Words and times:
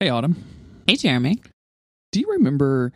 Hey, 0.00 0.08
Autumn. 0.08 0.42
Hey, 0.86 0.96
Jeremy. 0.96 1.42
Do 2.10 2.20
you 2.20 2.32
remember 2.32 2.94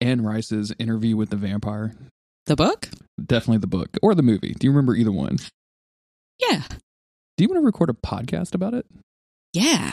Anne 0.00 0.22
Rice's 0.22 0.72
interview 0.78 1.14
with 1.14 1.28
the 1.28 1.36
vampire? 1.36 1.94
The 2.46 2.56
book? 2.56 2.88
Definitely 3.22 3.58
the 3.58 3.66
book 3.66 3.90
or 4.02 4.14
the 4.14 4.22
movie. 4.22 4.54
Do 4.58 4.66
you 4.66 4.70
remember 4.70 4.94
either 4.94 5.12
one? 5.12 5.36
Yeah. 6.38 6.62
Do 7.36 7.44
you 7.44 7.48
want 7.48 7.60
to 7.60 7.66
record 7.66 7.90
a 7.90 7.92
podcast 7.92 8.54
about 8.54 8.72
it? 8.72 8.86
Yeah. 9.52 9.90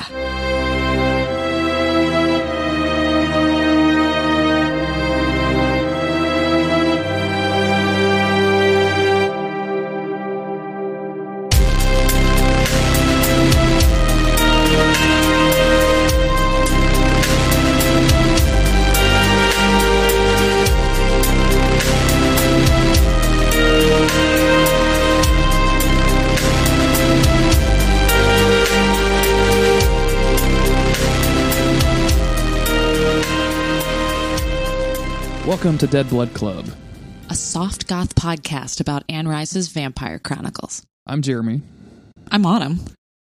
Welcome 35.47 35.77
to 35.77 35.87
Dead 35.87 36.09
Blood 36.09 36.33
Club. 36.33 36.65
A 37.29 37.33
soft 37.33 37.87
goth 37.87 38.15
podcast 38.15 38.81
about 38.81 39.05
Anne 39.07 39.29
Rice's 39.29 39.69
Vampire 39.69 40.19
Chronicles. 40.19 40.85
I'm 41.05 41.21
Jeremy, 41.21 41.61
I'm 42.29 42.45
Autumn. 42.45 42.81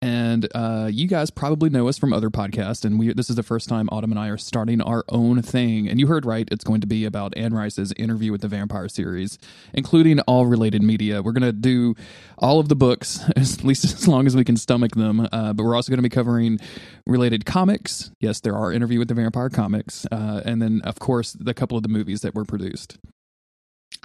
And 0.06 0.46
uh, 0.54 0.88
you 0.88 1.08
guys 1.08 1.30
probably 1.30 1.68
know 1.68 1.88
us 1.88 1.98
from 1.98 2.12
other 2.12 2.30
podcasts. 2.30 2.84
And 2.84 2.96
we 2.96 3.12
this 3.12 3.28
is 3.28 3.34
the 3.34 3.42
first 3.42 3.68
time 3.68 3.88
Autumn 3.90 4.12
and 4.12 4.20
I 4.20 4.28
are 4.28 4.36
starting 4.36 4.80
our 4.80 5.04
own 5.08 5.42
thing. 5.42 5.88
And 5.88 5.98
you 5.98 6.06
heard 6.06 6.24
right; 6.24 6.48
it's 6.52 6.62
going 6.62 6.80
to 6.80 6.86
be 6.86 7.04
about 7.04 7.36
Anne 7.36 7.52
Rice's 7.52 7.92
interview 7.96 8.30
with 8.30 8.40
the 8.40 8.48
vampire 8.48 8.88
series, 8.88 9.36
including 9.74 10.20
all 10.20 10.46
related 10.46 10.80
media. 10.82 11.22
We're 11.22 11.32
going 11.32 11.42
to 11.42 11.52
do 11.52 11.96
all 12.38 12.60
of 12.60 12.68
the 12.68 12.76
books, 12.76 13.20
at 13.36 13.64
least 13.64 13.84
as 13.84 14.06
long 14.06 14.28
as 14.28 14.36
we 14.36 14.44
can 14.44 14.56
stomach 14.56 14.94
them. 14.94 15.28
Uh, 15.32 15.52
but 15.52 15.64
we're 15.64 15.74
also 15.74 15.90
going 15.90 15.98
to 15.98 16.02
be 16.02 16.08
covering 16.08 16.60
related 17.04 17.44
comics. 17.44 18.12
Yes, 18.20 18.38
there 18.38 18.54
are 18.54 18.72
interview 18.72 19.00
with 19.00 19.08
the 19.08 19.14
vampire 19.14 19.50
comics, 19.50 20.06
uh, 20.12 20.40
and 20.44 20.62
then 20.62 20.82
of 20.84 21.00
course 21.00 21.32
the 21.32 21.52
couple 21.52 21.76
of 21.76 21.82
the 21.82 21.88
movies 21.88 22.20
that 22.20 22.32
were 22.32 22.44
produced. 22.44 22.98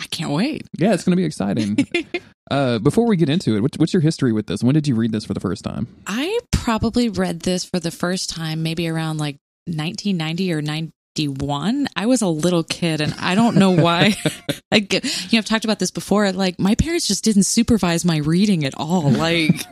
I 0.02 0.08
can't 0.08 0.32
wait. 0.32 0.68
Yeah, 0.78 0.94
it's 0.94 1.04
going 1.04 1.12
to 1.12 1.18
be 1.18 1.26
exciting. 1.26 1.78
uh, 2.52 2.80
before 2.80 3.08
we 3.08 3.18
get 3.18 3.30
into 3.30 3.56
it, 3.56 3.62
what's, 3.62 3.78
what's 3.78 3.94
your 3.94 4.02
history 4.02 4.34
with 4.34 4.48
this? 4.48 4.64
When 4.64 4.74
did 4.74 4.88
you 4.88 4.96
read 4.96 5.12
this 5.12 5.26
for 5.26 5.36
the 5.36 5.40
first 5.40 5.64
time? 5.64 5.88
I 6.08 6.40
probably 6.52 7.08
read 7.08 7.42
this 7.42 7.64
for 7.64 7.80
the 7.80 7.92
first 7.92 8.32
time 8.32 8.64
maybe 8.64 8.88
around 8.88 9.20
like 9.20 9.38
1990 9.68 10.54
or 10.54 10.62
91. 10.64 11.88
I 11.96 12.08
was 12.08 12.24
a 12.24 12.28
little 12.28 12.64
kid 12.64 13.00
and 13.00 13.14
I 13.20 13.36
don't 13.36 13.58
know 13.58 13.72
why. 13.72 14.16
I 14.72 14.80
get, 14.80 15.04
you 15.32 15.38
know, 15.38 15.40
I've 15.40 15.46
talked 15.46 15.66
about 15.66 15.78
this 15.78 15.92
before. 15.92 16.32
Like 16.32 16.58
my 16.58 16.74
parents 16.74 17.08
just 17.08 17.24
didn't 17.24 17.44
supervise 17.44 18.04
my 18.04 18.18
reading 18.18 18.66
at 18.66 18.74
all. 18.76 19.12
Like, 19.12 19.64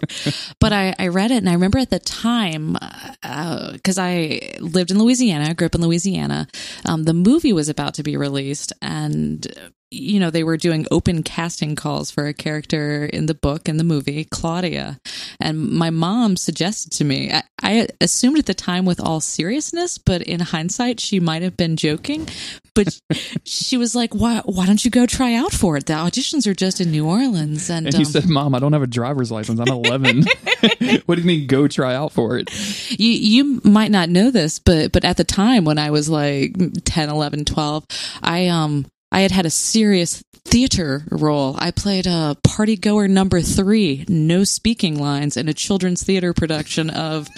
but 0.58 0.72
I, 0.72 0.96
I 0.98 1.08
read 1.08 1.30
it 1.30 1.36
and 1.36 1.48
I 1.48 1.52
remember 1.52 1.78
at 1.78 1.90
the 1.90 2.00
time, 2.00 2.76
uh, 3.22 3.76
cause 3.84 3.98
I 3.98 4.40
lived 4.58 4.90
in 4.90 4.98
Louisiana, 4.98 5.54
grew 5.54 5.66
up 5.66 5.76
in 5.76 5.80
Louisiana. 5.80 6.48
Um, 6.84 7.04
the 7.04 7.14
movie 7.14 7.52
was 7.52 7.68
about 7.68 7.94
to 7.94 8.02
be 8.02 8.16
released 8.16 8.72
and 8.82 9.46
you 9.90 10.18
know, 10.18 10.30
they 10.30 10.44
were 10.44 10.56
doing 10.56 10.86
open 10.90 11.22
casting 11.22 11.76
calls 11.76 12.10
for 12.10 12.26
a 12.26 12.34
character 12.34 13.04
in 13.04 13.26
the 13.26 13.34
book 13.34 13.68
and 13.68 13.78
the 13.78 13.84
movie, 13.84 14.24
Claudia. 14.24 14.98
And 15.40 15.70
my 15.70 15.90
mom 15.90 16.36
suggested 16.36 16.92
to 16.92 17.04
me, 17.04 17.30
I, 17.32 17.42
I 17.62 17.88
assumed 18.00 18.38
at 18.38 18.46
the 18.46 18.54
time 18.54 18.84
with 18.84 19.00
all 19.00 19.20
seriousness, 19.20 19.98
but 19.98 20.22
in 20.22 20.40
hindsight, 20.40 20.98
she 20.98 21.20
might 21.20 21.42
have 21.42 21.56
been 21.56 21.76
joking. 21.76 22.28
But 22.74 22.98
she 23.44 23.76
was 23.76 23.94
like, 23.94 24.14
why, 24.14 24.42
why 24.44 24.66
don't 24.66 24.84
you 24.84 24.90
go 24.90 25.06
try 25.06 25.34
out 25.34 25.52
for 25.52 25.76
it? 25.76 25.86
The 25.86 25.94
auditions 25.94 26.46
are 26.46 26.54
just 26.54 26.80
in 26.80 26.90
New 26.90 27.06
Orleans. 27.06 27.70
And, 27.70 27.86
And 27.86 27.94
you 27.94 28.00
um, 28.00 28.12
said, 28.12 28.28
Mom, 28.28 28.54
I 28.54 28.58
don't 28.58 28.72
have 28.72 28.82
a 28.82 28.88
driver's 28.88 29.30
license. 29.30 29.60
I'm 29.60 29.68
11. 29.68 30.24
what 31.06 31.14
do 31.14 31.20
you 31.20 31.26
mean, 31.26 31.46
go 31.46 31.68
try 31.68 31.94
out 31.94 32.12
for 32.12 32.38
it? 32.38 32.50
you 32.98 33.10
you 33.10 33.60
might 33.64 33.90
not 33.90 34.08
know 34.08 34.30
this 34.30 34.58
but 34.58 34.92
but 34.92 35.04
at 35.04 35.16
the 35.16 35.24
time 35.24 35.64
when 35.64 35.78
i 35.78 35.90
was 35.90 36.08
like 36.08 36.54
10 36.84 37.08
11 37.08 37.44
12 37.44 37.84
i 38.22 38.48
um 38.48 38.86
i 39.12 39.20
had 39.20 39.30
had 39.30 39.46
a 39.46 39.50
serious 39.50 40.22
theater 40.46 41.04
role. 41.10 41.56
I 41.58 41.70
played 41.72 42.06
uh, 42.06 42.34
a 42.36 42.48
party 42.48 42.76
goer 42.76 43.08
number 43.08 43.40
three 43.40 44.04
no 44.08 44.44
speaking 44.44 44.98
lines 44.98 45.36
in 45.36 45.48
a 45.48 45.54
children's 45.54 46.02
theater 46.04 46.32
production 46.32 46.88
of 46.90 47.28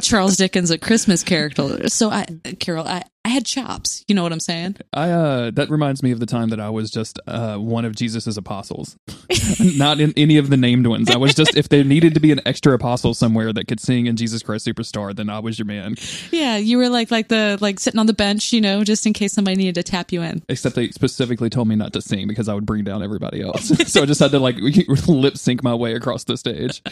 charles 0.00 0.36
dickens 0.36 0.70
a 0.70 0.78
christmas 0.78 1.22
character 1.22 1.88
so 1.88 2.10
i 2.10 2.24
carol 2.60 2.86
i 2.88 3.02
i 3.24 3.28
had 3.28 3.44
chops 3.44 4.04
you 4.08 4.14
know 4.14 4.22
what 4.22 4.32
i'm 4.32 4.40
saying 4.40 4.76
I 4.94 5.10
uh, 5.10 5.50
that 5.52 5.70
reminds 5.70 6.02
me 6.02 6.10
of 6.12 6.20
the 6.20 6.26
time 6.26 6.50
that 6.50 6.60
I 6.60 6.68
was 6.68 6.90
just 6.90 7.18
uh, 7.26 7.56
one 7.56 7.86
of 7.86 7.96
Jesus's 7.96 8.36
apostles, 8.36 8.96
not 9.60 10.00
in 10.00 10.12
any 10.18 10.36
of 10.36 10.50
the 10.50 10.56
named 10.58 10.86
ones. 10.86 11.08
I 11.10 11.16
was 11.16 11.34
just 11.34 11.56
if 11.56 11.70
there 11.70 11.82
needed 11.82 12.12
to 12.12 12.20
be 12.20 12.30
an 12.30 12.40
extra 12.44 12.74
apostle 12.74 13.14
somewhere 13.14 13.52
that 13.54 13.68
could 13.68 13.80
sing 13.80 14.04
in 14.04 14.16
Jesus 14.16 14.42
Christ 14.42 14.66
Superstar, 14.66 15.16
then 15.16 15.30
I 15.30 15.38
was 15.38 15.58
your 15.58 15.64
man. 15.64 15.96
yeah 16.30 16.56
you 16.58 16.76
were 16.76 16.90
like 16.90 17.10
like 17.10 17.28
the 17.28 17.56
like 17.62 17.80
sitting 17.80 17.98
on 17.98 18.06
the 18.06 18.12
bench 18.12 18.52
you 18.52 18.60
know 18.60 18.84
just 18.84 19.06
in 19.06 19.14
case 19.14 19.32
somebody 19.32 19.56
needed 19.56 19.74
to 19.76 19.82
tap 19.82 20.12
you 20.12 20.20
in 20.20 20.42
Except 20.50 20.74
they 20.76 20.90
specifically 20.90 21.48
told 21.48 21.68
me 21.68 21.74
not 21.76 21.94
to 21.94 22.02
sing 22.02 22.28
because 22.28 22.48
I 22.48 22.54
would 22.54 22.66
bring 22.66 22.84
down 22.84 23.02
everybody 23.02 23.40
else. 23.40 23.68
so 23.90 24.02
I 24.02 24.06
just 24.06 24.20
had 24.20 24.30
to 24.32 24.38
like 24.38 24.56
lip 25.08 25.38
sync 25.38 25.62
my 25.62 25.74
way 25.74 25.94
across 25.94 26.24
the 26.24 26.36
stage. 26.36 26.82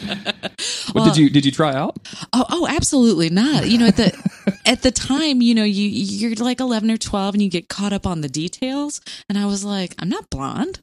Well- 0.95 1.05
did 1.05 1.17
you 1.17 1.29
did 1.29 1.45
you 1.45 1.51
try 1.51 1.73
out? 1.75 1.97
Oh, 2.33 2.45
oh, 2.49 2.67
absolutely 2.67 2.90
not. 3.29 3.67
You 3.69 3.77
know, 3.77 3.87
at 3.87 3.97
the 3.97 4.59
at 4.65 4.81
the 4.81 4.91
time, 4.91 5.41
you 5.41 5.55
know, 5.55 5.63
you 5.63 5.87
you're 5.87 6.35
like 6.35 6.59
eleven 6.59 6.91
or 6.91 6.97
twelve, 6.97 7.33
and 7.35 7.41
you 7.41 7.49
get 7.49 7.69
caught 7.69 7.93
up 7.93 8.05
on 8.05 8.21
the 8.21 8.29
details. 8.29 9.01
And 9.29 9.37
I 9.37 9.45
was 9.45 9.63
like, 9.63 9.95
I'm 9.99 10.09
not 10.09 10.29
blonde. 10.29 10.81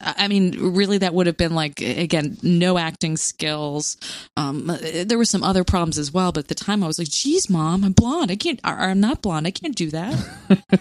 I 0.00 0.14
I 0.24 0.28
mean, 0.28 0.72
really, 0.74 0.98
that 0.98 1.12
would 1.14 1.26
have 1.26 1.36
been 1.36 1.54
like 1.54 1.80
again, 1.80 2.36
no 2.42 2.78
acting 2.78 3.16
skills. 3.16 3.96
Um, 4.36 4.70
there 5.06 5.18
were 5.18 5.24
some 5.24 5.42
other 5.42 5.64
problems 5.64 5.98
as 5.98 6.12
well, 6.12 6.32
but 6.32 6.40
at 6.44 6.48
the 6.48 6.54
time, 6.54 6.82
I 6.82 6.86
was 6.86 6.98
like, 6.98 7.08
"Geez, 7.10 7.50
mom, 7.50 7.84
I'm 7.84 7.92
blonde. 7.92 8.30
I 8.30 8.36
can't. 8.36 8.60
Or 8.64 8.70
I'm 8.70 9.00
not 9.00 9.22
blonde. 9.22 9.46
I 9.46 9.50
can't 9.50 9.76
do 9.76 9.90
that." 9.90 10.14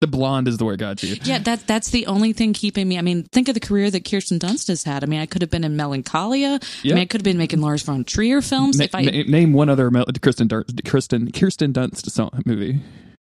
The 0.00 0.06
blonde 0.08 0.48
is 0.48 0.58
the 0.58 0.64
word 0.64 0.80
got 0.80 1.02
you. 1.02 1.16
Yeah, 1.22 1.38
that 1.38 1.66
that's 1.66 1.90
the 1.90 2.06
only 2.06 2.32
thing 2.32 2.52
keeping 2.52 2.88
me. 2.88 2.98
I 2.98 3.02
mean, 3.02 3.22
think 3.32 3.48
of 3.48 3.54
the 3.54 3.60
career 3.60 3.88
that 3.90 4.04
Kirsten 4.04 4.38
Dunst 4.38 4.66
has 4.68 4.82
had. 4.82 5.02
I 5.02 5.06
mean, 5.06 5.20
I 5.20 5.26
could 5.26 5.42
have 5.42 5.50
been 5.50 5.62
in 5.64 5.76
Melancholia. 5.76 6.58
I 6.60 6.66
Yeah. 6.82 6.94
mean, 6.94 7.02
I 7.02 7.04
could 7.06 7.20
have 7.20 7.24
been 7.24 7.38
making 7.38 7.60
Lars 7.60 7.82
von 7.82 8.02
Trier 8.04 8.42
films. 8.42 8.78
Na- 8.78 8.84
if 8.84 8.94
I, 8.96 9.02
na- 9.02 9.22
name 9.28 9.52
one 9.52 9.68
other 9.68 9.90
Mel- 9.92 10.04
Kristen 10.20 10.48
Dunst, 10.48 10.84
Kristen 10.84 11.30
Kirsten 11.32 11.72
Dunst 11.72 12.10
song, 12.10 12.30
movie. 12.44 12.80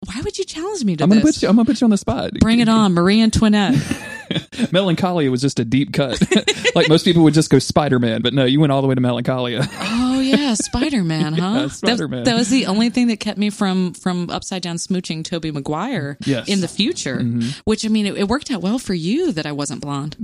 why 0.05 0.21
would 0.23 0.37
you 0.37 0.45
challenge 0.45 0.83
me 0.85 0.95
to 0.95 1.03
I'm 1.03 1.09
gonna 1.09 1.21
this? 1.21 1.35
put 1.37 1.43
you. 1.43 1.49
I'm 1.49 1.55
gonna 1.57 1.65
put 1.65 1.79
you 1.81 1.85
on 1.85 1.91
the 1.91 1.97
spot. 1.97 2.31
Bring 2.39 2.59
it 2.59 2.69
on, 2.69 2.93
Marie 2.93 3.21
Antoinette. 3.21 3.75
Melancholia 4.71 5.29
was 5.31 5.41
just 5.41 5.59
a 5.59 5.65
deep 5.65 5.93
cut. 5.93 6.19
like 6.75 6.89
most 6.89 7.05
people 7.05 7.23
would 7.23 7.33
just 7.33 7.49
go 7.49 7.59
Spider 7.59 7.99
Man, 7.99 8.21
but 8.21 8.33
no, 8.33 8.45
you 8.45 8.59
went 8.59 8.71
all 8.71 8.81
the 8.81 8.87
way 8.87 8.95
to 8.95 9.01
Melancholia. 9.01 9.61
Oh 9.79 10.19
yeah, 10.19 10.53
Spider 10.53 11.03
Man, 11.03 11.33
huh? 11.37 11.51
Yeah, 11.53 11.61
That- 11.63 11.71
Spider-Man. 11.71 12.23
That, 12.25 12.35
was 12.35 12.49
the 12.49 12.65
only 12.67 12.89
thing 12.89 13.07
that 13.07 13.17
kept 13.19 13.37
me 13.37 13.49
from 13.49 13.93
from 13.93 14.29
upside 14.29 14.61
down 14.61 14.77
smooching 14.77 15.23
Tobey 15.23 15.51
Maguire 15.51 16.17
Yes. 16.25 16.43
Mm-hmm. 16.43 16.51
in 16.53 16.61
the 16.61 16.67
future. 16.67 17.19
Which 17.65 17.85
I 17.85 17.89
mean, 17.89 18.05
it, 18.05 18.17
it 18.17 18.27
worked 18.27 18.51
out 18.51 18.61
well 18.61 18.79
for 18.79 18.93
you 18.93 19.31
that 19.33 19.45
I 19.45 19.51
wasn't 19.51 19.81
blonde. 19.81 20.15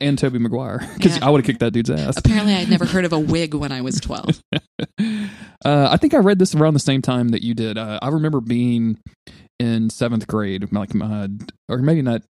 and 0.00 0.18
Tobey 0.18 0.38
Maguire, 0.38 0.80
because 0.94 1.16
Yeah. 1.18 1.26
I 1.26 1.30
would 1.30 1.40
have 1.40 1.46
kicked 1.46 1.60
that 1.60 1.72
dude's 1.72 1.90
ass. 1.90 2.16
Apparently, 2.16 2.54
I'd 2.54 2.68
never 2.70 2.84
heard 2.86 3.04
of 3.04 3.12
a 3.12 3.18
wig 3.18 3.54
when 3.54 3.72
I 3.72 3.80
was 3.82 4.00
twelve. 4.00 4.42
Uh, 5.64 5.88
I 5.90 5.96
think 5.96 6.14
I 6.14 6.18
read 6.18 6.38
this 6.38 6.54
around 6.54 6.74
the 6.74 6.80
same 6.80 7.02
time 7.02 7.28
that 7.30 7.42
you 7.42 7.54
did. 7.54 7.78
Uh, 7.78 7.98
I 8.02 8.08
remember 8.08 8.40
being 8.40 8.98
in 9.60 9.90
seventh 9.90 10.26
grade, 10.26 10.72
like, 10.72 10.90
uh, 11.00 11.28
or 11.68 11.78
maybe 11.78 12.02
not. 12.02 12.22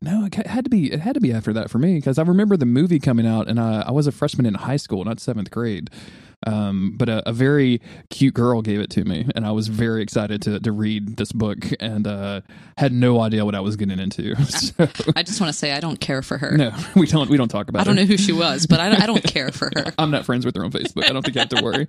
No, 0.00 0.24
it 0.24 0.34
had 0.34 0.64
to 0.64 0.70
be. 0.70 0.92
It 0.92 1.00
had 1.00 1.14
to 1.14 1.20
be 1.20 1.32
after 1.32 1.52
that 1.52 1.70
for 1.70 1.78
me 1.78 1.96
because 1.96 2.18
I 2.18 2.22
remember 2.22 2.56
the 2.56 2.66
movie 2.66 2.98
coming 3.00 3.26
out, 3.26 3.48
and 3.48 3.58
uh, 3.58 3.84
I 3.86 3.92
was 3.92 4.06
a 4.06 4.12
freshman 4.12 4.46
in 4.46 4.54
high 4.54 4.76
school, 4.76 5.04
not 5.04 5.20
seventh 5.20 5.50
grade. 5.50 5.90
Um, 6.46 6.94
but 6.96 7.08
a, 7.08 7.28
a 7.28 7.32
very 7.32 7.80
cute 8.10 8.34
girl 8.34 8.62
gave 8.62 8.78
it 8.80 8.90
to 8.90 9.04
me, 9.04 9.26
and 9.34 9.44
I 9.44 9.50
was 9.50 9.68
very 9.68 10.02
excited 10.02 10.40
to 10.42 10.60
to 10.60 10.72
read 10.72 11.16
this 11.16 11.32
book, 11.32 11.58
and 11.80 12.06
uh, 12.06 12.42
had 12.76 12.92
no 12.92 13.20
idea 13.20 13.44
what 13.44 13.54
I 13.56 13.60
was 13.60 13.76
getting 13.76 13.98
into. 13.98 14.34
So, 14.48 14.88
I 15.14 15.22
just 15.22 15.40
want 15.40 15.52
to 15.52 15.58
say 15.58 15.72
I 15.72 15.80
don't 15.80 16.00
care 16.00 16.22
for 16.22 16.38
her. 16.38 16.56
no, 16.56 16.72
we 16.96 17.06
don't. 17.06 17.28
We 17.28 17.36
don't 17.36 17.48
talk 17.48 17.68
about. 17.68 17.80
I 17.80 17.84
don't 17.84 17.96
her. 17.96 18.02
know 18.02 18.06
who 18.06 18.16
she 18.16 18.32
was, 18.32 18.66
but 18.66 18.80
I, 18.80 19.02
I 19.02 19.06
don't 19.06 19.22
care 19.22 19.50
for 19.52 19.70
her. 19.74 19.92
I'm 19.98 20.10
not 20.10 20.24
friends 20.24 20.44
with 20.44 20.56
her 20.56 20.64
on 20.64 20.70
Facebook. 20.72 21.04
I 21.08 21.12
don't 21.12 21.24
think 21.24 21.34
you 21.34 21.40
have 21.40 21.48
to 21.50 21.62
worry. 21.62 21.86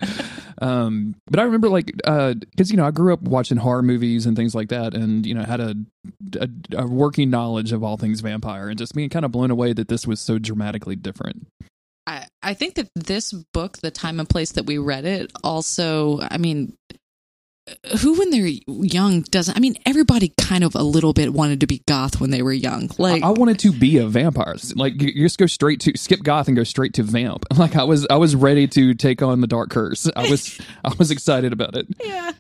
Um, 0.61 1.15
but 1.29 1.39
I 1.39 1.43
remember 1.43 1.69
like 1.69 1.87
because 1.95 2.71
you 2.71 2.77
know 2.77 2.85
I 2.85 2.91
grew 2.91 3.13
up 3.13 3.21
watching 3.21 3.57
horror 3.57 3.81
movies 3.81 4.25
and 4.25 4.35
things 4.35 4.53
like 4.55 4.69
that, 4.69 4.93
and 4.93 5.25
you 5.25 5.33
know 5.33 5.43
had 5.43 5.59
a, 5.59 5.75
a 6.39 6.49
a 6.75 6.87
working 6.87 7.29
knowledge 7.29 7.71
of 7.71 7.83
all 7.83 7.97
things 7.97 8.21
vampire, 8.21 8.69
and 8.69 8.77
just 8.77 8.93
being 8.93 9.09
kind 9.09 9.25
of 9.25 9.31
blown 9.31 9.51
away 9.51 9.73
that 9.73 9.87
this 9.87 10.05
was 10.05 10.19
so 10.19 10.37
dramatically 10.37 10.95
different. 10.95 11.47
I, 12.09 12.27
I 12.41 12.53
think 12.55 12.75
that 12.75 12.89
this 12.95 13.31
book, 13.31 13.77
the 13.77 13.91
time 13.91 14.19
and 14.19 14.27
place 14.27 14.53
that 14.53 14.65
we 14.65 14.79
read 14.79 15.05
it, 15.05 15.31
also, 15.43 16.19
I 16.21 16.39
mean, 16.39 16.75
uh, 17.67 17.97
who 17.99 18.17
when 18.17 18.31
they're 18.31 18.47
young 18.67 19.21
doesn't 19.21 19.55
i 19.55 19.59
mean 19.59 19.75
everybody 19.85 20.33
kind 20.39 20.63
of 20.63 20.73
a 20.73 20.81
little 20.81 21.13
bit 21.13 21.31
wanted 21.33 21.59
to 21.59 21.67
be 21.67 21.83
goth 21.87 22.19
when 22.19 22.31
they 22.31 22.41
were 22.41 22.53
young 22.53 22.89
like 22.97 23.21
I, 23.21 23.29
wanted 23.29 23.59
to 23.59 23.71
be 23.71 23.97
a 23.97 24.07
vampire. 24.07 24.55
Like 24.75 24.99
you 24.99 25.09
you 25.09 25.25
just 25.25 25.37
go 25.37 25.45
straight 25.45 25.79
to 25.81 25.95
skip 25.95 26.23
goth 26.23 26.47
and 26.47 26.57
go 26.57 26.63
straight 26.63 26.95
to 26.95 27.03
vamp. 27.03 27.45
Like 27.55 27.75
I 27.75 27.83
was 27.83 28.07
I 28.09 28.15
was 28.15 28.35
ready 28.35 28.67
to 28.69 28.95
take 28.95 29.21
on 29.21 29.41
the 29.41 29.47
dark 29.47 29.69
curse. 29.69 30.09
I 30.15 30.29
was 30.29 30.59
I 30.83 30.93
was 30.97 31.11
excited 31.11 31.53
about 31.53 31.75
it. 31.75 31.87
yeah 32.03 32.31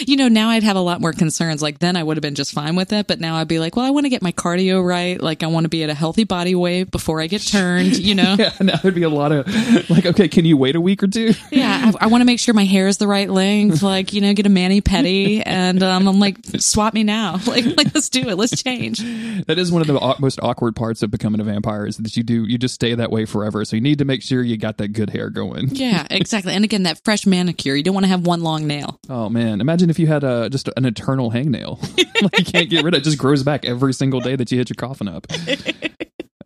you 0.00 0.16
know 0.16 0.28
now 0.28 0.48
i'd 0.48 0.62
have 0.62 0.76
a 0.76 0.80
lot 0.80 1.00
more 1.00 1.12
concerns. 1.12 1.60
Like 1.60 1.78
then 1.78 1.96
i 1.96 2.02
would 2.02 2.16
have 2.16 2.22
been 2.22 2.34
just 2.34 2.52
fine 2.52 2.76
with 2.76 2.92
it. 2.92 3.06
But 3.06 3.20
now 3.20 3.36
i'd 3.36 3.48
be 3.48 3.58
like 3.58 3.76
well 3.76 3.84
i 3.84 3.90
want 3.90 4.04
to 4.06 4.08
get 4.10 4.22
my 4.22 4.32
cardio 4.32 4.84
right. 4.84 5.20
Like 5.20 5.42
i 5.42 5.46
want 5.46 5.64
to 5.64 5.68
be 5.68 5.84
at 5.84 5.90
a 5.90 5.94
healthy 5.94 6.24
body 6.24 6.54
weight 6.54 6.90
before 6.90 7.20
i 7.20 7.26
get 7.26 7.42
turned 7.42 7.98
you 7.98 8.14
know? 8.14 8.36
Yeah, 8.38 8.52
now 8.60 8.76
there'd 8.76 8.94
be 8.94 9.02
a 9.02 9.10
lot 9.10 9.32
of 9.32 9.46
like, 9.90 10.06
okay, 10.06 10.28
can 10.28 10.44
you 10.46 10.56
wait 10.56 10.76
a 10.76 10.80
week 10.80 11.02
or 11.02 11.08
two? 11.08 11.32
yeah 11.50 11.92
i, 12.00 12.04
I 12.04 12.06
want 12.06 12.22
to 12.22 12.24
make 12.24 12.40
sure 12.40 12.54
my 12.54 12.64
hair 12.64 12.88
is 12.88 12.96
the 12.98 13.06
right 13.06 13.28
length. 13.28 13.82
Like 13.90 14.12
you 14.12 14.20
know 14.20 14.32
get 14.34 14.46
a 14.46 14.50
mani 14.50 14.80
pedi. 14.80 15.42
And 15.44 15.82
um, 15.82 16.06
i'm 16.06 16.20
like 16.20 16.36
swap 16.58 16.94
me 16.94 17.02
now. 17.02 17.38
Like, 17.46 17.64
like 17.76 17.94
let's 17.94 18.08
do 18.08 18.28
it. 18.28 18.36
Let's 18.36 18.62
change. 18.62 19.00
That 19.46 19.58
is 19.58 19.72
one 19.72 19.80
of 19.82 19.88
the 19.88 20.16
most 20.20 20.38
awkward 20.42 20.76
parts 20.76 21.02
of 21.02 21.10
becoming 21.10 21.40
a 21.40 21.44
vampire 21.44 21.86
is 21.86 21.96
that 21.96 22.16
you 22.16 22.22
do 22.22 22.44
you 22.44 22.56
just 22.56 22.74
stay 22.74 22.94
that 22.94 23.10
way 23.10 23.24
forever. 23.24 23.64
So 23.64 23.76
you 23.76 23.82
need 23.82 23.98
to 23.98 24.04
make 24.04 24.22
sure 24.22 24.42
you 24.42 24.56
got 24.56 24.76
that 24.78 24.88
good 24.88 25.10
hair 25.10 25.28
going. 25.30 25.68
yeah 25.70 26.06
exactly. 26.10 26.52
And 26.54 26.64
again 26.64 26.84
that 26.84 27.02
fresh 27.04 27.26
manicure. 27.26 27.74
You 27.74 27.82
don't 27.82 27.94
want 27.94 28.04
to 28.04 28.10
have 28.10 28.24
one 28.26 28.42
long 28.42 28.66
nail. 28.66 29.00
Oh 29.08 29.28
man, 29.28 29.49
imagine 29.58 29.90
if 29.90 29.98
you 29.98 30.06
had 30.06 30.22
a 30.22 30.50
just 30.50 30.68
an 30.76 30.84
eternal 30.84 31.30
hangnail. 31.30 31.80
like 32.22 32.38
you 32.38 32.44
can't 32.44 32.70
get 32.70 32.84
rid 32.84 32.94
of 32.94 33.00
it 33.00 33.04
just 33.04 33.18
grows 33.18 33.42
back 33.42 33.64
every 33.64 33.94
single 33.94 34.20
day 34.20 34.36
that 34.36 34.50
you 34.52 34.58
hit 34.58 34.68
your 34.68 34.76
coffin 34.76 35.08
up. 35.08 35.26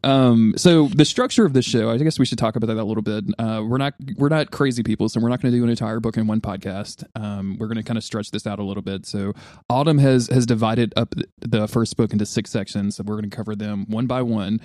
Um, 0.04 0.52
so 0.56 0.88
the 0.88 1.04
structure 1.04 1.46
of 1.46 1.54
this 1.54 1.64
show, 1.64 1.90
I 1.90 1.96
guess 1.96 2.18
we 2.18 2.26
should 2.26 2.38
talk 2.38 2.56
about 2.56 2.66
that 2.66 2.76
a 2.76 2.84
little 2.84 3.02
bit. 3.02 3.24
Uh, 3.38 3.62
we're 3.66 3.78
not 3.78 3.94
we're 4.16 4.28
not 4.28 4.50
crazy 4.50 4.82
people, 4.82 5.08
so 5.08 5.18
we're 5.18 5.30
not 5.30 5.40
going 5.40 5.52
to 5.52 5.58
do 5.58 5.64
an 5.64 5.70
entire 5.70 5.98
book 5.98 6.16
in 6.16 6.26
one 6.26 6.40
podcast. 6.40 7.04
Um, 7.16 7.56
we're 7.58 7.66
going 7.66 7.78
to 7.78 7.82
kind 7.82 7.96
of 7.96 8.04
stretch 8.04 8.30
this 8.30 8.46
out 8.46 8.58
a 8.58 8.62
little 8.62 8.82
bit. 8.82 9.06
So 9.06 9.32
Autumn 9.70 9.98
has 9.98 10.28
has 10.28 10.44
divided 10.44 10.92
up 10.96 11.14
the 11.40 11.66
first 11.66 11.96
book 11.96 12.12
into 12.12 12.26
six 12.26 12.50
sections, 12.50 12.96
so 12.96 13.04
we're 13.04 13.16
going 13.16 13.30
to 13.30 13.34
cover 13.34 13.56
them 13.56 13.86
one 13.88 14.06
by 14.06 14.22
one. 14.22 14.60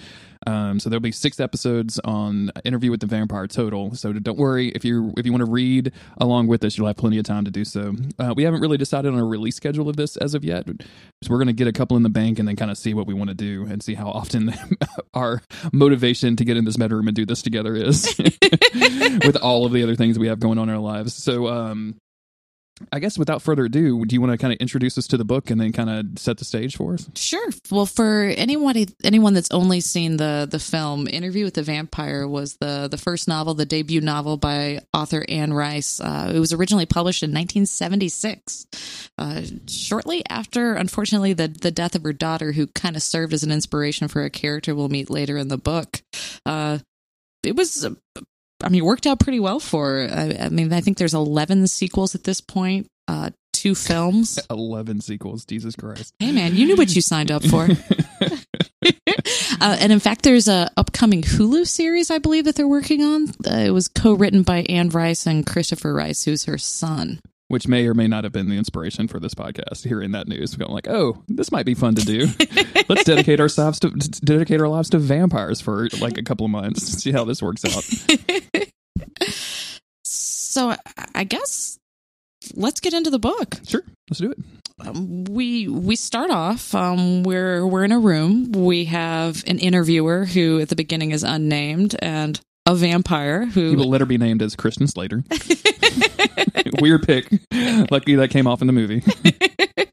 Um, 0.48 0.80
so 0.80 0.90
there'll 0.90 1.02
be 1.02 1.12
six 1.12 1.40
episodes 1.40 2.00
on 2.00 2.52
Interview 2.64 2.92
with 2.92 3.02
the 3.02 3.08
Vampire 3.08 3.48
total. 3.48 3.94
So 3.96 4.14
don't 4.14 4.38
worry 4.38 4.70
if 4.70 4.84
you 4.84 5.14
if 5.18 5.26
you 5.26 5.32
want 5.32 5.46
to 5.46 5.52
read 5.52 5.92
along 6.18 6.48
with 6.48 6.64
us, 6.64 6.78
you'll 6.78 6.88
have 6.88 6.98
plenty 6.98 7.18
of 7.18 7.26
time 7.26 7.46
to 7.46 7.52
do 7.52 7.64
so. 7.66 7.96
Uh, 8.18 8.34
we 8.36 8.44
haven't 8.44 8.62
really 8.62 8.78
decided 8.78 9.14
on 9.14 9.20
a 9.20 9.26
release 9.26 9.56
schedule 9.56 9.90
of 9.90 9.96
this 9.96 10.18
as 10.18 10.34
of 10.34 10.44
yet. 10.44 10.66
So 11.22 11.30
we're 11.30 11.38
going 11.38 11.48
to 11.48 11.54
get 11.54 11.68
a 11.68 11.74
couple 11.74 11.98
in 11.98 12.04
the 12.04 12.10
bank 12.10 12.40
and 12.40 12.48
then 12.48 12.56
kind 12.56 12.72
of 12.72 12.78
see 12.78 12.94
what 12.94 13.08
we 13.08 13.14
want 13.14 13.30
to 13.30 13.36
do 13.36 13.66
and 13.70 13.84
see 13.84 13.94
how 13.96 14.10
often 14.10 14.54
our 15.14 15.29
motivation 15.72 16.36
to 16.36 16.46
get 16.46 16.58
in 16.58 16.66
this 16.66 16.78
bedroom 16.78 17.08
and 17.08 17.16
do 17.16 17.26
this 17.26 17.42
together 17.42 17.76
is 17.76 18.16
with 19.26 19.38
all 19.42 19.66
of 19.66 19.72
the 19.72 19.84
other 19.84 19.96
things 19.96 20.18
we 20.18 20.28
have 20.28 20.40
going 20.40 20.58
on 20.58 20.70
in 20.70 20.76
our 20.76 20.82
lives. 20.82 21.14
So, 21.14 21.48
um, 21.48 22.00
I 22.92 23.00
guess 23.00 23.18
without 23.18 23.42
further 23.42 23.66
ado, 23.66 24.06
do 24.06 24.16
you 24.16 24.22
want 24.22 24.32
to 24.32 24.38
kind 24.38 24.54
of 24.54 24.60
introduce 24.60 24.98
us 24.98 25.08
to 25.08 25.18
the 25.18 25.26
book 25.26 25.50
and 25.50 25.60
then 25.60 25.72
kind 25.72 25.90
of 25.90 26.20
set 26.20 26.38
the 26.38 26.46
stage 26.46 26.76
for 26.76 26.94
us? 26.94 27.10
Sure. 27.16 27.50
Well, 27.72 27.86
for 27.86 28.26
anyone 28.38 28.76
anyone 29.04 29.34
that's 29.34 29.52
only 29.52 29.82
seen 29.82 30.18
the 30.18 30.48
the 30.50 30.60
film, 30.60 31.08
Interview 31.08 31.46
with 31.46 31.56
the 31.56 31.64
Vampire 31.64 32.28
was 32.28 32.58
the 32.58 32.88
the 32.90 32.98
first 32.98 33.28
novel, 33.28 33.54
the 33.54 33.66
debut 33.66 34.02
novel 34.02 34.38
by 34.38 34.80
author 34.94 35.26
Anne 35.28 35.54
Rice. 35.54 36.00
Uh, 36.00 36.32
it 36.34 36.40
was 36.40 36.54
originally 36.54 36.86
published 36.86 37.24
in 37.24 37.30
1976, 37.32 38.68
uh, 39.18 39.42
shortly 39.68 40.24
after, 40.30 40.74
unfortunately, 40.74 41.34
the 41.34 41.48
the 41.48 41.72
death 41.72 41.96
of 41.96 42.04
her 42.04 42.14
daughter, 42.14 42.54
who 42.54 42.68
kind 42.68 42.96
of 42.96 43.02
served 43.02 43.34
as 43.34 43.44
an 43.44 43.52
inspiration 43.52 44.08
for 44.08 44.24
a 44.24 44.30
character 44.30 44.74
we'll 44.76 44.90
meet 44.90 45.10
later 45.10 45.38
in 45.38 45.48
the 45.48 45.58
book. 45.58 46.02
Uh, 46.46 46.80
it 47.44 47.56
was. 47.56 47.88
I 48.64 48.70
mean, 48.70 48.80
it 48.82 48.86
worked 48.86 49.08
out 49.08 49.20
pretty 49.20 49.40
well 49.40 49.60
for. 49.60 50.08
I, 50.10 50.38
I 50.42 50.50
mean, 50.50 50.74
I 50.74 50.82
think 50.82 50.98
there's 50.98 51.14
11 51.14 51.68
sequels 51.68 52.16
at 52.16 52.24
this 52.24 52.42
point, 52.42 52.88
uh, 53.08 53.32
two 53.54 53.76
films. 53.76 54.40
11 54.50 55.02
sequels, 55.02 55.46
Jesus 55.46 55.76
Christ. 55.76 56.14
Hey 56.20 56.32
man, 56.32 56.56
you 56.56 56.66
knew 56.66 56.76
what 56.76 56.96
you 56.96 57.02
signed 57.02 57.32
up 57.32 57.44
for. 57.44 57.68
uh, 59.62 59.78
and 59.80 59.92
in 59.92 60.00
fact, 60.00 60.24
there's 60.24 60.48
a 60.48 60.70
upcoming 60.78 61.22
Hulu 61.22 61.68
series 61.68 62.10
I 62.10 62.20
believe 62.20 62.46
that 62.46 62.56
they're 62.56 62.68
working 62.68 63.02
on. 63.02 63.30
Uh, 63.46 63.66
it 63.66 63.72
was 63.72 63.88
co-written 63.88 64.44
by 64.44 64.66
Anne 64.70 64.90
Rice 64.90 65.26
and 65.26 65.46
Christopher 65.46 65.94
Rice, 65.94 66.24
who's 66.24 66.46
her 66.46 66.58
son. 66.58 67.20
Which 67.50 67.68
may 67.68 67.88
or 67.88 67.96
may 67.96 68.08
not 68.08 68.26
have 68.26 68.32
been 68.32 68.48
the 68.48 68.58
inspiration 68.58 69.08
for 69.08 69.20
this 69.20 69.34
podcast. 69.34 69.84
Hearing 69.84 70.12
that 70.12 70.28
news, 70.28 70.54
going 70.54 70.72
like, 70.72 70.88
"Oh, 70.88 71.24
this 71.28 71.52
might 71.52 71.66
be 71.66 71.74
fun 71.74 71.96
to 71.96 72.06
do. 72.06 72.28
Let's 72.88 73.06
dedicate 73.06 73.40
our 73.40 73.50
lives 73.58 73.80
to 73.80 73.90
dedicate 73.90 74.62
our 74.62 74.68
lives 74.68 74.92
to 74.92 75.00
vampires 75.00 75.60
for 75.60 75.88
like 76.00 76.20
a 76.20 76.24
couple 76.24 76.46
of 76.46 76.52
months. 76.52 76.92
To 76.92 77.00
see 77.00 77.12
how 77.12 77.26
this 77.26 77.42
works 77.42 77.66
out." 77.66 78.44
So 80.04 80.76
I- 81.14 81.24
guess 81.24 81.78
let's 82.56 82.80
get 82.80 82.94
into 82.94 83.10
the 83.10 83.20
book. 83.20 83.60
Sure, 83.68 83.84
let's 84.10 84.20
do 84.20 84.32
it. 84.32 84.40
Um, 84.82 85.26
we 85.26 85.68
we 85.68 85.96
start 85.96 86.32
off. 86.32 86.74
Um, 86.74 87.24
we're 87.24 87.68
we're 87.68 87.84
in 87.84 87.92
a 87.92 88.00
room. 88.00 88.52
We 88.54 88.86
have 88.86 89.44
an 89.46 89.60
interviewer 89.60 90.26
who 90.26 90.60
at 90.60 90.70
the 90.70 90.76
beginning 90.76 91.12
is 91.12 91.24
unnamed 91.24 91.96
and 92.00 92.40
a 92.66 92.76
vampire 92.76 93.46
He 93.46 93.52
who 93.72 93.76
will 93.76 93.90
let 93.90 94.00
her 94.02 94.06
be 94.06 94.18
named 94.18 94.42
as 94.42 94.56
Christian 94.56 94.88
Slater. 94.88 95.24
Weird 96.82 97.04
pick. 97.04 97.30
Lucky 97.92 98.16
that 98.16 98.30
came 98.32 98.48
off 98.48 98.62
in 98.62 98.68
the 98.68 98.74
movie. 98.74 99.04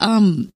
um 0.00 0.50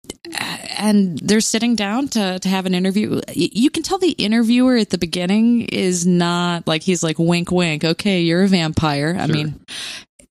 and 0.83 1.19
they're 1.19 1.41
sitting 1.41 1.77
down 1.77 2.09
to 2.09 2.39
to 2.39 2.49
have 2.49 2.67
an 2.67 2.75
interview. 2.75 3.21
You 3.33 3.71
can 3.71 3.83
tell 3.83 3.99
the 3.99 4.13
interviewer 4.13 4.77
at 4.77 4.91
the 4.91 4.99
beginning 4.99 5.63
is 5.63 6.07
not 6.07 6.67
like 6.67 6.83
he's 6.83 7.03
like 7.03 7.19
wink 7.19 7.51
wink 7.51 7.85
okay 7.85 8.21
you're 8.21 8.43
a 8.43 8.49
vampire. 8.49 9.17
I 9.19 9.27
mean 9.27 9.61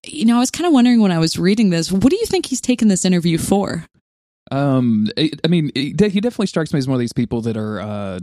you 0.04 0.26
know 0.26 0.38
i 0.38 0.40
was 0.40 0.50
kind 0.50 0.66
of 0.66 0.74
wondering 0.74 1.00
when 1.00 1.12
i 1.12 1.20
was 1.20 1.38
reading 1.38 1.70
this 1.70 1.92
what 1.92 2.10
do 2.10 2.16
you 2.16 2.26
think 2.26 2.48
he's 2.48 2.60
taking 2.60 2.88
this 2.88 3.06
interview 3.06 3.38
for? 3.38 3.86
Um, 4.52 5.08
I 5.18 5.48
mean, 5.48 5.72
he 5.74 5.94
definitely 5.94 6.48
strikes 6.48 6.74
me 6.74 6.80
as 6.80 6.88
one 6.88 6.96
of 6.96 7.00
these 7.00 7.14
people 7.14 7.42
that 7.42 7.56
are 7.56 7.80
uh, 7.80 8.20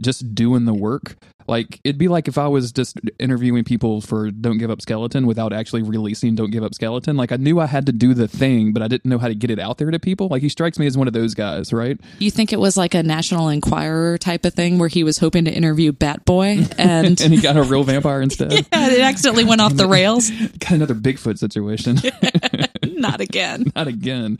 just 0.00 0.34
doing 0.34 0.64
the 0.64 0.74
work. 0.74 1.16
Like 1.48 1.80
it'd 1.84 1.96
be 1.96 2.08
like 2.08 2.26
if 2.26 2.38
I 2.38 2.48
was 2.48 2.72
just 2.72 2.98
interviewing 3.20 3.62
people 3.62 4.00
for 4.00 4.32
Don't 4.32 4.58
Give 4.58 4.68
Up 4.68 4.82
Skeleton 4.82 5.28
without 5.28 5.52
actually 5.52 5.82
releasing 5.82 6.34
Don't 6.34 6.50
Give 6.50 6.64
Up 6.64 6.74
Skeleton. 6.74 7.16
Like 7.16 7.30
I 7.30 7.36
knew 7.36 7.60
I 7.60 7.66
had 7.66 7.86
to 7.86 7.92
do 7.92 8.14
the 8.14 8.26
thing, 8.26 8.72
but 8.72 8.82
I 8.82 8.88
didn't 8.88 9.06
know 9.08 9.18
how 9.18 9.28
to 9.28 9.34
get 9.36 9.50
it 9.50 9.60
out 9.60 9.78
there 9.78 9.88
to 9.92 10.00
people. 10.00 10.26
Like 10.26 10.42
he 10.42 10.48
strikes 10.48 10.76
me 10.76 10.86
as 10.88 10.98
one 10.98 11.06
of 11.06 11.12
those 11.12 11.34
guys, 11.34 11.72
right? 11.72 12.00
you 12.18 12.32
think 12.32 12.52
it 12.52 12.58
was 12.58 12.76
like 12.76 12.94
a 12.94 13.02
national 13.04 13.48
enquirer 13.48 14.18
type 14.18 14.44
of 14.44 14.54
thing 14.54 14.78
where 14.78 14.88
he 14.88 15.04
was 15.04 15.18
hoping 15.18 15.44
to 15.44 15.52
interview 15.52 15.92
bat 15.92 16.24
boy 16.24 16.66
and 16.78 17.20
and 17.20 17.32
he 17.32 17.40
got 17.40 17.56
a 17.56 17.62
real 17.62 17.84
vampire 17.84 18.22
instead. 18.22 18.52
yeah, 18.72 18.90
it 18.90 19.00
accidentally 19.00 19.44
went 19.44 19.60
off 19.60 19.76
the 19.76 19.86
rails 19.88 20.30
got 20.58 20.72
another 20.72 20.94
Bigfoot 20.96 21.38
situation. 21.38 21.96
not 22.84 23.20
again 23.20 23.70
Not 23.76 23.86
again. 23.86 24.36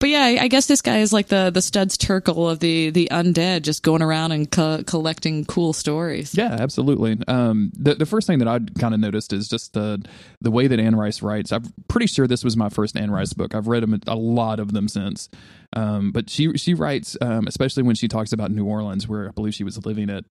But 0.00 0.10
yeah, 0.10 0.22
I 0.22 0.44
I 0.44 0.48
guess 0.48 0.66
this 0.66 0.80
guy 0.80 0.98
is 0.98 1.12
like 1.12 1.26
the 1.26 1.50
the 1.50 1.60
studs 1.60 1.96
Terkel 1.98 2.50
of 2.50 2.60
the 2.60 2.90
the 2.90 3.08
undead, 3.10 3.62
just 3.62 3.82
going 3.82 4.02
around 4.02 4.30
and 4.30 4.48
co- 4.48 4.84
collecting 4.84 5.44
cool 5.44 5.72
stories. 5.72 6.36
Yeah, 6.36 6.56
absolutely. 6.58 7.18
Um, 7.26 7.72
the 7.74 7.96
the 7.96 8.06
first 8.06 8.28
thing 8.28 8.38
that 8.38 8.46
I 8.46 8.60
kind 8.78 8.94
of 8.94 9.00
noticed 9.00 9.32
is 9.32 9.48
just 9.48 9.72
the 9.72 10.04
the 10.40 10.52
way 10.52 10.68
that 10.68 10.78
Anne 10.78 10.94
Rice 10.94 11.20
writes. 11.20 11.50
I'm 11.50 11.64
pretty 11.88 12.06
sure 12.06 12.28
this 12.28 12.44
was 12.44 12.56
my 12.56 12.68
first 12.68 12.96
Anne 12.96 13.10
Rice 13.10 13.32
book. 13.32 13.56
I've 13.56 13.66
read 13.66 13.82
them, 13.82 14.00
a 14.06 14.14
lot 14.14 14.60
of 14.60 14.72
them 14.72 14.86
since. 14.86 15.28
Um, 15.74 16.12
but 16.12 16.30
she 16.30 16.56
she 16.56 16.74
writes, 16.74 17.16
um, 17.20 17.48
especially 17.48 17.82
when 17.82 17.96
she 17.96 18.06
talks 18.06 18.32
about 18.32 18.52
New 18.52 18.66
Orleans, 18.66 19.08
where 19.08 19.28
I 19.28 19.32
believe 19.32 19.54
she 19.54 19.64
was 19.64 19.84
living 19.84 20.10
at 20.10 20.24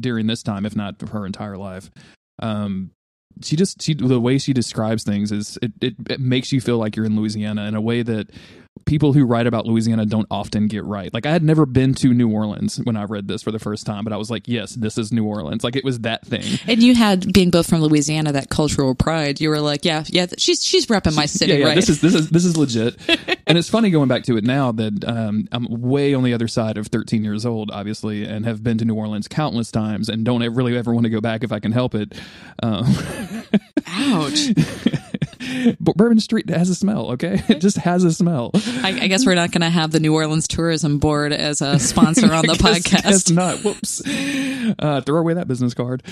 during 0.00 0.28
this 0.28 0.44
time, 0.44 0.64
if 0.64 0.76
not 0.76 1.00
her 1.10 1.26
entire 1.26 1.56
life. 1.56 1.90
Um, 2.40 2.92
she 3.42 3.56
just 3.56 3.82
she 3.82 3.94
the 3.94 4.20
way 4.20 4.38
she 4.38 4.52
describes 4.52 5.04
things 5.04 5.32
is 5.32 5.58
it, 5.62 5.72
it 5.80 5.94
it 6.10 6.20
makes 6.20 6.52
you 6.52 6.60
feel 6.60 6.78
like 6.78 6.96
you're 6.96 7.06
in 7.06 7.16
Louisiana 7.16 7.66
in 7.66 7.74
a 7.74 7.80
way 7.80 8.02
that 8.02 8.30
people 8.84 9.12
who 9.12 9.24
write 9.24 9.46
about 9.46 9.66
Louisiana 9.66 10.06
don't 10.06 10.26
often 10.30 10.68
get 10.68 10.84
right. 10.84 11.12
Like 11.12 11.26
I 11.26 11.30
had 11.30 11.42
never 11.42 11.66
been 11.66 11.94
to 11.94 12.12
New 12.12 12.30
Orleans 12.30 12.80
when 12.84 12.96
I 12.96 13.04
read 13.04 13.28
this 13.28 13.42
for 13.42 13.50
the 13.52 13.58
first 13.58 13.86
time, 13.86 14.04
but 14.04 14.12
I 14.12 14.16
was 14.16 14.30
like, 14.30 14.48
yes, 14.48 14.74
this 14.74 14.98
is 14.98 15.12
New 15.12 15.24
Orleans. 15.24 15.64
Like 15.64 15.76
it 15.76 15.84
was 15.84 16.00
that 16.00 16.26
thing. 16.26 16.58
And 16.66 16.82
you 16.82 16.94
had 16.94 17.32
being 17.32 17.50
both 17.50 17.68
from 17.68 17.80
Louisiana 17.80 18.32
that 18.32 18.50
cultural 18.50 18.94
pride. 18.94 19.40
You 19.40 19.50
were 19.50 19.60
like, 19.60 19.84
yeah, 19.84 20.04
yeah, 20.08 20.26
she's 20.36 20.64
she's 20.64 20.86
repping 20.86 21.16
my 21.16 21.26
city, 21.26 21.52
yeah, 21.52 21.58
yeah, 21.58 21.66
right? 21.66 21.74
this 21.74 21.88
is 21.88 22.00
this 22.00 22.14
is 22.14 22.30
this 22.30 22.44
is 22.44 22.56
legit. 22.56 22.96
and 23.46 23.58
it's 23.58 23.68
funny 23.68 23.90
going 23.90 24.08
back 24.08 24.24
to 24.24 24.36
it 24.36 24.44
now 24.44 24.72
that 24.72 25.04
um, 25.06 25.48
I'm 25.52 25.66
way 25.68 26.14
on 26.14 26.22
the 26.22 26.34
other 26.34 26.48
side 26.48 26.78
of 26.78 26.88
13 26.88 27.24
years 27.24 27.44
old, 27.46 27.70
obviously, 27.70 28.24
and 28.24 28.44
have 28.46 28.62
been 28.62 28.78
to 28.78 28.84
New 28.84 28.94
Orleans 28.94 29.28
countless 29.28 29.70
times, 29.70 30.08
and 30.08 30.24
don't 30.24 30.42
really 30.54 30.76
ever 30.76 30.94
want 30.94 31.04
to 31.04 31.10
go 31.10 31.20
back 31.20 31.44
if 31.44 31.52
I 31.52 31.60
can 31.60 31.72
help 31.72 31.94
it. 31.94 32.14
Um, 32.62 32.84
Ouch. 33.86 34.48
But 35.80 35.96
Bourbon 35.96 36.20
Street 36.20 36.48
has 36.50 36.68
a 36.70 36.74
smell. 36.74 37.12
Okay, 37.12 37.42
it 37.48 37.60
just 37.60 37.76
has 37.78 38.04
a 38.04 38.12
smell. 38.12 38.50
I, 38.54 38.98
I 39.02 39.06
guess 39.08 39.26
we're 39.26 39.34
not 39.34 39.50
going 39.50 39.60
to 39.62 39.70
have 39.70 39.90
the 39.90 40.00
New 40.00 40.14
Orleans 40.14 40.48
Tourism 40.48 40.98
Board 40.98 41.32
as 41.32 41.60
a 41.62 41.78
sponsor 41.78 42.32
on 42.32 42.42
the 42.46 42.54
Guess- 42.54 42.62
podcast. 42.82 43.02
guess 43.02 43.30
not. 43.30 43.58
Whoops. 43.64 44.02
Uh, 44.78 45.00
throw 45.00 45.18
away 45.20 45.34
that 45.34 45.48
business 45.48 45.74
card. 45.74 46.02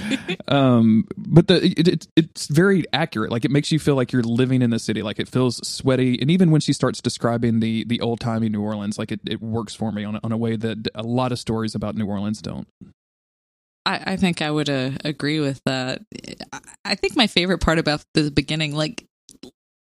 Um, 0.48 1.06
but 1.16 1.48
the 1.48 1.64
it, 1.64 1.88
it, 1.88 2.08
it's 2.16 2.46
very 2.46 2.84
accurate. 2.92 3.30
Like 3.30 3.44
it 3.44 3.50
makes 3.50 3.70
you 3.70 3.78
feel 3.78 3.94
like 3.96 4.12
you're 4.12 4.22
living 4.22 4.62
in 4.62 4.70
the 4.70 4.78
city. 4.78 5.02
Like 5.02 5.18
it 5.18 5.28
feels 5.28 5.66
sweaty. 5.66 6.18
And 6.20 6.30
even 6.30 6.50
when 6.50 6.60
she 6.60 6.72
starts 6.72 7.00
describing 7.00 7.60
the 7.60 7.84
the 7.84 8.00
old 8.00 8.20
timey 8.20 8.48
New 8.48 8.62
Orleans, 8.62 8.98
like 8.98 9.12
it, 9.12 9.20
it 9.26 9.42
works 9.42 9.74
for 9.74 9.92
me 9.92 10.04
on 10.04 10.16
a, 10.16 10.20
on 10.24 10.32
a 10.32 10.36
way 10.36 10.56
that 10.56 10.88
a 10.94 11.02
lot 11.02 11.32
of 11.32 11.38
stories 11.38 11.74
about 11.74 11.94
New 11.96 12.06
Orleans 12.06 12.40
don't. 12.40 12.66
I, 13.84 14.02
I 14.12 14.16
think 14.16 14.42
I 14.42 14.50
would 14.50 14.68
uh, 14.68 14.90
agree 15.04 15.38
with 15.40 15.60
that. 15.64 16.02
I 16.84 16.94
think 16.96 17.14
my 17.16 17.26
favorite 17.28 17.58
part 17.60 17.78
about 17.78 18.02
the 18.14 18.30
beginning, 18.30 18.74
like 18.74 19.04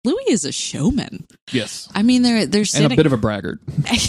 Louis 0.04 0.24
is 0.28 0.44
a 0.44 0.52
showman. 0.52 1.26
Yes. 1.50 1.88
I 1.94 2.02
mean, 2.02 2.22
they're 2.22 2.46
they're 2.46 2.64
sitting 2.64 2.86
And 2.86 2.92
a 2.92 2.96
bit 2.96 3.06
of 3.06 3.12
a 3.12 3.16
braggart. 3.16 3.58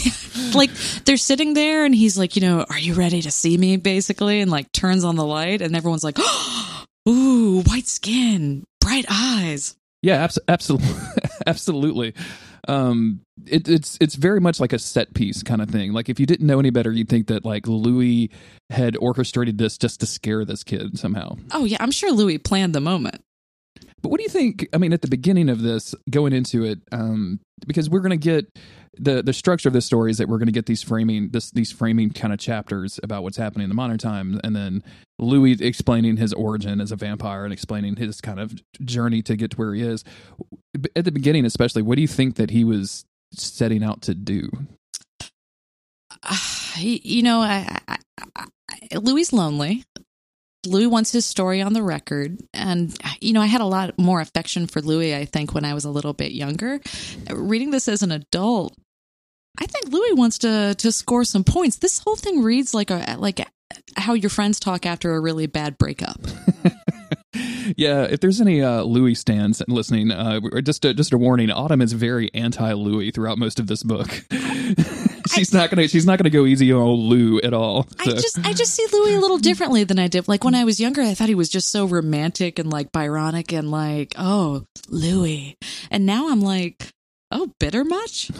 like 0.54 0.70
they're 1.04 1.16
sitting 1.16 1.54
there, 1.54 1.84
and 1.84 1.94
he's 1.94 2.18
like, 2.18 2.36
you 2.36 2.42
know, 2.42 2.66
are 2.68 2.78
you 2.78 2.94
ready 2.94 3.22
to 3.22 3.30
see 3.30 3.56
me? 3.56 3.76
Basically, 3.78 4.40
and 4.40 4.50
like 4.50 4.70
turns 4.72 5.04
on 5.04 5.16
the 5.16 5.24
light, 5.24 5.62
and 5.62 5.74
everyone's 5.74 6.04
like, 6.04 6.18
ooh, 7.08 7.62
white 7.62 7.86
skin, 7.86 8.64
bright 8.80 9.06
eyes. 9.10 9.74
Yeah, 10.02 10.22
abs- 10.22 10.38
absolutely, 10.48 10.94
absolutely. 11.46 12.14
Um, 12.68 13.20
it, 13.46 13.68
it's 13.68 13.96
it's 14.00 14.16
very 14.16 14.40
much 14.40 14.60
like 14.60 14.72
a 14.72 14.78
set 14.78 15.14
piece 15.14 15.42
kind 15.42 15.62
of 15.62 15.70
thing. 15.70 15.92
Like 15.92 16.08
if 16.08 16.18
you 16.20 16.26
didn't 16.26 16.46
know 16.46 16.58
any 16.58 16.70
better, 16.70 16.92
you'd 16.92 17.08
think 17.08 17.28
that 17.28 17.44
like 17.44 17.66
Louis 17.66 18.30
had 18.70 18.96
orchestrated 18.96 19.56
this 19.56 19.78
just 19.78 20.00
to 20.00 20.06
scare 20.06 20.44
this 20.44 20.64
kid 20.64 20.98
somehow. 20.98 21.36
Oh 21.52 21.64
yeah, 21.64 21.78
I'm 21.80 21.90
sure 21.92 22.12
Louis 22.12 22.38
planned 22.38 22.74
the 22.74 22.80
moment. 22.80 23.22
But 24.06 24.10
what 24.10 24.18
do 24.18 24.22
you 24.22 24.28
think? 24.28 24.68
I 24.72 24.78
mean, 24.78 24.92
at 24.92 25.02
the 25.02 25.08
beginning 25.08 25.48
of 25.48 25.62
this, 25.62 25.92
going 26.08 26.32
into 26.32 26.62
it, 26.62 26.78
um, 26.92 27.40
because 27.66 27.90
we're 27.90 28.02
going 28.02 28.10
to 28.10 28.16
get 28.16 28.46
the 28.96 29.20
the 29.20 29.32
structure 29.32 29.68
of 29.68 29.72
this 29.72 29.84
story 29.84 30.12
is 30.12 30.18
that 30.18 30.28
we're 30.28 30.38
going 30.38 30.46
to 30.46 30.52
get 30.52 30.66
these 30.66 30.80
framing 30.80 31.30
this 31.30 31.50
these 31.50 31.72
framing 31.72 32.10
kind 32.10 32.32
of 32.32 32.38
chapters 32.38 33.00
about 33.02 33.24
what's 33.24 33.36
happening 33.36 33.64
in 33.64 33.68
the 33.68 33.74
modern 33.74 33.98
time, 33.98 34.40
and 34.44 34.54
then 34.54 34.84
Louis 35.18 35.60
explaining 35.60 36.18
his 36.18 36.32
origin 36.32 36.80
as 36.80 36.92
a 36.92 36.96
vampire 36.96 37.42
and 37.42 37.52
explaining 37.52 37.96
his 37.96 38.20
kind 38.20 38.38
of 38.38 38.54
journey 38.84 39.22
to 39.22 39.34
get 39.34 39.50
to 39.50 39.56
where 39.56 39.74
he 39.74 39.82
is. 39.82 40.04
At 40.94 41.04
the 41.04 41.10
beginning, 41.10 41.44
especially, 41.44 41.82
what 41.82 41.96
do 41.96 42.02
you 42.02 42.06
think 42.06 42.36
that 42.36 42.50
he 42.50 42.62
was 42.62 43.04
setting 43.32 43.82
out 43.82 44.02
to 44.02 44.14
do? 44.14 44.50
Uh, 46.22 46.36
you 46.76 47.24
know, 47.24 47.40
I, 47.40 47.76
I, 47.88 47.96
I, 48.36 48.98
Louis 48.98 49.32
lonely. 49.32 49.82
Louis 50.66 50.86
wants 50.86 51.12
his 51.12 51.24
story 51.24 51.60
on 51.62 51.72
the 51.72 51.82
record. 51.82 52.38
And, 52.52 52.96
you 53.20 53.32
know, 53.32 53.40
I 53.40 53.46
had 53.46 53.60
a 53.60 53.66
lot 53.66 53.98
more 53.98 54.20
affection 54.20 54.66
for 54.66 54.80
Louis, 54.80 55.14
I 55.14 55.24
think, 55.24 55.54
when 55.54 55.64
I 55.64 55.74
was 55.74 55.84
a 55.84 55.90
little 55.90 56.12
bit 56.12 56.32
younger. 56.32 56.80
Reading 57.30 57.70
this 57.70 57.88
as 57.88 58.02
an 58.02 58.12
adult, 58.12 58.74
I 59.58 59.66
think 59.66 59.88
Louis 59.88 60.12
wants 60.12 60.38
to 60.38 60.74
to 60.76 60.92
score 60.92 61.24
some 61.24 61.44
points. 61.44 61.78
This 61.78 61.98
whole 61.98 62.16
thing 62.16 62.42
reads 62.42 62.74
like 62.74 62.90
a 62.90 63.16
like 63.18 63.40
how 63.96 64.14
your 64.14 64.30
friends 64.30 64.60
talk 64.60 64.86
after 64.86 65.14
a 65.14 65.20
really 65.20 65.46
bad 65.46 65.78
breakup. 65.78 66.20
yeah, 67.76 68.02
if 68.02 68.20
there's 68.20 68.40
any 68.40 68.62
uh, 68.62 68.82
Louis 68.82 69.14
stans 69.14 69.62
listening, 69.68 70.10
uh, 70.10 70.40
just 70.62 70.84
a, 70.84 70.94
just 70.94 71.12
a 71.12 71.18
warning: 71.18 71.50
Autumn 71.50 71.80
is 71.80 71.92
very 71.92 72.32
anti 72.34 72.72
Louis 72.72 73.10
throughout 73.10 73.38
most 73.38 73.58
of 73.58 73.66
this 73.66 73.82
book. 73.82 74.24
she's 75.34 75.54
I, 75.54 75.58
not 75.58 75.70
gonna 75.70 75.88
she's 75.88 76.06
not 76.06 76.18
gonna 76.18 76.30
go 76.30 76.46
easy 76.46 76.72
on 76.72 76.80
old 76.80 77.00
Lou 77.00 77.40
at 77.40 77.54
all. 77.54 77.84
So. 77.84 77.96
I 77.98 78.04
just 78.06 78.38
I 78.46 78.52
just 78.52 78.74
see 78.74 78.86
Louis 78.92 79.14
a 79.14 79.20
little 79.20 79.38
differently 79.38 79.84
than 79.84 79.98
I 79.98 80.08
did. 80.08 80.28
Like 80.28 80.44
when 80.44 80.54
I 80.54 80.64
was 80.64 80.80
younger, 80.80 81.02
I 81.02 81.14
thought 81.14 81.28
he 81.28 81.34
was 81.34 81.48
just 81.48 81.70
so 81.70 81.86
romantic 81.86 82.58
and 82.58 82.70
like 82.70 82.92
Byronic 82.92 83.52
and 83.56 83.70
like 83.70 84.14
oh 84.18 84.64
Louis, 84.88 85.56
and 85.90 86.06
now 86.06 86.30
I'm 86.30 86.40
like 86.40 86.92
Oh, 87.32 87.50
bitter 87.58 87.84
much? 87.84 88.30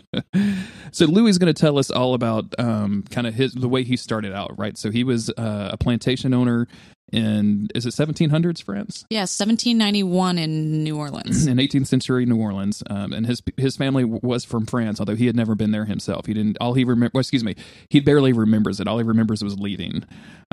so 0.92 1.06
Louis 1.06 1.30
is 1.30 1.38
going 1.38 1.52
to 1.52 1.58
tell 1.58 1.78
us 1.78 1.92
all 1.92 2.14
about 2.14 2.52
um, 2.58 3.04
kind 3.08 3.24
of 3.26 3.34
his 3.34 3.52
the 3.52 3.68
way 3.68 3.84
he 3.84 3.96
started 3.96 4.32
out, 4.32 4.58
right? 4.58 4.76
So 4.76 4.90
he 4.90 5.04
was 5.04 5.30
uh, 5.30 5.70
a 5.72 5.76
plantation 5.76 6.34
owner 6.34 6.66
in 7.12 7.68
is 7.74 7.86
it 7.86 7.94
1700s 7.94 8.62
France? 8.62 9.04
Yeah, 9.10 9.20
1791 9.20 10.38
in 10.38 10.84
New 10.84 10.96
Orleans. 10.96 11.46
in 11.48 11.58
18th 11.58 11.86
century 11.86 12.26
New 12.26 12.40
Orleans, 12.40 12.82
um, 12.88 13.12
and 13.12 13.26
his 13.26 13.42
his 13.56 13.76
family 13.76 14.04
was 14.04 14.44
from 14.44 14.66
France, 14.66 15.00
although 15.00 15.16
he 15.16 15.26
had 15.26 15.36
never 15.36 15.54
been 15.54 15.70
there 15.70 15.84
himself. 15.84 16.26
He 16.26 16.34
didn't. 16.34 16.56
All 16.60 16.74
he 16.74 16.84
remember, 16.84 17.12
well, 17.14 17.20
excuse 17.20 17.44
me, 17.44 17.56
he 17.88 18.00
barely 18.00 18.32
remembers 18.32 18.80
it. 18.80 18.88
All 18.88 18.98
he 18.98 19.04
remembers 19.04 19.42
was 19.42 19.58
leaving. 19.58 20.04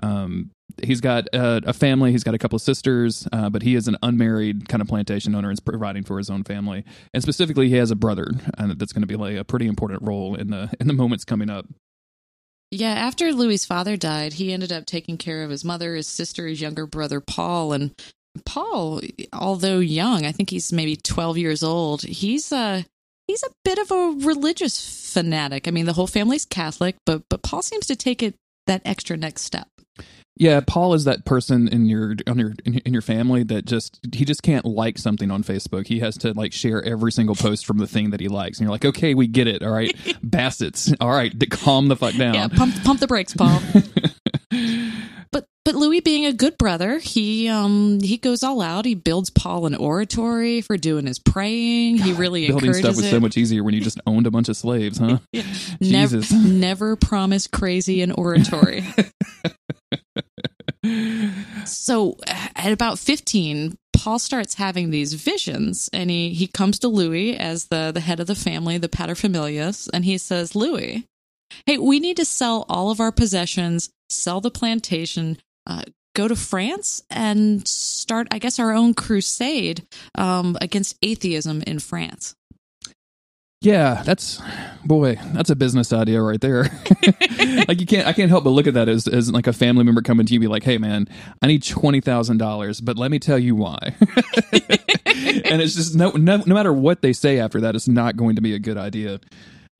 Um, 0.04 0.52
he's 0.84 1.02
got 1.02 1.28
a, 1.34 1.62
a, 1.66 1.74
family. 1.74 2.12
He's 2.12 2.24
got 2.24 2.34
a 2.34 2.38
couple 2.38 2.56
of 2.56 2.62
sisters, 2.62 3.28
uh, 3.32 3.50
but 3.50 3.62
he 3.62 3.76
is 3.76 3.88
an 3.88 3.98
unmarried 4.04 4.70
kind 4.70 4.82
of 4.82 4.88
plantation 4.88 5.34
owner 5.34 5.50
and 5.50 5.56
is 5.56 5.60
providing 5.60 6.04
for 6.04 6.18
his 6.18 6.30
own 6.30 6.44
family. 6.44 6.84
And 7.14 7.24
specifically, 7.24 7.70
he 7.70 7.76
has 7.76 7.92
a 7.92 7.96
brother, 7.96 8.28
uh, 8.58 8.74
that's 8.76 8.94
going 8.94 9.02
to 9.02 9.08
be 9.08 9.16
like 9.16 9.38
a 9.38 9.44
pretty 9.44 9.68
important 9.68 10.04
role 10.04 10.36
in 10.36 10.50
the 10.50 10.70
in 10.80 10.88
the 10.88 10.94
moments 10.94 11.26
coming 11.26 11.50
up. 11.50 11.66
Yeah, 12.72 12.94
after 12.94 13.32
Louis's 13.32 13.66
father 13.66 13.96
died, 13.96 14.34
he 14.34 14.52
ended 14.52 14.72
up 14.72 14.86
taking 14.86 15.18
care 15.18 15.44
of 15.44 15.50
his 15.50 15.64
mother, 15.64 15.96
his 15.96 16.08
sister, 16.08 16.48
his 16.48 16.60
younger 16.60 16.86
brother 16.86 17.22
Paul, 17.22 17.72
and 17.72 17.92
Paul, 18.46 19.02
although 19.32 19.80
young, 19.80 20.26
I 20.26 20.32
think 20.32 20.50
he's 20.50 20.74
maybe 20.74 20.96
12 20.96 21.38
years 21.38 21.64
old, 21.64 22.04
he's 22.04 22.52
uh 22.52 22.84
he's 23.28 23.44
a 23.44 23.52
bit 23.64 23.78
of 23.78 23.92
a 23.92 24.26
religious 24.26 25.14
fanatic. 25.14 25.68
I 25.68 25.72
mean, 25.72 25.86
the 25.86 25.94
whole 25.94 26.08
family's 26.08 26.46
Catholic, 26.46 26.96
but 27.06 27.24
but 27.30 27.42
Paul 27.42 27.62
seems 27.62 27.88
to 27.88 27.96
take 27.96 28.22
it 28.22 28.36
that 28.68 28.82
extra 28.86 29.16
next 29.16 29.44
step. 29.44 29.68
Yeah, 30.40 30.62
Paul 30.66 30.94
is 30.94 31.06
that 31.06 31.26
person 31.26 31.68
in 31.68 31.88
your 31.88 32.16
on 32.28 32.38
your 32.38 32.54
in 32.66 32.94
your 32.94 33.02
family 33.02 33.44
that 33.44 33.66
just 33.66 34.00
he 34.14 34.24
just 34.24 34.44
can't 34.44 34.66
like 34.66 34.98
something 34.98 35.32
on 35.32 35.44
Facebook. 35.44 35.88
He 35.88 36.00
has 36.00 36.18
to 36.20 36.34
like 36.34 36.54
share 36.54 36.84
every 36.84 37.12
single 37.12 37.36
post 37.36 37.66
from 37.66 37.80
the 37.80 37.88
thing 37.88 38.12
that 38.12 38.20
he 38.20 38.28
likes, 38.28 38.60
and 38.60 38.66
you're 38.66 38.72
like, 38.72 38.86
okay, 38.86 39.14
we 39.16 39.28
get 39.28 39.48
it. 39.48 39.64
All 39.64 39.72
right, 39.72 39.96
Bassett's. 40.24 40.94
All 41.00 41.10
right, 41.10 41.34
calm 41.50 41.88
the 41.88 41.96
fuck 41.96 42.16
down. 42.16 42.36
Yeah, 42.36 42.48
pump 42.50 42.76
pump 42.84 43.00
the 43.00 43.08
brakes, 43.08 43.34
Paul. 43.34 43.62
but 45.32 45.48
but 45.66 45.76
Louis, 45.76 46.02
being 46.02 46.26
a 46.26 46.34
good 46.34 46.58
brother, 46.58 47.00
he 47.00 47.50
um 47.50 48.00
he 48.02 48.18
goes 48.18 48.44
all 48.44 48.62
out. 48.62 48.86
He 48.86 48.96
builds 48.96 49.32
Paul 49.32 49.66
an 49.66 49.74
oratory 49.74 50.62
for 50.62 50.78
doing 50.78 51.08
his 51.08 51.18
praying. 51.18 51.98
He 51.98 52.14
really 52.14 52.48
building 52.48 52.74
stuff 52.74 52.96
was 52.96 53.06
it. 53.06 53.10
so 53.10 53.20
much 53.20 53.38
easier 53.38 53.64
when 53.64 53.74
you 53.74 53.82
just 53.82 54.00
owned 54.06 54.28
a 54.28 54.32
bunch 54.32 54.50
of 54.50 54.58
slaves, 54.58 55.00
huh? 55.00 55.18
yeah. 55.32 55.44
Jesus, 55.82 56.32
never, 56.32 56.48
never 56.48 56.96
promise 56.96 57.48
crazy 57.48 58.02
an 58.02 58.12
oratory. 58.12 58.86
So 61.66 62.18
at 62.56 62.72
about 62.72 63.00
15 63.00 63.78
paul 63.94 64.20
starts 64.20 64.56
having 64.56 64.90
these 64.90 65.14
visions 65.14 65.90
and 65.92 66.10
he, 66.10 66.30
he 66.30 66.48
comes 66.48 66.80
to 66.80 66.88
louis 66.88 67.36
as 67.36 67.66
the, 67.66 67.92
the 67.94 68.00
head 68.00 68.20
of 68.20 68.28
the 68.28 68.36
family 68.36 68.78
the 68.78 68.90
paterfamilias 68.90 69.90
and 69.94 70.06
he 70.06 70.18
says 70.18 70.56
louis 70.56 71.06
hey 71.66 71.78
we 71.78 72.00
need 72.00 72.18
to 72.18 72.26
sell 72.26 72.66
all 72.70 72.92
of 72.92 73.00
our 73.00 73.12
possessions 73.12 73.90
sell 74.10 74.42
the 74.42 74.52
plantation 74.52 75.38
uh, 75.66 75.82
go 76.16 76.28
to 76.28 76.36
france 76.36 77.02
and 77.10 77.68
start 77.68 78.28
i 78.32 78.40
guess 78.40 78.60
our 78.60 78.72
own 78.72 78.94
crusade 78.94 79.86
um, 80.16 80.58
against 80.62 80.98
atheism 81.02 81.62
in 81.64 81.80
france 81.80 82.36
yeah, 83.62 84.04
that's 84.04 84.40
boy, 84.86 85.16
that's 85.34 85.50
a 85.50 85.56
business 85.56 85.92
idea 85.92 86.22
right 86.22 86.40
there. 86.40 86.64
like 87.68 87.80
you 87.80 87.88
can't, 87.88 88.08
I 88.08 88.14
can't 88.14 88.30
help 88.30 88.44
but 88.44 88.52
look 88.52 88.68
at 88.68 88.76
that 88.76 88.88
as 88.88 89.08
as 89.08 89.32
like 89.32 89.48
a 89.48 89.54
family 89.54 89.84
member 89.84 90.02
coming 90.02 90.28
to 90.28 90.34
you, 90.34 90.40
be 90.40 90.48
like, 90.48 90.64
"Hey, 90.64 90.78
man, 90.78 91.08
I 91.42 91.48
need 91.48 91.64
twenty 91.64 92.00
thousand 92.00 92.38
dollars, 92.38 92.82
but 92.82 92.98
let 92.98 93.10
me 93.10 93.18
tell 93.18 93.40
you 93.40 93.56
why." 93.56 93.78
and 95.06 95.62
it's 95.62 95.74
just 95.74 95.96
no, 95.96 96.12
no, 96.12 96.38
no 96.46 96.54
matter 96.54 96.72
what 96.72 97.02
they 97.02 97.14
say 97.14 97.40
after 97.40 97.60
that, 97.62 97.76
it's 97.76 97.88
not 97.88 98.16
going 98.16 98.36
to 98.36 98.42
be 98.42 98.54
a 98.54 98.60
good 98.60 98.78
idea. 98.78 99.20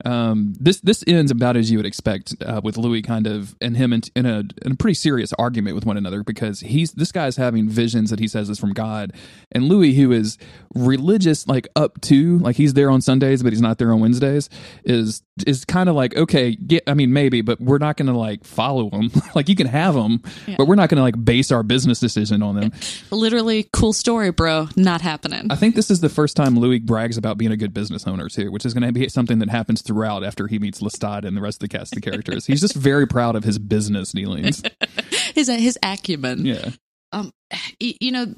Um, 0.04 0.54
this 0.58 0.80
this 0.80 1.02
ends 1.06 1.30
about 1.30 1.56
as 1.56 1.70
you 1.70 1.78
would 1.78 1.86
expect 1.86 2.34
uh, 2.44 2.60
with 2.62 2.76
Louis 2.76 3.02
kind 3.02 3.26
of 3.26 3.56
and 3.60 3.76
him 3.76 3.92
in, 3.92 4.02
in, 4.14 4.26
a 4.26 4.44
in 4.64 4.72
a 4.72 4.76
pretty 4.76 4.94
serious 4.94 5.32
argument 5.34 5.74
with 5.74 5.86
one 5.86 5.96
another 5.96 6.22
because 6.22 6.60
he's 6.60 6.92
this 6.92 7.12
guy's 7.12 7.36
having 7.36 7.68
visions 7.68 8.10
that 8.10 8.20
he 8.20 8.28
says 8.28 8.48
is 8.48 8.58
from 8.58 8.72
God, 8.72 9.12
and 9.52 9.68
Louis 9.68 9.94
who 9.94 10.12
is 10.12 10.38
religious 10.74 11.46
like 11.48 11.66
up 11.74 12.00
to 12.02 12.38
like 12.38 12.56
he's 12.56 12.74
there 12.74 12.90
on 12.90 13.00
Sundays 13.00 13.42
but 13.42 13.52
he's 13.52 13.62
not 13.62 13.78
there 13.78 13.92
on 13.92 14.00
Wednesdays 14.00 14.48
is 14.84 15.22
is 15.46 15.64
kind 15.64 15.88
of 15.88 15.94
like 15.96 16.16
okay 16.16 16.54
get 16.54 16.84
I 16.86 16.94
mean 16.94 17.12
maybe 17.12 17.40
but 17.40 17.60
we're 17.60 17.78
not 17.78 17.96
going 17.96 18.06
to 18.06 18.16
like 18.16 18.44
follow 18.44 18.90
him 18.90 19.10
like 19.34 19.48
you 19.48 19.56
can 19.56 19.66
have 19.66 19.94
them 19.94 20.22
yeah. 20.46 20.56
but 20.56 20.66
we're 20.66 20.74
not 20.74 20.88
going 20.88 20.96
to 20.96 21.02
like 21.02 21.24
base 21.24 21.50
our 21.50 21.62
business 21.62 22.00
decision 22.00 22.42
on 22.42 22.54
them. 22.56 22.72
Literally 23.10 23.68
cool 23.72 23.92
story, 23.92 24.30
bro. 24.30 24.68
Not 24.76 25.00
happening. 25.00 25.48
I 25.50 25.56
think 25.56 25.74
this 25.74 25.90
is 25.90 26.00
the 26.00 26.08
first 26.08 26.36
time 26.36 26.58
Louis 26.58 26.78
brags 26.78 27.16
about 27.16 27.38
being 27.38 27.52
a 27.52 27.56
good 27.56 27.74
business 27.74 28.06
owner 28.06 28.28
too, 28.28 28.50
which 28.50 28.64
is 28.64 28.74
going 28.74 28.86
to 28.86 28.92
be 28.92 29.08
something 29.08 29.38
that 29.38 29.48
happens 29.48 29.82
throughout 29.88 30.22
after 30.22 30.46
he 30.46 30.60
meets 30.60 30.80
Lestat 30.80 31.24
and 31.24 31.36
the 31.36 31.40
rest 31.40 31.56
of 31.62 31.68
the 31.68 31.76
cast 31.76 31.96
of 31.96 32.02
characters. 32.02 32.46
He's 32.46 32.60
just 32.60 32.76
very 32.76 33.08
proud 33.08 33.34
of 33.34 33.42
his 33.42 33.58
business 33.58 34.12
dealings. 34.12 34.62
his 35.34 35.48
his 35.48 35.76
acumen. 35.82 36.46
Yeah. 36.46 36.70
Um, 37.10 37.32
you 37.80 38.12
know, 38.12 38.34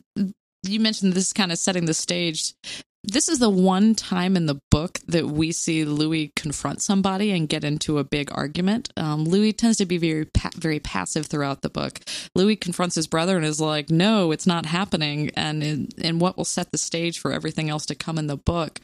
you 0.62 0.80
mentioned 0.80 1.12
this 1.12 1.32
kind 1.32 1.52
of 1.52 1.58
setting 1.58 1.84
the 1.84 1.92
stage. 1.92 2.54
This 3.02 3.28
is 3.28 3.38
the 3.38 3.50
one 3.50 3.94
time 3.94 4.36
in 4.36 4.46
the 4.46 4.60
book 4.70 5.00
that 5.08 5.26
we 5.26 5.52
see 5.52 5.84
Louis 5.84 6.32
confront 6.36 6.82
somebody 6.82 7.30
and 7.32 7.48
get 7.48 7.64
into 7.64 7.98
a 7.98 8.04
big 8.04 8.30
argument. 8.30 8.90
Um, 8.96 9.24
Louis 9.24 9.54
tends 9.54 9.78
to 9.78 9.86
be 9.86 9.96
very 9.96 10.26
pa- 10.26 10.50
very 10.54 10.80
passive 10.80 11.26
throughout 11.26 11.62
the 11.62 11.70
book. 11.70 11.98
Louis 12.36 12.56
confronts 12.56 12.94
his 12.94 13.06
brother 13.06 13.36
and 13.36 13.44
is 13.44 13.60
like, 13.60 13.90
"No, 13.90 14.30
it's 14.30 14.46
not 14.46 14.66
happening," 14.66 15.30
and 15.34 15.62
in, 15.64 15.88
and 16.00 16.20
what 16.20 16.36
will 16.36 16.44
set 16.44 16.70
the 16.70 16.78
stage 16.78 17.18
for 17.18 17.32
everything 17.32 17.70
else 17.70 17.86
to 17.86 17.94
come 17.94 18.18
in 18.18 18.28
the 18.28 18.36
book. 18.36 18.80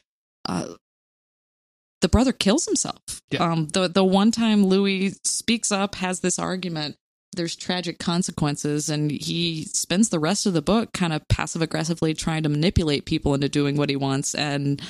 Uh, 0.49 0.75
the 2.01 2.09
brother 2.09 2.33
kills 2.33 2.67
himself. 2.67 3.01
Yeah. 3.31 3.45
Um, 3.45 3.69
the 3.69 3.89
the 3.89 4.05
one 4.05 4.31
time 4.31 4.67
Louis 4.67 5.19
speaks 5.25 5.73
up, 5.73 5.95
has 5.97 6.21
this 6.21 6.39
argument, 6.39 6.97
there's 7.33 7.57
tragic 7.57 7.99
consequences, 7.99 8.89
and 8.89 9.11
he 9.11 9.65
spends 9.65 10.09
the 10.09 10.19
rest 10.19 10.47
of 10.47 10.53
the 10.53 10.63
book 10.63 10.93
kind 10.93 11.13
of 11.13 11.27
passive 11.29 11.63
aggressively 11.63 12.15
trying 12.15 12.43
to 12.43 12.49
manipulate 12.49 13.05
people 13.05 13.35
into 13.35 13.49
doing 13.49 13.77
what 13.77 13.91
he 13.91 13.97
wants 13.97 14.35
and 14.35 14.83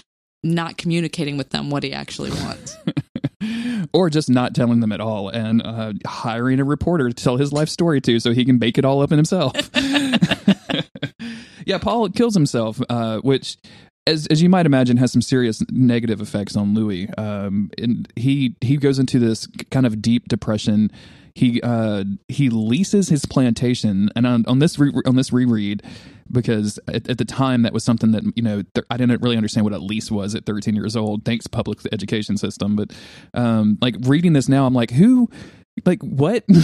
not 0.42 0.76
communicating 0.76 1.36
with 1.36 1.50
them 1.50 1.70
what 1.70 1.82
he 1.82 1.92
actually 1.92 2.30
wants. 2.30 2.76
or 3.92 4.10
just 4.10 4.30
not 4.30 4.54
telling 4.54 4.80
them 4.80 4.92
at 4.92 5.00
all 5.00 5.28
and 5.28 5.62
uh, 5.62 5.92
hiring 6.06 6.60
a 6.60 6.64
reporter 6.64 7.08
to 7.08 7.14
tell 7.14 7.36
his 7.36 7.52
life 7.52 7.68
story 7.68 8.00
to 8.00 8.18
so 8.18 8.32
he 8.32 8.44
can 8.44 8.58
bake 8.58 8.78
it 8.78 8.84
all 8.84 9.02
up 9.02 9.12
in 9.12 9.18
himself. 9.18 9.54
yeah, 11.66 11.78
Paul 11.78 12.08
kills 12.10 12.34
himself, 12.34 12.80
uh, 12.88 13.18
which 13.18 13.56
as 14.06 14.26
as 14.28 14.42
you 14.42 14.48
might 14.48 14.66
imagine, 14.66 14.96
has 14.98 15.12
some 15.12 15.22
serious 15.22 15.62
negative 15.70 16.20
effects 16.20 16.56
on 16.56 16.74
Louis. 16.74 17.08
Um, 17.18 17.70
and 17.78 18.10
he 18.16 18.56
he 18.60 18.76
goes 18.76 18.98
into 18.98 19.18
this 19.18 19.48
kind 19.70 19.86
of 19.86 20.00
deep 20.00 20.28
depression. 20.28 20.90
He 21.34 21.60
uh, 21.62 22.04
he 22.28 22.48
leases 22.48 23.08
his 23.08 23.26
plantation, 23.26 24.10
and 24.16 24.26
on, 24.26 24.44
on 24.46 24.58
this 24.58 24.78
re- 24.78 24.92
on 25.04 25.16
this 25.16 25.32
reread, 25.32 25.82
because 26.32 26.78
at, 26.88 27.10
at, 27.10 27.18
the 27.18 27.26
time 27.26 27.62
that 27.62 27.74
was 27.74 27.84
something 27.84 28.12
that 28.12 28.24
you 28.36 28.42
know 28.42 28.62
th- 28.74 28.86
I 28.90 28.96
didn't 28.96 29.20
really 29.20 29.36
understand 29.36 29.64
what 29.64 29.74
a 29.74 29.78
lease 29.78 30.10
was 30.10 30.34
at 30.34 30.46
13 30.46 30.74
years 30.74 30.96
old. 30.96 31.26
Thanks 31.26 31.44
to 31.44 31.50
public 31.50 31.80
education 31.92 32.38
system, 32.38 32.74
but 32.74 32.92
um, 33.34 33.76
like 33.82 33.96
reading 34.02 34.32
this 34.32 34.48
now, 34.48 34.66
I'm 34.66 34.72
like, 34.72 34.90
who 34.90 35.28
like 35.84 36.00
what? 36.02 36.44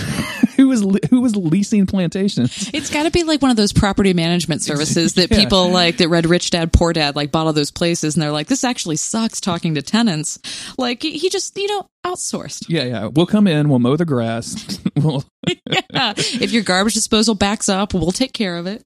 who 0.57 0.69
was 0.69 0.81
who 1.11 1.21
was 1.21 1.37
leasing 1.37 1.87
plantations? 1.87 2.71
It's 2.73 2.91
got 2.91 3.05
to 3.05 3.11
be 3.11 3.25
like 3.25 3.43
one 3.43 3.51
of 3.51 3.57
those 3.57 3.73
property 3.73 4.13
management 4.13 4.63
services 4.63 5.15
that 5.15 5.31
yeah. 5.31 5.39
people 5.39 5.71
like 5.71 5.99
that 5.99 6.09
read 6.09 6.27
Rich 6.27 6.51
Dad 6.51 6.73
Poor 6.73 6.93
Dad 6.93 7.17
like 7.17 7.31
bought 7.31 7.47
all 7.47 7.53
those 7.53 7.71
places 7.71 8.15
and 8.15 8.23
they're 8.23 8.33
like, 8.33 8.47
this 8.47 8.65
actually 8.65 8.97
sucks 8.97 9.41
talking 9.41 9.75
to 9.75 9.83
tenants. 9.83 10.39
Like 10.79 11.03
he 11.03 11.29
just 11.29 11.57
you 11.57 11.69
know 11.69 11.87
outsourced. 12.05 12.67
Yeah, 12.69 12.85
yeah. 12.85 13.07
We'll 13.07 13.27
come 13.27 13.47
in. 13.47 13.69
We'll 13.69 13.79
mow 13.79 13.97
the 13.97 14.05
grass. 14.05 14.81
we'll 14.97 15.25
yeah. 15.47 16.15
If 16.17 16.53
your 16.53 16.63
garbage 16.63 16.95
disposal 16.95 17.35
backs 17.35 17.69
up, 17.69 17.95
we'll 17.95 18.13
take 18.13 18.33
care 18.33 18.57
of 18.57 18.67
it. 18.67 18.83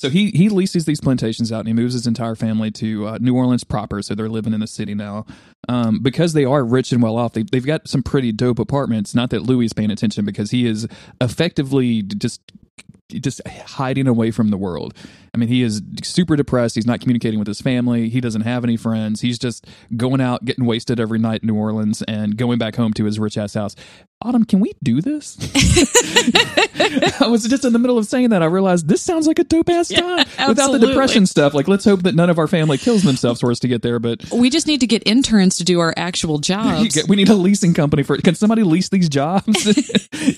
So 0.00 0.08
he 0.08 0.30
he 0.30 0.48
leases 0.48 0.86
these 0.86 0.98
plantations 0.98 1.52
out 1.52 1.58
and 1.58 1.68
he 1.68 1.74
moves 1.74 1.92
his 1.92 2.06
entire 2.06 2.34
family 2.34 2.70
to 2.70 3.06
uh, 3.06 3.18
New 3.20 3.36
Orleans 3.36 3.64
proper. 3.64 4.00
So 4.00 4.14
they're 4.14 4.30
living 4.30 4.54
in 4.54 4.60
the 4.60 4.66
city 4.66 4.94
now. 4.94 5.26
Um, 5.68 6.02
because 6.02 6.32
they 6.32 6.46
are 6.46 6.64
rich 6.64 6.90
and 6.90 7.02
well 7.02 7.18
off, 7.18 7.34
they, 7.34 7.42
they've 7.42 7.66
got 7.66 7.86
some 7.86 8.02
pretty 8.02 8.32
dope 8.32 8.58
apartments. 8.58 9.14
Not 9.14 9.28
that 9.28 9.42
Louis 9.42 9.66
is 9.66 9.74
paying 9.74 9.90
attention 9.90 10.24
because 10.24 10.52
he 10.52 10.66
is 10.66 10.88
effectively 11.20 12.00
just 12.00 12.40
just 13.10 13.46
hiding 13.46 14.06
away 14.06 14.30
from 14.30 14.48
the 14.48 14.56
world. 14.56 14.94
I 15.34 15.38
mean, 15.38 15.48
he 15.48 15.62
is 15.62 15.80
super 16.02 16.36
depressed. 16.36 16.74
He's 16.74 16.86
not 16.86 17.00
communicating 17.00 17.38
with 17.38 17.48
his 17.48 17.60
family. 17.60 18.08
He 18.08 18.20
doesn't 18.20 18.42
have 18.42 18.64
any 18.64 18.76
friends. 18.76 19.20
He's 19.20 19.38
just 19.38 19.66
going 19.96 20.20
out, 20.20 20.44
getting 20.44 20.64
wasted 20.64 20.98
every 20.98 21.18
night 21.18 21.42
in 21.42 21.48
New 21.48 21.54
Orleans, 21.54 22.02
and 22.02 22.36
going 22.36 22.58
back 22.58 22.76
home 22.76 22.92
to 22.94 23.04
his 23.04 23.18
rich 23.18 23.38
ass 23.38 23.54
house. 23.54 23.76
Autumn, 24.22 24.44
can 24.44 24.60
we 24.60 24.72
do 24.82 25.00
this? 25.00 25.38
I 27.20 27.26
was 27.26 27.46
just 27.46 27.64
in 27.64 27.72
the 27.72 27.78
middle 27.78 27.96
of 27.96 28.06
saying 28.06 28.30
that. 28.30 28.42
I 28.42 28.46
realized 28.46 28.88
this 28.88 29.00
sounds 29.00 29.26
like 29.26 29.38
a 29.38 29.44
dope 29.44 29.68
ass 29.70 29.88
time 29.88 30.18
without 30.48 30.72
the 30.72 30.78
depression 30.78 31.26
stuff. 31.26 31.54
Like, 31.54 31.68
let's 31.68 31.84
hope 31.84 32.02
that 32.02 32.14
none 32.14 32.28
of 32.28 32.38
our 32.38 32.46
family 32.46 32.76
kills 32.76 33.02
themselves 33.02 33.40
for 33.40 33.50
us 33.50 33.60
to 33.60 33.68
get 33.68 33.82
there. 33.82 33.98
But 33.98 34.30
we 34.30 34.50
just 34.50 34.66
need 34.66 34.80
to 34.80 34.86
get 34.86 35.02
interns 35.06 35.56
to 35.58 35.64
do 35.64 35.80
our 35.80 35.94
actual 35.96 36.38
jobs. 36.38 37.02
we 37.08 37.16
need 37.16 37.28
a 37.28 37.34
leasing 37.34 37.72
company 37.72 38.02
for. 38.02 38.16
it. 38.16 38.22
Can 38.22 38.34
somebody 38.34 38.62
lease 38.62 38.88
these 38.88 39.08
jobs? 39.08 39.64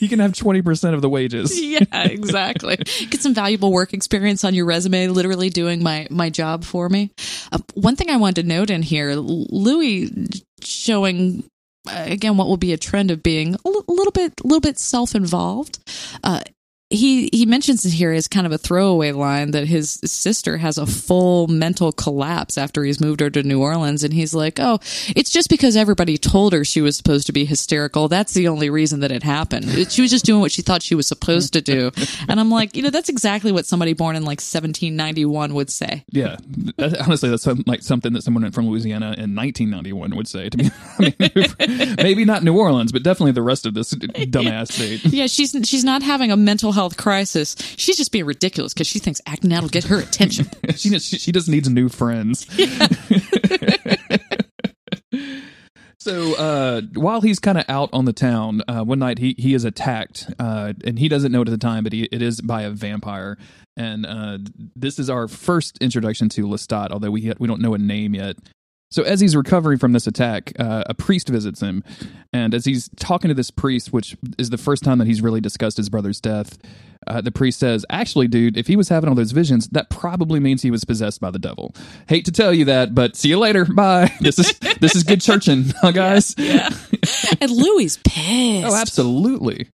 you 0.00 0.08
can 0.08 0.18
have 0.20 0.34
twenty 0.34 0.62
percent 0.62 0.94
of 0.94 1.02
the 1.02 1.08
wages. 1.08 1.58
yeah, 1.60 1.84
exactly. 1.92 2.76
Get 2.76 3.20
some 3.20 3.34
valuable 3.34 3.72
work 3.72 3.92
experience 3.92 4.44
on 4.44 4.54
your 4.54 4.64
resume. 4.64 4.81
Literally 4.90 5.50
doing 5.50 5.82
my 5.82 6.06
my 6.10 6.30
job 6.30 6.64
for 6.64 6.88
me. 6.88 7.10
Uh, 7.50 7.58
one 7.74 7.96
thing 7.96 8.10
I 8.10 8.16
wanted 8.16 8.42
to 8.42 8.48
note 8.48 8.70
in 8.70 8.82
here, 8.82 9.14
Louis 9.14 10.10
showing 10.62 11.44
again 11.88 12.36
what 12.36 12.48
will 12.48 12.56
be 12.56 12.72
a 12.72 12.76
trend 12.76 13.10
of 13.10 13.22
being 13.22 13.56
a 13.64 13.68
little 13.68 14.12
bit 14.12 14.32
a 14.42 14.46
little 14.46 14.60
bit 14.60 14.78
self-involved 14.78 15.78
uh, 16.22 16.40
he 16.92 17.28
he 17.32 17.46
mentions 17.46 17.84
it 17.84 17.92
here 17.92 18.12
as 18.12 18.28
kind 18.28 18.46
of 18.46 18.52
a 18.52 18.58
throwaway 18.58 19.12
line 19.12 19.52
that 19.52 19.66
his 19.66 20.00
sister 20.04 20.58
has 20.58 20.78
a 20.78 20.86
full 20.86 21.48
mental 21.48 21.92
collapse 21.92 22.58
after 22.58 22.84
he's 22.84 23.00
moved 23.00 23.20
her 23.20 23.30
to 23.30 23.42
New 23.42 23.60
Orleans, 23.60 24.04
and 24.04 24.12
he's 24.12 24.34
like, 24.34 24.58
"Oh, 24.60 24.78
it's 25.16 25.30
just 25.30 25.48
because 25.48 25.76
everybody 25.76 26.18
told 26.18 26.52
her 26.52 26.64
she 26.64 26.80
was 26.80 26.96
supposed 26.96 27.26
to 27.26 27.32
be 27.32 27.44
hysterical. 27.44 28.08
That's 28.08 28.34
the 28.34 28.48
only 28.48 28.70
reason 28.70 29.00
that 29.00 29.12
it 29.12 29.22
happened. 29.22 29.90
She 29.90 30.02
was 30.02 30.10
just 30.10 30.24
doing 30.24 30.40
what 30.40 30.52
she 30.52 30.62
thought 30.62 30.82
she 30.82 30.94
was 30.94 31.06
supposed 31.06 31.52
to 31.54 31.60
do." 31.60 31.90
And 32.28 32.38
I'm 32.38 32.50
like, 32.50 32.76
you 32.76 32.82
know, 32.82 32.90
that's 32.90 33.08
exactly 33.08 33.52
what 33.52 33.66
somebody 33.66 33.94
born 33.94 34.16
in 34.16 34.22
like 34.22 34.38
1791 34.38 35.54
would 35.54 35.70
say. 35.70 36.04
Yeah, 36.10 36.36
honestly, 36.78 37.30
that's 37.30 37.42
some, 37.42 37.64
like 37.66 37.82
something 37.82 38.12
that 38.12 38.22
someone 38.22 38.50
from 38.52 38.68
Louisiana 38.68 39.14
in 39.18 39.34
1991 39.34 40.14
would 40.14 40.28
say 40.28 40.48
to 40.48 40.56
me. 40.56 40.70
I 40.98 41.14
mean, 41.18 41.94
maybe 41.96 42.24
not 42.24 42.44
New 42.44 42.56
Orleans, 42.56 42.92
but 42.92 43.02
definitely 43.02 43.32
the 43.32 43.42
rest 43.42 43.66
of 43.66 43.74
this 43.74 43.92
dumbass 43.94 44.72
state. 44.72 45.04
Yeah, 45.06 45.26
she's 45.26 45.56
she's 45.64 45.84
not 45.84 46.02
having 46.02 46.30
a 46.30 46.36
mental 46.36 46.72
health 46.72 46.81
health 46.82 46.96
crisis. 46.96 47.54
She's 47.76 47.96
just 47.96 48.10
being 48.10 48.24
ridiculous 48.24 48.74
because 48.74 48.88
she 48.88 48.98
thinks 48.98 49.20
acting 49.24 49.52
out 49.52 49.62
will 49.62 49.68
get 49.68 49.84
her 49.84 50.00
attention. 50.00 50.46
she, 50.76 50.98
she, 50.98 51.18
she 51.18 51.30
just 51.30 51.48
needs 51.48 51.68
new 51.68 51.88
friends. 51.88 52.46
Yeah. 52.58 52.88
So 55.98 56.34
uh, 56.34 56.80
while 56.94 57.20
he's 57.20 57.38
kind 57.38 57.56
of 57.56 57.64
out 57.68 57.90
on 57.92 58.06
the 58.06 58.12
town, 58.12 58.62
uh, 58.66 58.82
one 58.82 58.98
night 58.98 59.18
he 59.18 59.36
he 59.38 59.54
is 59.54 59.64
attacked, 59.64 60.28
uh, 60.40 60.72
and 60.84 60.98
he 60.98 61.08
doesn't 61.08 61.30
know 61.30 61.42
it 61.42 61.48
at 61.48 61.52
the 61.52 61.58
time, 61.58 61.84
but 61.84 61.92
he, 61.92 62.08
it 62.10 62.20
is 62.20 62.40
by 62.40 62.62
a 62.62 62.70
vampire. 62.70 63.38
And 63.76 64.04
uh, 64.04 64.38
this 64.74 64.98
is 64.98 65.08
our 65.08 65.28
first 65.28 65.78
introduction 65.78 66.28
to 66.30 66.48
Lestat, 66.48 66.90
although 66.90 67.12
we 67.12 67.32
we 67.38 67.46
don't 67.46 67.60
know 67.60 67.74
a 67.74 67.78
name 67.78 68.16
yet. 68.16 68.36
So 68.92 69.02
as 69.04 69.20
he's 69.20 69.34
recovering 69.34 69.78
from 69.78 69.92
this 69.92 70.06
attack, 70.06 70.52
uh, 70.58 70.84
a 70.86 70.92
priest 70.92 71.30
visits 71.30 71.60
him, 71.60 71.82
and 72.30 72.54
as 72.54 72.66
he's 72.66 72.90
talking 72.96 73.28
to 73.28 73.34
this 73.34 73.50
priest, 73.50 73.90
which 73.90 74.18
is 74.38 74.50
the 74.50 74.58
first 74.58 74.84
time 74.84 74.98
that 74.98 75.06
he's 75.06 75.22
really 75.22 75.40
discussed 75.40 75.78
his 75.78 75.88
brother's 75.88 76.20
death, 76.20 76.58
uh, 77.06 77.20
the 77.20 77.30
priest 77.30 77.60
says, 77.60 77.84
"Actually, 77.90 78.28
dude, 78.28 78.56
if 78.56 78.66
he 78.66 78.76
was 78.76 78.88
having 78.88 79.08
all 79.08 79.14
those 79.14 79.32
visions, 79.32 79.68
that 79.68 79.90
probably 79.90 80.40
means 80.40 80.62
he 80.62 80.70
was 80.70 80.84
possessed 80.84 81.20
by 81.20 81.30
the 81.30 81.38
devil. 81.38 81.74
Hate 82.08 82.24
to 82.26 82.32
tell 82.32 82.52
you 82.52 82.64
that, 82.66 82.94
but 82.94 83.16
see 83.16 83.28
you 83.28 83.38
later. 83.38 83.64
Bye. 83.64 84.12
This 84.20 84.38
is 84.38 84.58
this 84.80 84.94
is 84.94 85.02
good 85.02 85.20
churching, 85.20 85.72
huh, 85.80 85.92
guys." 85.92 86.34
Yeah. 86.38 86.70
yeah. 86.90 87.34
and 87.40 87.50
Louis 87.50 87.98
pissed. 88.04 88.66
Oh, 88.66 88.74
absolutely. 88.74 89.68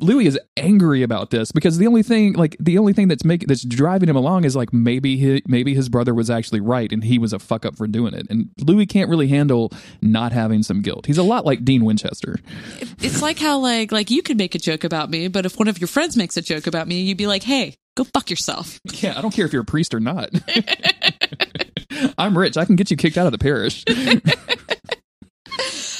Louis 0.00 0.26
is 0.26 0.38
angry 0.56 1.02
about 1.02 1.30
this 1.30 1.52
because 1.52 1.78
the 1.78 1.86
only 1.86 2.02
thing, 2.02 2.34
like 2.34 2.56
the 2.60 2.78
only 2.78 2.92
thing 2.92 3.08
that's 3.08 3.24
making 3.24 3.48
that's 3.48 3.64
driving 3.64 4.08
him 4.08 4.16
along 4.16 4.44
is 4.44 4.54
like 4.54 4.72
maybe 4.72 5.16
he, 5.16 5.42
maybe 5.46 5.74
his 5.74 5.88
brother 5.88 6.14
was 6.14 6.30
actually 6.30 6.60
right 6.60 6.92
and 6.92 7.04
he 7.04 7.18
was 7.18 7.32
a 7.32 7.38
fuck 7.38 7.66
up 7.66 7.76
for 7.76 7.86
doing 7.86 8.14
it. 8.14 8.26
And 8.30 8.50
Louis 8.58 8.86
can't 8.86 9.10
really 9.10 9.28
handle 9.28 9.72
not 10.00 10.32
having 10.32 10.62
some 10.62 10.80
guilt. 10.80 11.06
He's 11.06 11.18
a 11.18 11.22
lot 11.22 11.44
like 11.44 11.64
Dean 11.64 11.84
Winchester. 11.84 12.36
It's 13.00 13.20
like 13.20 13.38
how 13.38 13.58
like 13.58 13.90
like 13.92 14.10
you 14.10 14.22
could 14.22 14.38
make 14.38 14.54
a 14.54 14.58
joke 14.58 14.84
about 14.84 15.10
me, 15.10 15.28
but 15.28 15.44
if 15.44 15.58
one 15.58 15.68
of 15.68 15.80
your 15.80 15.88
friends 15.88 16.16
makes 16.16 16.36
a 16.36 16.42
joke 16.42 16.66
about 16.70 16.88
me, 16.88 17.02
you'd 17.02 17.18
be 17.18 17.26
like, 17.26 17.42
"Hey, 17.42 17.76
go 17.96 18.04
fuck 18.04 18.30
yourself." 18.30 18.80
Yeah, 19.02 19.16
I 19.16 19.22
don't 19.22 19.30
care 19.32 19.46
if 19.46 19.52
you're 19.52 19.62
a 19.62 19.66
priest 19.66 19.94
or 19.94 20.00
not. 20.00 20.30
I'm 22.18 22.36
rich. 22.36 22.56
I 22.56 22.64
can 22.64 22.76
get 22.76 22.90
you 22.90 22.96
kicked 22.96 23.18
out 23.18 23.26
of 23.26 23.32
the 23.32 23.38
parish. 23.38 23.84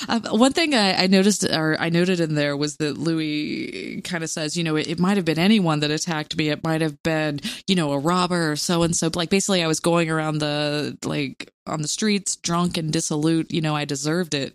Uh, 0.09 0.21
one 0.37 0.53
thing 0.53 0.75
I, 0.75 1.05
I, 1.05 1.07
noticed 1.07 1.45
or 1.45 1.77
I 1.81 1.89
noted 1.89 2.21
in 2.21 2.35
there 2.35 2.57
was 2.57 2.77
that 2.77 2.99
Louis 2.99 4.01
kind 4.03 4.25
of 4.25 4.31
says, 4.31 4.57
you 4.57 4.65
know, 4.65 4.77
it, 4.77 4.89
it 4.89 4.99
might 4.99 5.17
have 5.17 5.25
been 5.25 5.39
anyone 5.39 5.81
that 5.81 5.91
attacked 5.91 6.37
me. 6.37 6.49
It 6.49 6.65
might 6.65 6.81
have 6.81 7.03
been, 7.03 7.41
you 7.67 7.75
know, 7.75 7.93
a 7.93 7.99
robber 7.99 8.53
or 8.53 8.57
so 8.57 8.83
and 8.83 8.95
so. 8.95 9.11
Like 9.15 9.31
basically, 9.31 9.63
I 9.63 9.67
was 9.67 9.81
going 9.81 10.11
around 10.11 10.39
the 10.39 10.99
like 11.05 11.53
on 11.67 11.83
the 11.83 11.89
streets 11.89 12.37
drunk 12.37 12.77
and 12.77 12.93
dissolute. 12.93 13.53
You 13.53 13.61
know, 13.61 13.77
I 13.77 13.85
deserved 13.85 14.35
it. 14.35 14.55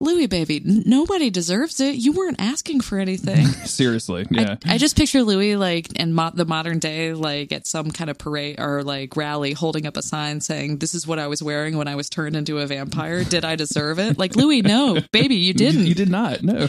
Louis, 0.00 0.28
baby, 0.28 0.62
nobody 0.64 1.28
deserves 1.28 1.80
it. 1.80 1.96
You 1.96 2.12
weren't 2.12 2.40
asking 2.40 2.82
for 2.82 2.98
anything. 2.98 3.46
Seriously, 3.64 4.26
yeah. 4.30 4.54
I, 4.64 4.74
I, 4.74 4.78
just 4.78 4.96
picture 4.96 5.24
Louis 5.24 5.56
like 5.56 5.92
in 5.98 6.12
mo- 6.12 6.30
the 6.32 6.44
modern 6.44 6.78
day, 6.78 7.14
like 7.14 7.50
at 7.50 7.66
some 7.66 7.90
kind 7.90 8.08
of 8.08 8.16
parade 8.16 8.60
or 8.60 8.84
like 8.84 9.16
rally, 9.16 9.54
holding 9.54 9.86
up 9.86 9.96
a 9.96 10.02
sign 10.02 10.40
saying, 10.40 10.78
"This 10.78 10.94
is 10.94 11.04
what 11.04 11.18
I 11.18 11.26
was 11.26 11.42
wearing 11.42 11.76
when 11.76 11.88
I 11.88 11.96
was 11.96 12.08
turned 12.08 12.36
into 12.36 12.58
a 12.58 12.66
vampire. 12.66 13.24
Did 13.24 13.44
I 13.44 13.56
deserve 13.56 13.98
it?" 13.98 14.18
Like 14.18 14.36
Louis, 14.36 14.62
no, 14.62 15.00
baby, 15.12 15.34
you 15.34 15.52
didn't. 15.52 15.80
You, 15.80 15.88
you 15.88 15.94
did 15.96 16.10
not. 16.10 16.44
No. 16.44 16.68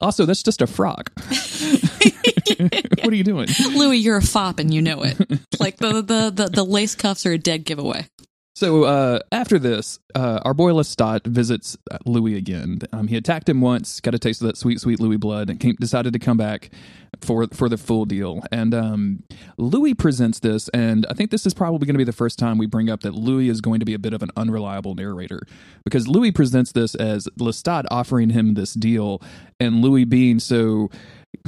Also, 0.00 0.26
that's 0.26 0.42
just 0.42 0.60
a 0.60 0.66
frock. 0.66 1.12
what 1.18 3.12
are 3.12 3.16
you 3.16 3.22
doing, 3.22 3.46
Louis? 3.74 3.98
You're 3.98 4.16
a 4.16 4.22
fop, 4.22 4.58
and 4.58 4.74
you 4.74 4.82
know 4.82 5.04
it. 5.04 5.16
Like 5.60 5.76
the 5.76 6.02
the 6.02 6.32
the, 6.34 6.48
the 6.48 6.64
lace 6.64 6.96
cuffs 6.96 7.26
are 7.26 7.32
a 7.32 7.38
dead 7.38 7.64
giveaway. 7.64 8.08
So 8.60 8.84
uh, 8.84 9.20
after 9.32 9.58
this, 9.58 10.00
uh, 10.14 10.40
our 10.44 10.52
boy 10.52 10.72
Lestat 10.72 11.26
visits 11.26 11.78
Louis 12.04 12.36
again. 12.36 12.80
Um, 12.92 13.08
he 13.08 13.16
attacked 13.16 13.48
him 13.48 13.62
once, 13.62 14.00
got 14.00 14.14
a 14.14 14.18
taste 14.18 14.42
of 14.42 14.48
that 14.48 14.58
sweet, 14.58 14.78
sweet 14.82 15.00
Louis 15.00 15.16
blood, 15.16 15.48
and 15.48 15.58
came, 15.58 15.76
decided 15.76 16.12
to 16.12 16.18
come 16.18 16.36
back 16.36 16.68
for 17.22 17.46
for 17.54 17.70
the 17.70 17.78
full 17.78 18.04
deal. 18.04 18.42
And 18.52 18.74
um, 18.74 19.22
Louis 19.56 19.94
presents 19.94 20.40
this, 20.40 20.68
and 20.74 21.06
I 21.08 21.14
think 21.14 21.30
this 21.30 21.46
is 21.46 21.54
probably 21.54 21.86
going 21.86 21.94
to 21.94 21.98
be 21.98 22.04
the 22.04 22.12
first 22.12 22.38
time 22.38 22.58
we 22.58 22.66
bring 22.66 22.90
up 22.90 23.00
that 23.00 23.14
Louis 23.14 23.48
is 23.48 23.62
going 23.62 23.80
to 23.80 23.86
be 23.86 23.94
a 23.94 23.98
bit 23.98 24.12
of 24.12 24.22
an 24.22 24.28
unreliable 24.36 24.94
narrator 24.94 25.40
because 25.82 26.06
Louis 26.06 26.30
presents 26.30 26.72
this 26.72 26.94
as 26.94 27.28
Lestat 27.38 27.86
offering 27.90 28.28
him 28.28 28.52
this 28.52 28.74
deal, 28.74 29.22
and 29.58 29.80
Louis 29.80 30.04
being 30.04 30.38
so 30.38 30.90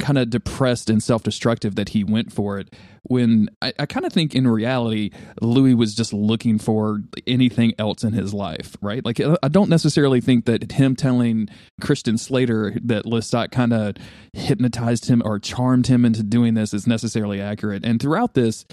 kind 0.00 0.16
of 0.16 0.30
depressed 0.30 0.88
and 0.88 1.02
self-destructive 1.02 1.74
that 1.74 1.90
he 1.90 2.04
went 2.04 2.32
for 2.32 2.58
it 2.58 2.72
when 3.04 3.48
I, 3.60 3.72
I 3.78 3.86
kind 3.86 4.06
of 4.06 4.12
think 4.12 4.34
in 4.34 4.46
reality 4.46 5.10
louis 5.40 5.74
was 5.74 5.94
just 5.94 6.12
looking 6.12 6.58
for 6.58 7.00
anything 7.26 7.74
else 7.78 8.04
in 8.04 8.12
his 8.12 8.32
life 8.32 8.76
right? 8.80 9.04
Like 9.04 9.20
i 9.42 9.48
don't 9.48 9.70
necessarily 9.70 10.20
think 10.20 10.44
that 10.46 10.72
him 10.72 10.96
telling 10.96 11.48
christian 11.80 12.18
slater 12.18 12.74
that 12.82 13.04
lestat 13.04 13.50
kind 13.50 13.72
of 13.72 13.96
hypnotized 14.32 15.06
him 15.06 15.22
or 15.24 15.38
charmed 15.38 15.86
him 15.86 16.04
into 16.04 16.22
doing 16.22 16.54
this 16.54 16.72
is 16.72 16.86
necessarily 16.86 17.40
accurate. 17.40 17.84
And 17.84 18.00
throughout 18.00 18.34
this 18.34 18.64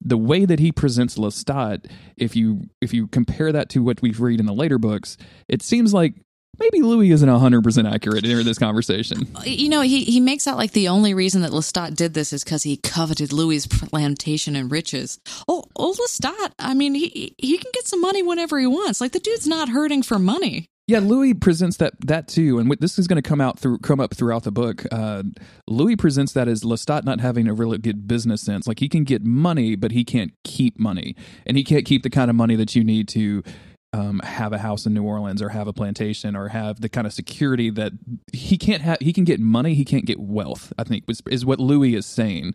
the 0.00 0.16
way 0.16 0.44
that 0.44 0.60
he 0.60 0.70
presents 0.70 1.18
lestat 1.18 1.90
if 2.16 2.36
you 2.36 2.68
if 2.80 2.94
you 2.94 3.08
compare 3.08 3.50
that 3.50 3.68
to 3.70 3.82
what 3.82 4.00
we've 4.00 4.20
read 4.20 4.38
in 4.38 4.46
the 4.46 4.52
later 4.52 4.78
books 4.78 5.16
it 5.48 5.60
seems 5.60 5.92
like 5.92 6.14
maybe 6.58 6.82
Louis 6.82 7.10
isn't 7.10 7.28
100% 7.28 7.92
accurate 7.92 8.24
in 8.24 8.44
this 8.44 8.58
conversation. 8.58 9.26
You 9.44 9.68
know, 9.68 9.80
he, 9.80 10.04
he 10.04 10.20
makes 10.20 10.46
out 10.46 10.56
like 10.56 10.72
the 10.72 10.88
only 10.88 11.14
reason 11.14 11.42
that 11.42 11.52
Lestat 11.52 11.94
did 11.94 12.14
this 12.14 12.32
is 12.32 12.44
because 12.44 12.62
he 12.62 12.76
coveted 12.76 13.32
Louis's 13.32 13.66
plantation 13.66 14.56
and 14.56 14.70
riches. 14.70 15.18
Oh, 15.46 15.64
oh, 15.76 15.94
Lestat, 15.98 16.52
I 16.58 16.74
mean, 16.74 16.94
he, 16.94 17.34
he 17.38 17.58
can 17.58 17.70
get 17.72 17.86
some 17.86 18.00
money 18.00 18.22
whenever 18.22 18.58
he 18.58 18.66
wants. 18.66 19.00
Like, 19.00 19.12
the 19.12 19.20
dude's 19.20 19.46
not 19.46 19.68
hurting 19.68 20.02
for 20.02 20.18
money. 20.18 20.68
Yeah, 20.88 21.00
Louis 21.00 21.34
presents 21.34 21.76
that 21.76 21.92
that 22.06 22.28
too, 22.28 22.58
and 22.58 22.74
this 22.80 22.98
is 22.98 23.06
going 23.06 23.22
to 23.22 23.28
come 23.28 23.42
out 23.42 23.58
through 23.58 23.80
come 23.80 24.00
up 24.00 24.14
throughout 24.14 24.44
the 24.44 24.50
book. 24.50 24.86
Uh, 24.90 25.22
Louis 25.66 25.96
presents 25.96 26.32
that 26.32 26.48
as 26.48 26.62
Lestat 26.62 27.04
not 27.04 27.20
having 27.20 27.46
a 27.46 27.52
really 27.52 27.76
good 27.76 28.08
business 28.08 28.40
sense. 28.40 28.66
Like 28.66 28.78
he 28.78 28.88
can 28.88 29.04
get 29.04 29.22
money, 29.22 29.76
but 29.76 29.92
he 29.92 30.02
can't 30.02 30.32
keep 30.44 30.78
money, 30.78 31.14
and 31.44 31.58
he 31.58 31.62
can't 31.62 31.84
keep 31.84 32.04
the 32.04 32.10
kind 32.10 32.30
of 32.30 32.36
money 32.36 32.56
that 32.56 32.74
you 32.74 32.82
need 32.82 33.06
to 33.08 33.42
um, 33.98 34.20
have 34.20 34.52
a 34.52 34.58
house 34.58 34.86
in 34.86 34.94
New 34.94 35.02
Orleans 35.02 35.42
or 35.42 35.48
have 35.48 35.66
a 35.66 35.72
plantation 35.72 36.36
or 36.36 36.48
have 36.48 36.80
the 36.80 36.88
kind 36.88 37.06
of 37.06 37.12
security 37.12 37.70
that 37.70 37.92
he 38.32 38.56
can't 38.56 38.82
have. 38.82 38.98
He 39.00 39.12
can 39.12 39.24
get 39.24 39.40
money, 39.40 39.74
he 39.74 39.84
can't 39.84 40.04
get 40.04 40.20
wealth. 40.20 40.72
I 40.78 40.84
think 40.84 41.04
is, 41.08 41.22
is 41.28 41.44
what 41.44 41.58
Louis 41.58 41.94
is 41.94 42.06
saying. 42.06 42.54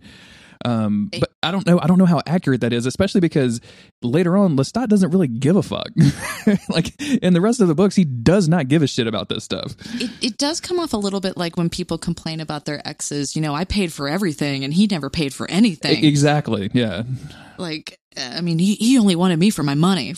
Um, 0.65 1.09
but 1.19 1.29
I 1.41 1.51
don't 1.51 1.65
know. 1.67 1.77
I 1.81 1.87
don't 1.87 1.97
know 1.97 2.05
how 2.05 2.21
accurate 2.25 2.61
that 2.61 2.71
is, 2.71 2.85
especially 2.85 3.19
because 3.19 3.59
later 4.01 4.37
on, 4.37 4.55
Lestat 4.55 4.87
doesn't 4.87 5.11
really 5.11 5.27
give 5.27 5.57
a 5.57 5.63
fuck. 5.63 5.89
like 6.69 6.93
in 7.01 7.33
the 7.33 7.41
rest 7.41 7.59
of 7.59 7.67
the 7.67 7.75
books, 7.75 7.97
he 7.97 8.05
does 8.05 8.47
not 8.47 8.69
give 8.69 8.81
a 8.81 8.87
shit 8.87 9.05
about 9.05 9.27
this 9.27 9.43
stuff. 9.43 9.75
It, 9.95 10.11
it 10.21 10.37
does 10.37 10.61
come 10.61 10.79
off 10.79 10.93
a 10.93 10.97
little 10.97 11.19
bit 11.19 11.35
like 11.35 11.57
when 11.57 11.69
people 11.69 11.97
complain 11.97 12.39
about 12.39 12.63
their 12.63 12.87
exes. 12.87 13.35
You 13.35 13.41
know, 13.41 13.53
I 13.53 13.65
paid 13.65 13.91
for 13.91 14.07
everything, 14.07 14.63
and 14.63 14.73
he 14.73 14.87
never 14.87 15.09
paid 15.09 15.33
for 15.33 15.49
anything. 15.51 16.05
Exactly. 16.05 16.69
Yeah. 16.73 17.03
Like, 17.57 17.99
I 18.15 18.39
mean, 18.39 18.57
he, 18.57 18.75
he 18.75 18.97
only 18.97 19.17
wanted 19.17 19.39
me 19.39 19.49
for 19.49 19.63
my 19.63 19.75
money. 19.75 20.15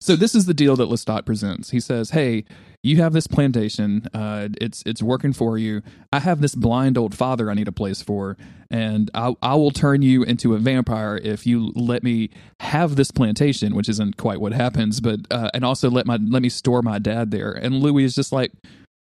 So 0.00 0.14
this 0.14 0.34
is 0.34 0.46
the 0.46 0.54
deal 0.54 0.76
that 0.76 0.88
Lestat 0.88 1.24
presents. 1.24 1.70
He 1.70 1.80
says, 1.80 2.10
"Hey, 2.10 2.44
you 2.82 2.98
have 2.98 3.12
this 3.12 3.26
plantation. 3.26 4.06
Uh, 4.12 4.48
it's 4.60 4.82
it's 4.86 5.02
working 5.02 5.32
for 5.32 5.56
you. 5.58 5.82
I 6.12 6.20
have 6.20 6.40
this 6.40 6.54
blind 6.54 6.98
old 6.98 7.14
father 7.14 7.50
I 7.50 7.54
need 7.54 7.66
a 7.66 7.72
place 7.72 8.02
for, 8.02 8.36
and 8.70 9.10
I, 9.14 9.34
I 9.42 9.54
will 9.54 9.70
turn 9.70 10.02
you 10.02 10.22
into 10.22 10.54
a 10.54 10.58
vampire 10.58 11.16
if 11.16 11.46
you 11.46 11.72
let 11.74 12.02
me 12.02 12.30
have 12.60 12.96
this 12.96 13.10
plantation, 13.10 13.74
which 13.74 13.88
isn't 13.88 14.16
quite 14.16 14.40
what 14.40 14.52
happens, 14.52 15.00
but 15.00 15.20
uh, 15.30 15.50
and 15.54 15.64
also 15.64 15.90
let 15.90 16.06
my 16.06 16.16
let 16.16 16.42
me 16.42 16.48
store 16.48 16.82
my 16.82 16.98
dad 16.98 17.30
there." 17.30 17.52
And 17.52 17.80
Louis 17.80 18.04
is 18.04 18.14
just 18.14 18.32
like. 18.32 18.52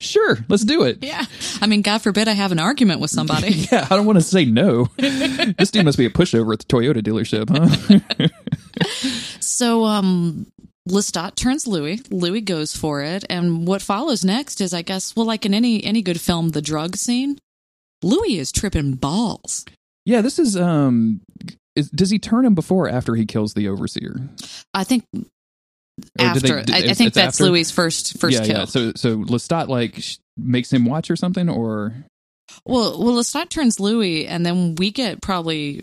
Sure, 0.01 0.37
let's 0.49 0.65
do 0.65 0.83
it. 0.83 0.99
Yeah. 1.01 1.25
I 1.61 1.69
mean, 1.69 1.81
God 1.81 2.03
forbid 2.03 2.27
I 2.27 2.33
have 2.33 2.51
an 2.51 2.59
argument 2.59 2.99
with 2.99 3.13
somebody. 3.13 3.51
yeah, 3.71 3.87
I 3.89 3.95
don't 3.95 4.05
want 4.05 4.19
to 4.19 4.25
say 4.25 4.45
no. 4.45 4.89
this 4.97 5.71
dude 5.71 5.85
must 5.85 5.97
be 5.97 6.07
a 6.07 6.11
pushover 6.11 6.53
at 6.53 6.59
the 6.59 6.65
Toyota 6.65 7.01
dealership, 7.01 7.49
huh? 7.49 9.39
so, 9.41 9.85
um, 9.85 10.52
Lestat 10.89 11.37
turns 11.37 11.67
Louis. 11.67 12.01
Louis 12.11 12.41
goes 12.41 12.75
for 12.75 13.03
it, 13.03 13.25
and 13.31 13.67
what 13.67 13.83
follows 13.83 14.25
next 14.25 14.61
is, 14.61 14.75
I 14.75 14.83
guess, 14.83 15.15
well, 15.15 15.27
like 15.27 15.47
in 15.47 15.55
any 15.55 15.83
any 15.85 16.03
good 16.03 16.21
film, 16.21 16.51
the 16.51 16.63
drug 16.63 16.97
scene. 16.97 17.39
Louis 18.03 18.39
is 18.39 18.51
tripping 18.51 18.95
balls. 18.95 19.65
Yeah, 20.05 20.21
this 20.23 20.39
is 20.39 20.57
um. 20.57 21.21
Is, 21.75 21.89
does 21.91 22.11
he 22.11 22.19
turn 22.19 22.45
him 22.45 22.55
before 22.55 22.87
or 22.87 22.91
after 22.91 23.15
he 23.15 23.25
kills 23.25 23.55
the 23.55 23.69
overseer? 23.69 24.17
I 24.75 24.85
think 24.85 25.05
after. 26.19 26.63
They, 26.63 26.73
I, 26.73 26.91
I, 26.91 26.95
think 26.95 27.15
that's 27.15 27.41
after? 27.41 27.45
Louis' 27.45 27.71
first 27.71 28.19
first 28.19 28.41
yeah, 28.41 28.47
kill. 28.47 28.59
Yeah. 28.59 28.65
So 28.65 28.93
so 28.97 29.19
Lestat 29.19 29.69
like 29.69 30.03
makes 30.37 30.73
him 30.73 30.85
watch 30.85 31.11
or 31.11 31.17
something, 31.17 31.49
or 31.49 31.95
well, 32.65 33.03
well, 33.03 33.15
Lestat 33.15 33.49
turns 33.49 33.81
Louis, 33.81 34.27
and 34.27 34.45
then 34.47 34.75
we 34.77 34.91
get 34.91 35.21
probably, 35.21 35.83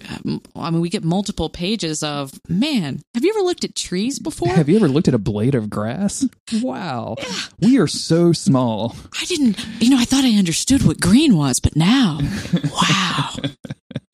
I 0.56 0.72
mean, 0.72 0.82
we 0.82 0.90
get 0.90 1.04
multiple 1.04 1.50
pages 1.50 2.04
of, 2.04 2.32
man, 2.48 3.02
have 3.14 3.24
you 3.24 3.32
ever 3.32 3.42
looked 3.42 3.64
at 3.64 3.76
trees 3.76 4.20
before? 4.20 4.50
Have 4.50 4.70
you 4.70 4.78
ever 4.78 4.88
looked 4.88 5.08
at 5.08 5.14
a 5.14 5.20
blade 5.20 5.56
of 5.56 5.70
grass? 5.70 6.28
Wow. 6.62 7.16
Yeah. 7.20 7.36
We 7.60 7.80
are 7.80 7.88
so 7.88 8.34
small. 8.34 8.96
I 9.20 9.26
didn't, 9.26 9.64
you 9.80 9.90
know, 9.90 9.98
I 10.00 10.06
thought 10.06 10.24
I 10.24 10.38
understood 10.38 10.84
what 10.86 11.00
green 11.00 11.36
was, 11.36 11.60
but 11.60 11.76
now, 11.76 12.20
wow. 12.72 13.30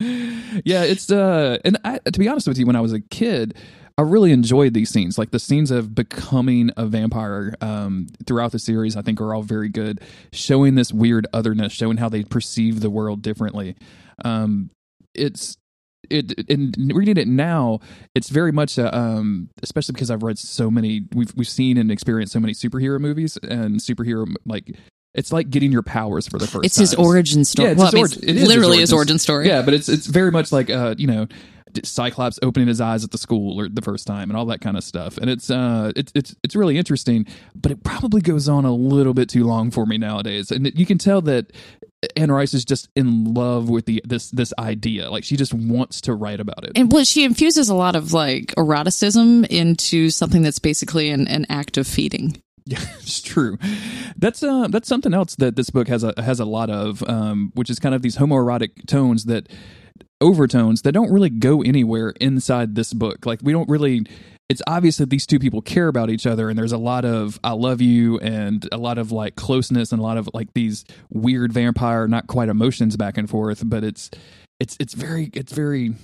yeah, 0.00 0.82
it's, 0.82 1.10
uh, 1.10 1.58
and 1.64 1.78
I, 1.84 1.98
to 1.98 2.18
be 2.18 2.28
honest 2.28 2.46
with 2.46 2.58
you, 2.58 2.66
when 2.66 2.76
I 2.76 2.80
was 2.80 2.92
a 2.92 3.00
kid, 3.00 3.56
I 3.98 4.02
really 4.02 4.32
enjoyed 4.32 4.74
these 4.74 4.90
scenes. 4.90 5.16
Like 5.16 5.30
the 5.30 5.38
scenes 5.38 5.70
of 5.70 5.94
becoming 5.94 6.70
a 6.76 6.86
vampire 6.86 7.54
um, 7.62 8.08
throughout 8.26 8.52
the 8.52 8.58
series, 8.58 8.96
I 8.96 9.02
think 9.02 9.20
are 9.20 9.34
all 9.34 9.42
very 9.42 9.70
good, 9.70 10.00
showing 10.32 10.74
this 10.74 10.92
weird 10.92 11.26
otherness, 11.32 11.72
showing 11.72 11.96
how 11.96 12.10
they 12.10 12.22
perceive 12.22 12.80
the 12.80 12.90
world 12.90 13.22
differently. 13.22 13.74
Um, 14.24 14.70
it's 15.14 15.56
it 16.10 16.32
in 16.48 16.72
reading 16.94 17.16
it 17.16 17.26
now, 17.26 17.80
it's 18.14 18.28
very 18.28 18.52
much 18.52 18.78
a, 18.78 18.96
um, 18.96 19.48
especially 19.62 19.94
because 19.94 20.10
I've 20.10 20.22
read 20.22 20.38
so 20.38 20.70
many, 20.70 21.02
we've 21.14 21.32
we've 21.34 21.48
seen 21.48 21.78
and 21.78 21.90
experienced 21.90 22.32
so 22.32 22.40
many 22.40 22.52
superhero 22.52 23.00
movies 23.00 23.38
and 23.38 23.80
superhero 23.80 24.32
like 24.44 24.76
it's 25.16 25.32
like 25.32 25.50
getting 25.50 25.72
your 25.72 25.82
powers 25.82 26.28
for 26.28 26.38
the 26.38 26.46
first. 26.46 26.66
It's 26.66 26.76
times. 26.76 26.90
his 26.90 26.98
origin 26.98 27.44
story. 27.44 27.68
Yeah, 27.68 27.72
it's 27.72 27.92
well, 27.92 28.02
his 28.02 28.16
it 28.18 28.36
literally 28.36 28.46
his 28.46 28.58
origin, 28.58 28.80
his 28.80 28.92
origin 28.92 29.18
story. 29.18 29.48
Yeah, 29.48 29.62
but 29.62 29.74
it's 29.74 29.88
it's 29.88 30.06
very 30.06 30.30
much 30.30 30.52
like 30.52 30.70
uh, 30.70 30.94
you 30.96 31.06
know 31.06 31.26
Cyclops 31.84 32.38
opening 32.42 32.68
his 32.68 32.80
eyes 32.80 33.04
at 33.04 33.10
the 33.10 33.18
school 33.18 33.60
or 33.60 33.68
the 33.68 33.82
first 33.82 34.06
time 34.06 34.30
and 34.30 34.36
all 34.36 34.46
that 34.46 34.60
kind 34.60 34.76
of 34.76 34.84
stuff. 34.84 35.18
And 35.18 35.28
it's 35.28 35.50
uh 35.50 35.92
it's 35.96 36.12
it's 36.14 36.34
it's 36.42 36.56
really 36.56 36.78
interesting, 36.78 37.26
but 37.54 37.72
it 37.72 37.82
probably 37.82 38.20
goes 38.20 38.48
on 38.48 38.64
a 38.64 38.72
little 38.72 39.14
bit 39.14 39.28
too 39.28 39.44
long 39.44 39.70
for 39.70 39.86
me 39.86 39.98
nowadays. 39.98 40.50
And 40.50 40.70
you 40.78 40.86
can 40.86 40.98
tell 40.98 41.20
that 41.22 41.52
Anne 42.16 42.30
Rice 42.30 42.54
is 42.54 42.64
just 42.64 42.88
in 42.94 43.34
love 43.34 43.68
with 43.68 43.86
the 43.86 44.02
this 44.04 44.30
this 44.30 44.52
idea. 44.58 45.10
Like 45.10 45.24
she 45.24 45.36
just 45.36 45.52
wants 45.52 46.00
to 46.02 46.14
write 46.14 46.40
about 46.40 46.64
it. 46.64 46.72
And 46.76 46.90
well, 46.92 47.04
she 47.04 47.24
infuses 47.24 47.68
a 47.68 47.74
lot 47.74 47.96
of 47.96 48.12
like 48.12 48.54
eroticism 48.56 49.44
into 49.46 50.10
something 50.10 50.42
that's 50.42 50.58
basically 50.58 51.10
an, 51.10 51.28
an 51.28 51.46
act 51.48 51.76
of 51.76 51.86
feeding. 51.86 52.42
Yeah, 52.66 52.80
it's 52.98 53.22
true. 53.22 53.58
That's 54.16 54.42
uh 54.42 54.68
that's 54.68 54.88
something 54.88 55.14
else 55.14 55.36
that 55.36 55.56
this 55.56 55.70
book 55.70 55.88
has 55.88 56.04
a 56.04 56.12
has 56.20 56.40
a 56.40 56.44
lot 56.44 56.68
of, 56.68 57.08
um, 57.08 57.52
which 57.54 57.70
is 57.70 57.78
kind 57.78 57.94
of 57.94 58.02
these 58.02 58.16
homoerotic 58.16 58.86
tones 58.86 59.24
that 59.24 59.48
overtones 60.20 60.82
that 60.82 60.92
don't 60.92 61.12
really 61.12 61.30
go 61.30 61.62
anywhere 61.62 62.10
inside 62.20 62.74
this 62.74 62.92
book. 62.92 63.24
Like 63.24 63.40
we 63.42 63.52
don't 63.52 63.68
really 63.68 64.04
it's 64.48 64.62
obvious 64.66 64.98
that 64.98 65.10
these 65.10 65.26
two 65.26 65.38
people 65.38 65.60
care 65.60 65.88
about 65.88 66.08
each 66.08 66.26
other 66.26 66.48
and 66.48 66.58
there's 66.58 66.72
a 66.72 66.78
lot 66.78 67.04
of 67.04 67.38
I 67.42 67.52
love 67.52 67.80
you 67.80 68.18
and 68.18 68.68
a 68.72 68.78
lot 68.78 68.98
of 68.98 69.12
like 69.12 69.36
closeness 69.36 69.92
and 69.92 70.00
a 70.00 70.02
lot 70.02 70.18
of 70.18 70.28
like 70.34 70.52
these 70.54 70.84
weird 71.10 71.52
vampire 71.52 72.06
not 72.08 72.26
quite 72.26 72.48
emotions 72.48 72.96
back 72.96 73.18
and 73.18 73.28
forth, 73.28 73.62
but 73.64 73.84
it's 73.84 74.10
it's 74.60 74.76
it's 74.80 74.94
very 74.94 75.30
it's 75.34 75.52
very 75.52 75.94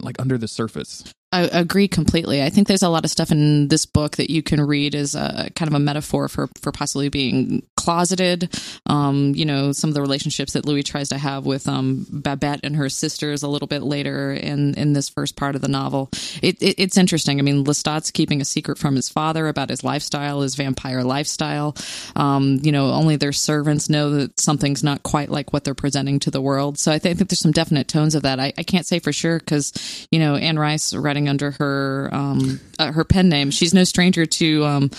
like 0.00 0.20
under 0.20 0.36
the 0.38 0.48
surface. 0.48 1.12
I 1.36 1.60
agree 1.60 1.86
completely. 1.86 2.42
I 2.42 2.48
think 2.48 2.66
there's 2.66 2.82
a 2.82 2.88
lot 2.88 3.04
of 3.04 3.10
stuff 3.10 3.30
in 3.30 3.68
this 3.68 3.84
book 3.84 4.16
that 4.16 4.30
you 4.30 4.42
can 4.42 4.60
read 4.60 4.94
as 4.94 5.14
a 5.14 5.50
kind 5.54 5.68
of 5.68 5.74
a 5.74 5.78
metaphor 5.78 6.28
for 6.28 6.48
for 6.60 6.72
possibly 6.72 7.10
being 7.10 7.62
closeted. 7.76 8.58
Um, 8.86 9.34
you 9.34 9.44
know, 9.44 9.72
some 9.72 9.90
of 9.90 9.94
the 9.94 10.00
relationships 10.00 10.54
that 10.54 10.64
Louis 10.64 10.82
tries 10.82 11.10
to 11.10 11.18
have 11.18 11.44
with 11.44 11.68
um, 11.68 12.06
Babette 12.10 12.60
and 12.64 12.76
her 12.76 12.88
sisters 12.88 13.42
a 13.42 13.48
little 13.48 13.68
bit 13.68 13.82
later 13.82 14.32
in 14.32 14.74
in 14.74 14.94
this 14.94 15.10
first 15.10 15.36
part 15.36 15.54
of 15.54 15.60
the 15.60 15.68
novel. 15.68 16.08
It, 16.42 16.60
it, 16.62 16.76
it's 16.78 16.96
interesting. 16.96 17.38
I 17.38 17.42
mean, 17.42 17.64
Lestat's 17.64 18.10
keeping 18.10 18.40
a 18.40 18.44
secret 18.44 18.78
from 18.78 18.96
his 18.96 19.08
father 19.08 19.46
about 19.46 19.68
his 19.68 19.84
lifestyle, 19.84 20.40
his 20.40 20.54
vampire 20.54 21.04
lifestyle. 21.04 21.76
Um, 22.16 22.60
you 22.62 22.72
know, 22.72 22.92
only 22.92 23.16
their 23.16 23.32
servants 23.32 23.90
know 23.90 24.10
that 24.10 24.40
something's 24.40 24.82
not 24.82 25.02
quite 25.02 25.28
like 25.28 25.52
what 25.52 25.64
they're 25.64 25.74
presenting 25.74 26.18
to 26.20 26.30
the 26.30 26.40
world. 26.40 26.78
So 26.78 26.92
I, 26.92 26.98
th- 26.98 27.14
I 27.14 27.16
think 27.16 27.28
there's 27.28 27.40
some 27.40 27.52
definite 27.52 27.88
tones 27.88 28.14
of 28.14 28.22
that. 28.22 28.40
I, 28.40 28.54
I 28.56 28.62
can't 28.62 28.86
say 28.86 29.00
for 29.00 29.12
sure 29.12 29.38
because 29.38 30.06
you 30.10 30.18
know 30.18 30.36
Anne 30.36 30.58
Rice 30.58 30.94
writing 30.94 31.25
under 31.28 31.52
her 31.52 32.08
um, 32.12 32.60
uh, 32.78 32.92
her 32.92 33.04
pen 33.04 33.28
name. 33.28 33.50
She's 33.50 33.74
no 33.74 33.84
stranger 33.84 34.26
to 34.26 34.64
um, 34.64 34.90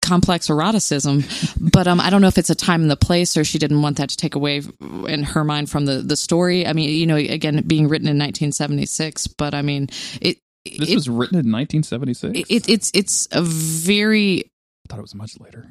complex 0.00 0.48
eroticism, 0.48 1.24
but 1.72 1.86
um, 1.86 2.00
I 2.00 2.10
don't 2.10 2.20
know 2.20 2.28
if 2.28 2.38
it's 2.38 2.50
a 2.50 2.54
time 2.54 2.82
and 2.82 2.90
the 2.90 2.96
place, 2.96 3.36
or 3.36 3.44
she 3.44 3.58
didn't 3.58 3.82
want 3.82 3.96
that 3.98 4.10
to 4.10 4.16
take 4.16 4.34
away 4.34 4.62
in 5.08 5.22
her 5.22 5.44
mind 5.44 5.70
from 5.70 5.86
the 5.86 5.98
the 5.98 6.16
story. 6.16 6.66
I 6.66 6.72
mean, 6.72 6.90
you 6.90 7.06
know, 7.06 7.16
again, 7.16 7.62
being 7.66 7.88
written 7.88 8.08
in 8.08 8.18
1976, 8.18 9.28
but 9.28 9.54
I 9.54 9.62
mean, 9.62 9.88
it. 10.20 10.38
This 10.64 10.90
it, 10.90 10.94
was 10.94 11.08
written 11.08 11.38
in 11.38 11.50
1976. 11.50 12.48
It, 12.48 12.68
it's 12.68 12.92
it's 12.94 13.26
a 13.32 13.42
very 13.42 14.52
thought 14.88 14.98
it 14.98 15.02
was 15.02 15.14
much 15.14 15.38
later. 15.38 15.66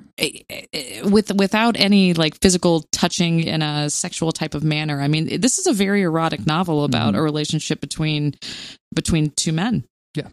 With 1.04 1.34
without 1.36 1.80
any 1.80 2.14
like 2.14 2.40
physical 2.42 2.82
touching 2.92 3.42
in 3.42 3.62
a 3.62 3.90
sexual 3.90 4.32
type 4.32 4.54
of 4.56 4.64
manner. 4.64 5.02
I 5.02 5.08
mean, 5.08 5.42
this 5.42 5.60
is 5.60 5.68
a 5.68 5.74
very 5.74 6.02
erotic 6.02 6.46
novel 6.46 6.84
about 6.84 7.10
mm-hmm. 7.10 7.20
a 7.20 7.22
relationship 7.22 7.82
between 7.82 8.34
between 8.94 9.32
two 9.32 9.54
men. 9.54 9.86
Yeah. 10.16 10.28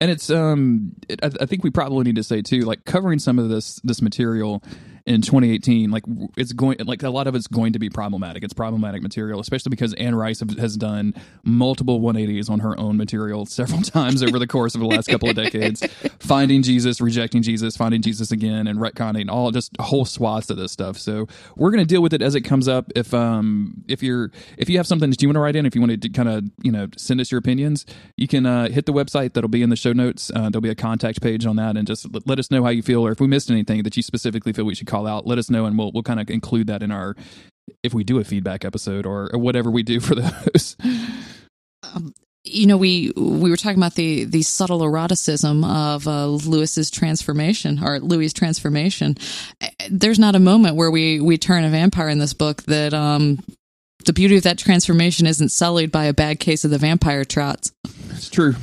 And 0.00 0.10
it's 0.10 0.30
um 0.30 0.92
it, 1.08 1.20
I, 1.22 1.30
I 1.40 1.46
think 1.46 1.64
we 1.64 1.70
probably 1.70 2.04
need 2.04 2.16
to 2.16 2.22
say 2.22 2.42
too 2.42 2.60
like 2.60 2.84
covering 2.84 3.18
some 3.18 3.38
of 3.38 3.48
this 3.48 3.80
this 3.82 4.00
material 4.00 4.62
in 5.08 5.22
2018, 5.22 5.90
like 5.90 6.04
it's 6.36 6.52
going, 6.52 6.76
like 6.84 7.02
a 7.02 7.08
lot 7.08 7.26
of 7.26 7.34
it's 7.34 7.46
going 7.46 7.72
to 7.72 7.78
be 7.78 7.88
problematic. 7.88 8.44
It's 8.44 8.52
problematic 8.52 9.02
material, 9.02 9.40
especially 9.40 9.70
because 9.70 9.94
Anne 9.94 10.14
Rice 10.14 10.40
has 10.58 10.76
done 10.76 11.14
multiple 11.44 12.00
180s 12.00 12.50
on 12.50 12.60
her 12.60 12.78
own 12.78 12.98
material 12.98 13.46
several 13.58 13.80
times 13.80 14.22
over 14.22 14.38
the 14.38 14.46
course 14.46 14.74
of 14.74 14.80
the 14.80 14.86
last 14.86 15.08
couple 15.08 15.30
of 15.30 15.34
decades, 15.36 15.82
finding 16.18 16.62
Jesus, 16.62 17.00
rejecting 17.00 17.42
Jesus, 17.42 17.76
finding 17.76 18.02
Jesus 18.02 18.30
again, 18.30 18.66
and 18.66 18.78
retconning 18.78 19.30
all 19.30 19.50
just 19.50 19.74
whole 19.80 20.04
swaths 20.04 20.50
of 20.50 20.58
this 20.58 20.72
stuff. 20.72 20.98
So 20.98 21.26
we're 21.56 21.70
going 21.70 21.82
to 21.82 21.88
deal 21.88 22.02
with 22.02 22.12
it 22.12 22.20
as 22.20 22.34
it 22.34 22.42
comes 22.42 22.68
up. 22.68 22.92
If 22.94 23.14
um 23.14 23.84
if 23.88 24.02
you're 24.02 24.30
if 24.58 24.68
you 24.68 24.76
have 24.76 24.86
something 24.86 25.08
that 25.08 25.22
you 25.22 25.28
want 25.28 25.36
to 25.36 25.40
write 25.40 25.56
in, 25.56 25.64
if 25.64 25.74
you 25.74 25.80
want 25.80 26.02
to 26.02 26.08
kind 26.10 26.28
of 26.28 26.44
you 26.62 26.70
know 26.70 26.88
send 26.96 27.20
us 27.20 27.32
your 27.32 27.38
opinions, 27.38 27.86
you 28.16 28.28
can 28.28 28.44
uh, 28.44 28.68
hit 28.68 28.84
the 28.84 28.92
website 28.92 29.32
that'll 29.32 29.48
be 29.48 29.62
in 29.62 29.70
the 29.70 29.76
show 29.76 29.92
notes. 29.92 30.30
Uh, 30.34 30.50
there'll 30.50 30.60
be 30.60 30.68
a 30.68 30.74
contact 30.74 31.22
page 31.22 31.46
on 31.46 31.56
that, 31.56 31.76
and 31.76 31.86
just 31.86 32.06
let 32.26 32.38
us 32.38 32.50
know 32.50 32.62
how 32.62 32.70
you 32.70 32.82
feel, 32.82 33.06
or 33.06 33.10
if 33.10 33.20
we 33.20 33.26
missed 33.26 33.50
anything 33.50 33.82
that 33.84 33.96
you 33.96 34.02
specifically 34.02 34.52
feel 34.52 34.64
we 34.64 34.74
should 34.74 34.86
call 34.86 34.97
out, 35.06 35.26
let 35.26 35.38
us 35.38 35.50
know, 35.50 35.66
and 35.66 35.78
we'll 35.78 35.92
we'll 35.92 36.02
kind 36.02 36.20
of 36.20 36.30
include 36.30 36.66
that 36.68 36.82
in 36.82 36.90
our 36.90 37.14
if 37.82 37.94
we 37.94 38.04
do 38.04 38.18
a 38.18 38.24
feedback 38.24 38.64
episode 38.64 39.06
or, 39.06 39.30
or 39.32 39.38
whatever 39.38 39.70
we 39.70 39.82
do 39.82 40.00
for 40.00 40.14
those. 40.14 40.76
Um, 41.94 42.12
you 42.44 42.66
know, 42.66 42.76
we 42.76 43.12
we 43.16 43.50
were 43.50 43.56
talking 43.56 43.78
about 43.78 43.94
the 43.94 44.24
the 44.24 44.42
subtle 44.42 44.82
eroticism 44.82 45.64
of 45.64 46.06
uh, 46.06 46.26
Lewis's 46.26 46.90
transformation 46.90 47.82
or 47.82 48.00
Louis's 48.00 48.32
transformation. 48.32 49.16
There's 49.90 50.18
not 50.18 50.34
a 50.34 50.40
moment 50.40 50.76
where 50.76 50.90
we 50.90 51.20
we 51.20 51.38
turn 51.38 51.64
a 51.64 51.70
vampire 51.70 52.08
in 52.08 52.18
this 52.18 52.34
book 52.34 52.62
that 52.64 52.94
um 52.94 53.38
the 54.06 54.12
beauty 54.12 54.36
of 54.36 54.44
that 54.44 54.58
transformation 54.58 55.26
isn't 55.26 55.50
sullied 55.50 55.92
by 55.92 56.04
a 56.04 56.14
bad 56.14 56.40
case 56.40 56.64
of 56.64 56.70
the 56.70 56.78
vampire 56.78 57.24
trots. 57.24 57.72
It's 58.10 58.30
true. 58.30 58.54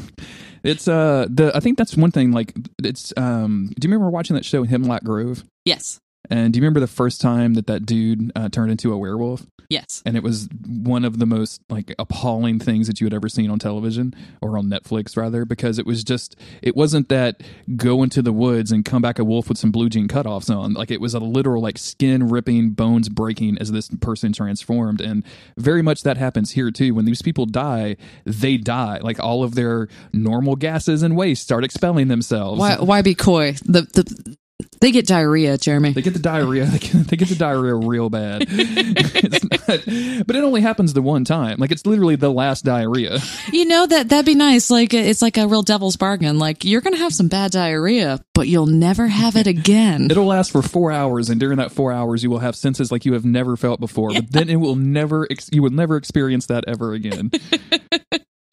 It's 0.64 0.88
uh 0.88 1.28
the 1.30 1.52
I 1.56 1.60
think 1.60 1.78
that's 1.78 1.96
one 1.96 2.12
thing 2.12 2.32
like 2.32 2.54
it's 2.84 3.14
um 3.18 3.72
do 3.80 3.88
you 3.88 3.92
remember 3.92 4.10
watching 4.10 4.36
that 4.36 4.46
show 4.46 4.64
Hemlock 4.64 5.04
Grove? 5.04 5.44
Yes. 5.64 6.00
And 6.30 6.54
do 6.54 6.58
you 6.58 6.62
remember 6.62 6.80
the 6.80 6.88
first 6.88 7.22
time 7.22 7.54
that 7.56 7.68
that 7.68 7.86
dude 7.86 8.32
uh, 8.36 8.50
turned 8.50 8.72
into 8.72 8.94
a 8.94 8.98
werewolf? 8.98 9.46
Yes. 9.70 10.04
And 10.06 10.16
it 10.16 10.24
was 10.24 10.48
one 10.68 11.06
of 11.06 11.20
the 11.20 11.26
most 11.26 11.62
like 11.70 11.94
appalling 11.98 12.60
things 12.60 12.88
that 12.88 13.02
you 13.02 13.06
had 13.06 13.14
ever 13.14 13.30
seen 13.30 13.50
on 13.50 13.60
television 13.60 14.14
or 14.42 14.58
on 14.58 14.68
Netflix 14.68 15.18
rather 15.18 15.46
because 15.46 15.80
it 15.80 15.86
was 15.86 16.04
just 16.04 16.36
it 16.62 16.76
wasn't 16.76 17.10
that 17.10 17.42
go 17.76 18.04
into 18.04 18.22
the 18.22 18.34
woods 18.34 18.72
and 18.72 18.86
come 18.86 19.02
back 19.02 19.20
a 19.20 19.24
wolf 19.24 19.50
with 19.50 19.58
some 19.58 19.72
blue 19.72 19.90
jean 19.90 20.08
cutoffs 20.08 20.56
on. 20.56 20.74
Like 20.74 20.92
it 20.92 21.02
was 21.02 21.14
a 21.14 21.20
literal 21.20 21.62
like 21.62 21.78
skin 21.78 22.28
ripping, 22.28 22.72
bones 22.72 23.10
breaking 23.10 23.58
as 23.58 23.72
this 23.72 23.90
person 24.02 24.34
transformed 24.34 25.02
and 25.02 25.24
very 25.58 25.82
much 25.82 26.04
that 26.04 26.18
happens 26.18 26.52
here 26.52 26.72
too. 26.72 26.94
When 26.94 27.06
these 27.06 27.22
people 27.22 27.46
die, 27.46 27.98
they 28.26 28.58
die. 28.58 29.00
Like 29.02 29.20
all 29.20 29.44
of 29.44 29.56
their 29.56 29.88
normal 30.14 30.56
gases 30.56 31.02
and 31.02 31.16
waste 31.16 31.44
start 31.44 31.64
expelling 31.64 32.08
themselves. 32.08 32.60
Why 32.60 32.76
why 32.76 33.02
be 33.02 33.16
coy? 33.16 33.54
The 33.66 33.82
the 33.82 34.38
they 34.80 34.92
get 34.92 35.08
diarrhea, 35.08 35.58
Jeremy. 35.58 35.94
They 35.94 36.02
get 36.02 36.14
the 36.14 36.20
diarrhea. 36.20 36.66
They 36.76 36.80
get, 36.80 37.08
they 37.08 37.18
get 37.18 37.30
the 37.30 37.36
diarrhea 37.36 37.76
real 37.76 38.10
bad. 38.10 38.48
not, 39.68 40.28
but 40.28 40.36
it 40.36 40.44
only 40.44 40.62
happens 40.62 40.94
the 40.94 41.02
one 41.02 41.24
time. 41.26 41.58
Like 41.60 41.72
it's 41.72 41.86
literally 41.86 42.16
the 42.16 42.32
last 42.32 42.66
diarrhea. 42.66 43.20
You 43.52 43.66
know 43.66 43.86
that 43.86 44.10
that'd 44.10 44.26
be 44.26 44.36
nice. 44.36 44.70
Like 44.70 44.94
it's 44.94 45.22
like 45.22 45.38
a 45.38 45.48
real 45.48 45.62
devil's 45.62 45.98
bargain. 45.98 46.40
Like 46.40 46.66
you're 46.66 46.82
gonna 46.82 46.98
have 46.98 47.14
some 47.14 47.28
bad 47.28 47.52
diarrhea, 47.52 48.20
but 48.34 48.48
you'll 48.48 48.66
never 48.66 49.08
have 49.08 49.36
it 49.36 49.48
again. 49.48 50.06
It'll 50.12 50.26
last 50.26 50.52
for 50.52 50.62
four 50.62 50.92
hours, 50.92 51.30
and 51.30 51.40
during 51.40 51.58
that 51.58 51.72
four 51.72 51.92
hours, 51.92 52.24
you 52.24 52.30
will 52.30 52.40
have 52.40 52.56
senses 52.56 52.92
like 52.92 53.06
you 53.06 53.14
have 53.14 53.26
never 53.26 53.58
felt 53.58 53.80
before. 53.80 54.12
Yeah. 54.12 54.22
But 54.22 54.32
then 54.32 54.50
it 54.50 54.58
will 54.58 54.76
never. 54.76 55.28
You 55.52 55.62
will 55.62 55.72
never 55.72 55.96
experience 55.98 56.48
that 56.48 56.66
ever 56.68 56.94
again. 56.94 57.32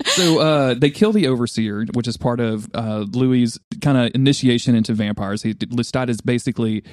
So 0.06 0.40
uh, 0.40 0.74
they 0.74 0.90
kill 0.90 1.12
the 1.12 1.26
overseer, 1.26 1.84
which 1.94 2.08
is 2.08 2.16
part 2.16 2.40
of 2.40 2.68
uh, 2.74 3.04
Louis's 3.10 3.58
kind 3.80 3.98
of 3.98 4.14
initiation 4.14 4.74
into 4.74 4.94
vampires. 4.94 5.42
He, 5.42 5.54
Lestat 5.54 6.08
is 6.08 6.20
basically, 6.20 6.84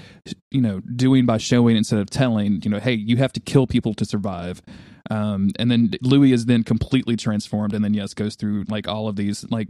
you 0.51 0.61
know, 0.61 0.81
doing 0.95 1.25
by 1.25 1.37
showing 1.37 1.77
instead 1.77 1.99
of 1.99 2.09
telling. 2.09 2.61
You 2.63 2.69
know, 2.69 2.79
hey, 2.79 2.93
you 2.93 3.17
have 3.17 3.33
to 3.33 3.39
kill 3.39 3.67
people 3.67 3.93
to 3.95 4.05
survive. 4.05 4.61
Um, 5.09 5.49
and 5.57 5.71
then 5.71 5.91
Louis 6.01 6.33
is 6.33 6.45
then 6.45 6.63
completely 6.63 7.15
transformed, 7.15 7.73
and 7.73 7.83
then 7.83 7.93
yes, 7.93 8.13
goes 8.13 8.35
through 8.35 8.65
like 8.69 8.87
all 8.87 9.07
of 9.07 9.15
these 9.15 9.45
like 9.49 9.67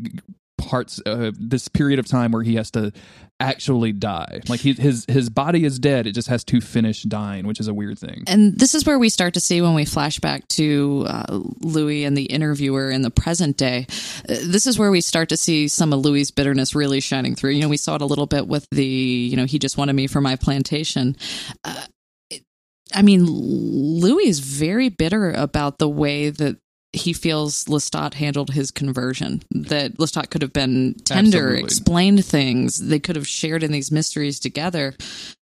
parts 0.59 1.01
uh, 1.05 1.31
this 1.39 1.67
period 1.67 1.99
of 1.99 2.05
time 2.05 2.31
where 2.31 2.43
he 2.43 2.55
has 2.55 2.71
to 2.71 2.91
actually 3.39 3.93
die. 3.93 4.41
Like 4.49 4.59
he, 4.59 4.73
his 4.73 5.05
his 5.07 5.29
body 5.29 5.63
is 5.63 5.79
dead 5.79 6.05
it 6.07 6.11
just 6.11 6.27
has 6.27 6.43
to 6.45 6.59
finish 6.59 7.03
dying 7.03 7.47
which 7.47 7.59
is 7.59 7.67
a 7.67 7.73
weird 7.73 7.97
thing. 7.97 8.25
And 8.27 8.57
this 8.57 8.75
is 8.75 8.85
where 8.85 8.99
we 8.99 9.09
start 9.09 9.33
to 9.35 9.39
see 9.39 9.61
when 9.61 9.73
we 9.73 9.85
flash 9.85 10.19
back 10.19 10.47
to 10.49 11.05
uh, 11.07 11.39
louis 11.61 12.03
and 12.03 12.17
the 12.17 12.25
interviewer 12.25 12.89
in 12.89 13.01
the 13.01 13.09
present 13.09 13.55
day. 13.55 13.87
Uh, 14.27 14.35
this 14.43 14.67
is 14.67 14.77
where 14.77 14.91
we 14.91 15.01
start 15.01 15.29
to 15.29 15.37
see 15.37 15.67
some 15.67 15.93
of 15.93 16.01
louis's 16.01 16.31
bitterness 16.31 16.75
really 16.75 16.99
shining 16.99 17.35
through. 17.35 17.51
You 17.51 17.61
know 17.61 17.69
we 17.69 17.77
saw 17.77 17.95
it 17.95 18.01
a 18.01 18.05
little 18.05 18.27
bit 18.27 18.47
with 18.47 18.67
the 18.71 18.85
you 18.85 19.37
know 19.37 19.45
he 19.45 19.57
just 19.57 19.77
wanted 19.77 19.93
me 19.93 20.07
for 20.07 20.21
my 20.21 20.35
plantation. 20.35 21.15
Uh, 21.63 21.85
I 22.93 23.01
mean, 23.03 23.25
Louis 23.25 24.27
is 24.27 24.39
very 24.39 24.89
bitter 24.89 25.31
about 25.31 25.77
the 25.77 25.87
way 25.87 26.29
that 26.29 26.57
he 26.93 27.13
feels 27.13 27.65
Lestat 27.65 28.15
handled 28.15 28.51
his 28.51 28.71
conversion. 28.71 29.43
That 29.51 29.97
Lestat 29.97 30.29
could 30.29 30.41
have 30.41 30.53
been 30.53 30.95
tender, 31.05 31.37
Absolutely. 31.37 31.63
explained 31.63 32.25
things. 32.25 32.87
They 32.87 32.99
could 32.99 33.15
have 33.15 33.27
shared 33.27 33.63
in 33.63 33.71
these 33.71 33.91
mysteries 33.91 34.39
together 34.39 34.95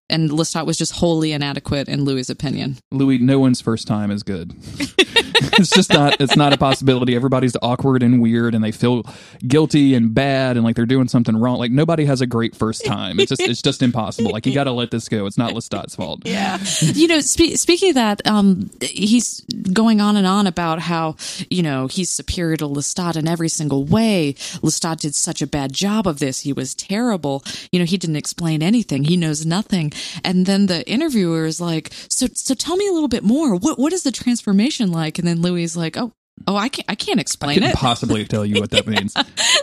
and 0.10 0.30
Lestat 0.30 0.66
was 0.66 0.78
just 0.78 0.94
wholly 0.94 1.34
inadequate 1.34 1.90
in 1.90 2.04
Louis's 2.04 2.30
opinion. 2.30 2.78
Louis, 2.92 3.18
no 3.18 3.40
one's 3.40 3.62
first 3.62 3.88
time 3.88 4.12
is 4.12 4.24
good. 4.24 4.54
it's 5.60 5.70
just 5.70 5.92
not. 5.92 6.20
It's 6.20 6.36
not 6.36 6.54
a 6.54 6.58
possibility. 6.58 7.16
Everybody's 7.16 7.56
awkward 7.62 8.04
and 8.04 8.22
weird, 8.22 8.56
and 8.56 8.64
they 8.64 8.72
feel 8.72 9.04
guilty 9.48 9.94
and 9.96 10.14
bad, 10.14 10.58
and 10.58 10.66
like 10.66 10.76
they're 10.76 10.86
doing 10.86 11.08
something 11.08 11.36
wrong. 11.38 11.58
Like 11.58 11.72
nobody 11.72 12.06
has 12.06 12.22
a 12.22 12.28
great 12.28 12.56
first 12.56 12.86
time. 12.86 13.20
It's 13.20 13.30
just. 13.30 13.42
It's 13.42 13.62
just 13.62 13.82
impossible. 13.82 14.32
Like 14.32 14.46
you 14.46 14.54
got 14.54 14.66
to 14.66 14.72
let 14.72 14.92
this 14.92 15.08
go. 15.10 15.26
It's 15.26 15.38
not 15.38 15.54
Lestat's 15.54 15.96
fault. 15.96 16.22
Yeah. 16.28 16.60
you 16.82 17.08
know, 17.08 17.20
spe- 17.22 17.56
speaking 17.56 17.90
of 17.90 17.96
that, 17.96 18.26
um, 18.28 18.70
he's 18.82 19.42
going 19.74 20.02
on 20.02 20.18
and 20.18 20.28
on 20.28 20.46
about 20.46 20.80
how 20.80 21.16
you 21.50 21.64
know 21.64 21.88
he's 21.88 22.10
superior 22.10 22.58
to 22.58 22.66
Lestat 22.66 23.16
in 23.16 23.28
every 23.28 23.50
single 23.50 23.84
way. 23.86 24.34
Lestat 24.62 25.00
did 25.00 25.16
such 25.16 25.42
a 25.42 25.48
bad 25.48 25.74
job 25.74 26.06
of 26.06 26.20
this. 26.20 26.42
He 26.42 26.54
was 26.54 26.76
terrible. 26.76 27.44
You 27.72 27.80
know, 27.80 27.86
he 27.86 27.98
didn't 27.98 28.18
explain 28.18 28.62
anything. 28.62 29.06
He 29.06 29.18
knows 29.18 29.46
nothing. 29.46 29.92
And 30.24 30.46
then 30.46 30.66
the 30.68 30.88
interviewer 30.90 31.46
is 31.46 31.60
like, 31.62 31.92
so, 32.10 32.28
so 32.34 32.54
tell 32.54 32.76
me 32.76 32.88
a 32.88 32.92
little 32.92 33.08
bit 33.08 33.24
more. 33.24 33.56
What, 33.56 33.80
what 33.80 33.94
is 33.94 34.04
the 34.04 34.12
transformation 34.12 34.92
like? 34.92 35.18
And 35.20 35.27
then 35.28 35.42
Louis 35.42 35.64
is 35.64 35.78
like, 35.78 35.98
oh, 35.98 36.14
Oh, 36.46 36.56
I 36.56 36.70
can't. 36.70 36.86
I 36.88 36.94
can't 36.94 37.20
explain 37.20 37.64
I 37.64 37.70
it. 37.70 37.76
Possibly 37.76 38.24
tell 38.24 38.46
you 38.46 38.62
what 38.62 38.70
that 38.70 38.86
means. 38.88 39.16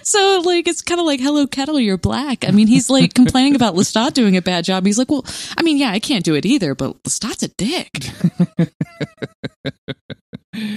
so, 0.02 0.42
like, 0.44 0.66
it's 0.66 0.82
kind 0.82 0.98
of 0.98 1.06
like, 1.06 1.20
"Hello, 1.20 1.46
kettle, 1.46 1.78
you're 1.78 1.96
black." 1.96 2.46
I 2.46 2.50
mean, 2.50 2.66
he's 2.66 2.90
like 2.90 3.14
complaining 3.14 3.54
about 3.54 3.76
Lestat 3.76 4.12
doing 4.12 4.36
a 4.36 4.42
bad 4.42 4.64
job. 4.64 4.84
He's 4.84 4.98
like, 4.98 5.08
"Well, 5.08 5.24
I 5.56 5.62
mean, 5.62 5.76
yeah, 5.76 5.90
I 5.92 6.00
can't 6.00 6.24
do 6.24 6.34
it 6.34 6.44
either, 6.44 6.74
but 6.74 7.00
Lestat's 7.04 7.44
a 7.44 7.48
dick." 7.48 8.10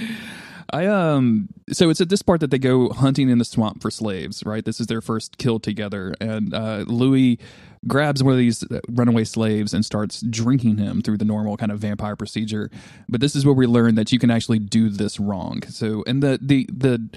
I 0.70 0.86
um 0.86 1.48
so 1.72 1.88
it's 1.88 2.00
at 2.00 2.10
this 2.10 2.20
part 2.22 2.40
that 2.40 2.50
they 2.50 2.58
go 2.58 2.90
hunting 2.90 3.30
in 3.30 3.38
the 3.38 3.44
swamp 3.44 3.80
for 3.80 3.90
slaves, 3.90 4.44
right? 4.44 4.64
This 4.64 4.80
is 4.80 4.86
their 4.86 5.00
first 5.00 5.38
kill 5.38 5.58
together 5.58 6.14
and 6.20 6.52
uh 6.52 6.84
Louis 6.86 7.38
grabs 7.86 8.22
one 8.22 8.32
of 8.32 8.38
these 8.38 8.64
uh, 8.64 8.80
runaway 8.88 9.24
slaves 9.24 9.72
and 9.72 9.84
starts 9.84 10.20
drinking 10.22 10.78
him 10.78 11.02
through 11.02 11.18
the 11.18 11.24
normal 11.24 11.56
kind 11.56 11.72
of 11.72 11.78
vampire 11.78 12.16
procedure. 12.16 12.70
But 13.08 13.20
this 13.20 13.36
is 13.36 13.44
where 13.44 13.54
we 13.54 13.66
learn 13.66 13.94
that 13.94 14.12
you 14.12 14.18
can 14.18 14.30
actually 14.30 14.58
do 14.58 14.88
this 14.88 15.20
wrong. 15.20 15.62
So 15.68 16.04
and 16.06 16.22
the 16.22 16.38
the 16.40 16.68
the 16.72 17.08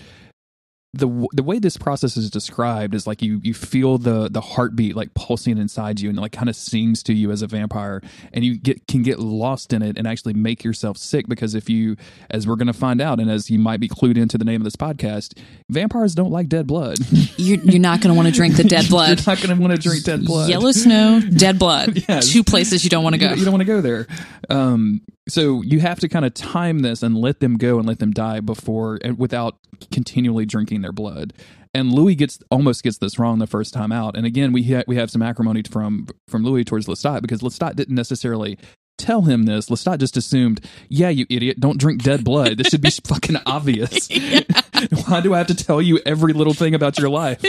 the 0.94 1.28
the 1.32 1.42
way 1.42 1.58
this 1.58 1.78
process 1.78 2.18
is 2.18 2.30
described 2.30 2.94
is 2.94 3.08
like 3.08 3.22
you 3.22 3.40
you 3.44 3.54
feel 3.54 3.98
the 3.98 4.28
the 4.30 4.42
heartbeat 4.42 4.94
like 4.94 5.14
pulsing 5.14 5.58
inside 5.58 6.02
you 6.02 6.10
and 6.10 6.20
like 6.20 6.34
kind 6.34 6.50
of 6.50 6.56
sings 6.56 7.02
to 7.02 7.14
you 7.14 7.32
as 7.32 7.42
a 7.42 7.48
vampire 7.48 8.02
and 8.34 8.44
you 8.44 8.58
get 8.58 8.86
can 8.88 9.02
get 9.02 9.18
lost 9.18 9.72
in 9.72 9.82
it 9.82 9.98
and 9.98 10.06
actually 10.06 10.34
make 10.34 10.66
yourself 10.66 10.98
sick 10.98 11.30
because 11.30 11.56
if 11.56 11.70
you 11.70 11.96
as 12.30 12.46
we're 12.46 12.58
going 12.58 12.68
to 12.68 12.74
find 12.74 13.00
out 13.00 13.22
and 13.22 13.32
as 13.32 13.50
you 13.50 13.58
might 13.58 13.80
be 13.80 13.88
clued 13.88 14.18
into 14.18 14.38
the 14.38 14.44
name 14.44 14.60
of 14.60 14.66
this 14.66 14.76
podcast 14.76 15.38
vampires 15.70 16.14
don't 16.14 16.32
like 16.32 16.50
dead 16.50 16.68
blood. 16.68 16.98
You're, 17.38 17.60
you're 17.60 17.80
not 17.80 18.02
going 18.02 18.14
to 18.14 18.18
want 18.18 18.28
to 18.28 18.34
drink 18.34 18.58
the 18.58 18.64
dead 18.66 18.86
blood. 18.90 19.20
you're 19.20 19.34
not 19.36 19.42
going 19.42 19.56
to 19.56 19.62
want 19.62 19.74
to 19.74 19.80
drink 19.82 20.04
dead 20.04 20.26
blood. 20.26 20.50
Yellow 20.50 20.72
snow 20.74 21.22
dead 21.22 21.58
blood. 21.58 22.04
Yes. 22.10 22.30
two 22.34 22.44
places 22.44 22.84
you 22.84 22.90
don't 22.90 23.04
want 23.04 23.14
to 23.14 23.20
go. 23.20 23.30
You, 23.30 23.36
you 23.38 23.46
don't 23.46 23.54
want 23.54 23.62
to 23.62 23.66
go 23.66 23.80
there. 23.80 24.08
Um 24.50 25.02
so 25.32 25.62
you 25.62 25.80
have 25.80 26.00
to 26.00 26.10
kind 26.10 26.26
of 26.26 26.34
time 26.34 26.80
this 26.80 27.02
and 27.02 27.17
let 27.17 27.39
them 27.39 27.58
go 27.58 27.80
and 27.80 27.88
let 27.88 28.00
them 28.00 28.12
die 28.12 28.39
before 28.39 29.00
and 29.04 29.17
without 29.17 29.58
continually 29.91 30.46
drinking 30.46 30.82
their 30.82 30.91
blood 30.91 31.34
and 31.74 31.91
Louis 31.91 32.15
gets 32.15 32.39
almost 32.52 32.84
gets 32.84 32.98
this 32.98 33.17
wrong 33.17 33.39
the 33.39 33.48
first 33.48 33.74
time 33.74 33.91
out. 33.91 34.17
And 34.17 34.26
again, 34.26 34.52
we 34.52 34.63
ha- 34.63 34.84
we 34.88 34.98
have 34.98 35.10
some 35.10 35.22
acrimony 35.22 35.63
from 35.63 36.08
from 36.28 36.44
Louis 36.44 36.63
towards 36.65 36.88
Lestat 36.88 37.22
because 37.22 37.41
Lestat 37.41 37.76
didn't 37.76 37.96
necessarily 37.96 38.58
tell 38.98 39.24
him 39.24 39.44
this. 39.44 39.70
Lestat 39.70 40.00
just 40.00 40.17
assumed, 40.17 40.65
yeah, 40.89 41.10
you 41.10 41.26
idiot, 41.30 41.60
don't 41.60 41.80
drink 41.80 42.04
dead 42.04 42.24
blood. 42.24 42.58
This 42.58 42.67
should 42.67 42.82
be 42.82 42.89
fucking 43.06 43.38
obvious. 43.46 44.10
Why 45.08 45.22
do 45.22 45.34
I 45.34 45.38
have 45.38 45.48
to 45.48 45.56
tell 45.56 45.82
you 45.82 46.00
every 46.06 46.34
little 46.34 46.54
thing 46.54 46.76
about 46.76 46.98
your 46.98 47.10
life? 47.10 47.44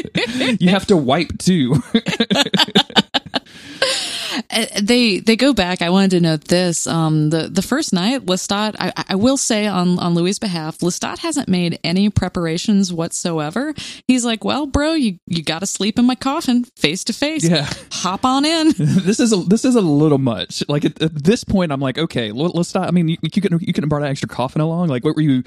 you 0.60 0.68
have 0.68 0.86
to 0.86 0.96
wipe 0.96 1.38
too. 1.38 1.82
Uh, 4.50 4.66
they 4.80 5.18
they 5.18 5.36
go 5.36 5.52
back. 5.52 5.82
I 5.82 5.90
wanted 5.90 6.10
to 6.12 6.20
note 6.20 6.44
this. 6.44 6.86
Um, 6.86 7.30
the 7.30 7.48
the 7.48 7.62
first 7.62 7.92
night, 7.92 8.26
Lestat. 8.26 8.76
I, 8.78 8.92
I 9.08 9.14
will 9.14 9.36
say 9.36 9.66
on 9.66 9.98
on 9.98 10.14
Louis' 10.14 10.38
behalf, 10.38 10.78
Lestat 10.78 11.18
hasn't 11.18 11.48
made 11.48 11.78
any 11.84 12.10
preparations 12.10 12.92
whatsoever. 12.92 13.74
He's 14.06 14.24
like, 14.24 14.44
"Well, 14.44 14.66
bro, 14.66 14.94
you 14.94 15.18
you 15.26 15.42
got 15.42 15.60
to 15.60 15.66
sleep 15.66 15.98
in 15.98 16.04
my 16.04 16.14
coffin, 16.14 16.64
face 16.76 17.04
to 17.04 17.12
face. 17.12 17.48
Yeah. 17.48 17.68
hop 17.90 18.24
on 18.24 18.44
in." 18.44 18.72
this 18.78 19.20
is 19.20 19.32
a 19.32 19.36
this 19.36 19.64
is 19.64 19.76
a 19.76 19.80
little 19.80 20.18
much. 20.18 20.62
Like 20.68 20.84
at, 20.84 21.00
at 21.02 21.24
this 21.24 21.44
point, 21.44 21.72
I'm 21.72 21.80
like, 21.80 21.98
okay, 21.98 22.32
stop. 22.62 22.88
I 22.88 22.90
mean, 22.90 23.08
you, 23.08 23.16
you 23.22 23.30
could 23.30 23.60
you 23.60 23.72
could 23.72 23.84
have 23.84 23.88
brought 23.88 24.02
an 24.02 24.08
extra 24.08 24.28
coffin 24.28 24.60
along. 24.60 24.88
Like, 24.88 25.04
what 25.04 25.16
were 25.16 25.22
you? 25.22 25.42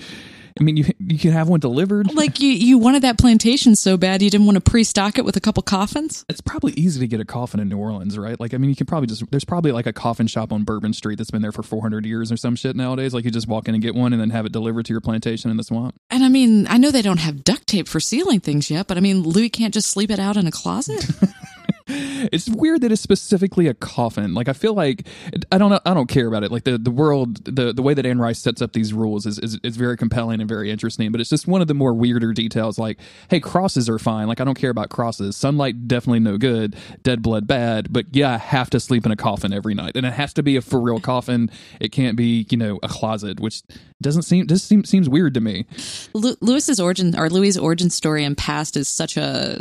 I 0.59 0.63
mean, 0.63 0.77
you 0.77 0.85
you 0.99 1.19
can 1.19 1.31
have 1.31 1.49
one 1.49 1.59
delivered. 1.59 2.13
Like 2.13 2.39
you, 2.39 2.49
you 2.49 2.77
wanted 2.77 3.01
that 3.03 3.17
plantation 3.17 3.75
so 3.75 3.97
bad 3.97 4.21
you 4.21 4.29
didn't 4.29 4.45
want 4.45 4.55
to 4.55 4.61
pre-stock 4.61 5.17
it 5.17 5.25
with 5.25 5.35
a 5.35 5.41
couple 5.41 5.61
coffins. 5.63 6.25
It's 6.29 6.39
probably 6.39 6.71
easy 6.73 6.99
to 7.01 7.07
get 7.07 7.19
a 7.19 7.25
coffin 7.25 7.59
in 7.59 7.67
New 7.67 7.77
Orleans, 7.77 8.17
right? 8.17 8.39
Like, 8.39 8.53
I 8.53 8.57
mean, 8.57 8.69
you 8.69 8.75
can 8.75 8.85
probably 8.85 9.07
just 9.07 9.29
there's 9.31 9.43
probably 9.43 9.73
like 9.73 9.85
a 9.85 9.93
coffin 9.93 10.27
shop 10.27 10.53
on 10.53 10.63
Bourbon 10.63 10.93
Street 10.93 11.17
that's 11.17 11.31
been 11.31 11.41
there 11.41 11.51
for 11.51 11.63
400 11.63 12.05
years 12.05 12.31
or 12.31 12.37
some 12.37 12.55
shit 12.55 12.75
nowadays. 12.75 13.13
Like, 13.13 13.25
you 13.25 13.31
just 13.31 13.47
walk 13.47 13.67
in 13.67 13.75
and 13.75 13.83
get 13.83 13.95
one 13.95 14.13
and 14.13 14.21
then 14.21 14.29
have 14.29 14.45
it 14.45 14.53
delivered 14.53 14.85
to 14.85 14.93
your 14.93 15.01
plantation 15.01 15.51
in 15.51 15.57
the 15.57 15.63
swamp. 15.63 15.95
And 16.09 16.23
I 16.23 16.29
mean, 16.29 16.67
I 16.67 16.77
know 16.77 16.89
they 16.91 17.01
don't 17.01 17.19
have 17.19 17.43
duct 17.43 17.67
tape 17.67 17.89
for 17.89 17.99
sealing 17.99 18.39
things 18.39 18.71
yet, 18.71 18.87
but 18.87 18.97
I 18.97 19.01
mean, 19.01 19.23
Louis 19.23 19.49
can't 19.49 19.73
just 19.73 19.89
sleep 19.89 20.09
it 20.09 20.19
out 20.19 20.37
in 20.37 20.47
a 20.47 20.51
closet. 20.51 21.05
it's 21.87 22.49
weird 22.49 22.81
that 22.81 22.91
it's 22.91 23.01
specifically 23.01 23.67
a 23.67 23.73
coffin. 23.75 24.33
Like 24.33 24.49
I 24.49 24.53
feel 24.53 24.73
like 24.73 25.07
I 25.51 25.59
don't 25.59 25.69
know. 25.69 25.79
I 25.85 25.93
don't 25.93 26.07
care 26.07 26.27
about 26.27 26.43
it. 26.43 26.51
Like 26.51 26.63
the, 26.63 26.79
the 26.79 26.89
world, 26.89 27.45
the, 27.45 27.73
the 27.73 27.83
way 27.83 27.93
that 27.93 28.05
Anne 28.05 28.17
Rice 28.17 28.39
sets 28.39 28.61
up 28.61 28.73
these 28.73 28.91
rules 28.91 29.27
is, 29.27 29.37
is 29.37 29.59
is 29.63 29.77
very 29.77 29.95
compelling 29.95 30.39
and 30.39 30.49
very 30.49 30.71
interesting. 30.71 31.11
But 31.11 31.21
it's 31.21 31.29
just 31.29 31.47
one 31.47 31.61
of 31.61 31.67
the 31.67 31.75
more 31.75 31.93
weirder 31.93 32.33
details. 32.33 32.79
Like, 32.79 32.99
hey, 33.29 33.39
crosses 33.39 33.87
are 33.87 33.99
fine. 33.99 34.27
Like 34.27 34.41
I 34.41 34.43
don't 34.43 34.57
care 34.57 34.71
about 34.71 34.89
crosses. 34.89 35.37
Sunlight 35.37 35.87
definitely 35.87 36.21
no 36.21 36.37
good. 36.37 36.75
Dead 37.03 37.21
blood 37.21 37.45
bad. 37.45 37.93
But 37.93 38.07
yeah, 38.13 38.33
I 38.33 38.37
have 38.37 38.71
to 38.71 38.79
sleep 38.79 39.05
in 39.05 39.11
a 39.11 39.15
coffin 39.15 39.53
every 39.53 39.75
night, 39.75 39.95
and 39.95 40.07
it 40.07 40.13
has 40.13 40.33
to 40.33 40.43
be 40.43 40.55
a 40.55 40.61
for 40.61 40.81
real 40.81 40.99
coffin. 40.99 41.51
It 41.79 41.91
can't 41.91 42.17
be 42.17 42.47
you 42.49 42.57
know 42.57 42.79
a 42.81 42.87
closet, 42.87 43.39
which 43.39 43.61
doesn't 44.01 44.23
seem 44.23 44.47
just 44.47 44.67
seem, 44.67 44.83
seems 44.85 45.07
weird 45.07 45.35
to 45.35 45.41
me. 45.41 45.67
Lewis's 46.13 46.79
origin 46.79 47.15
or 47.15 47.29
Louis' 47.29 47.57
origin 47.57 47.91
story 47.91 48.23
and 48.23 48.35
past 48.35 48.75
is 48.75 48.89
such 48.89 49.17
a 49.17 49.59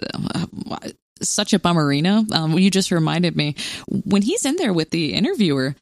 such 1.28 1.52
a 1.52 1.58
bummerino. 1.58 2.30
Um, 2.32 2.58
you 2.58 2.70
just 2.70 2.90
reminded 2.90 3.36
me 3.36 3.56
when 3.88 4.22
he's 4.22 4.44
in 4.44 4.56
there 4.56 4.72
with 4.72 4.90
the 4.90 5.14
interviewer. 5.14 5.74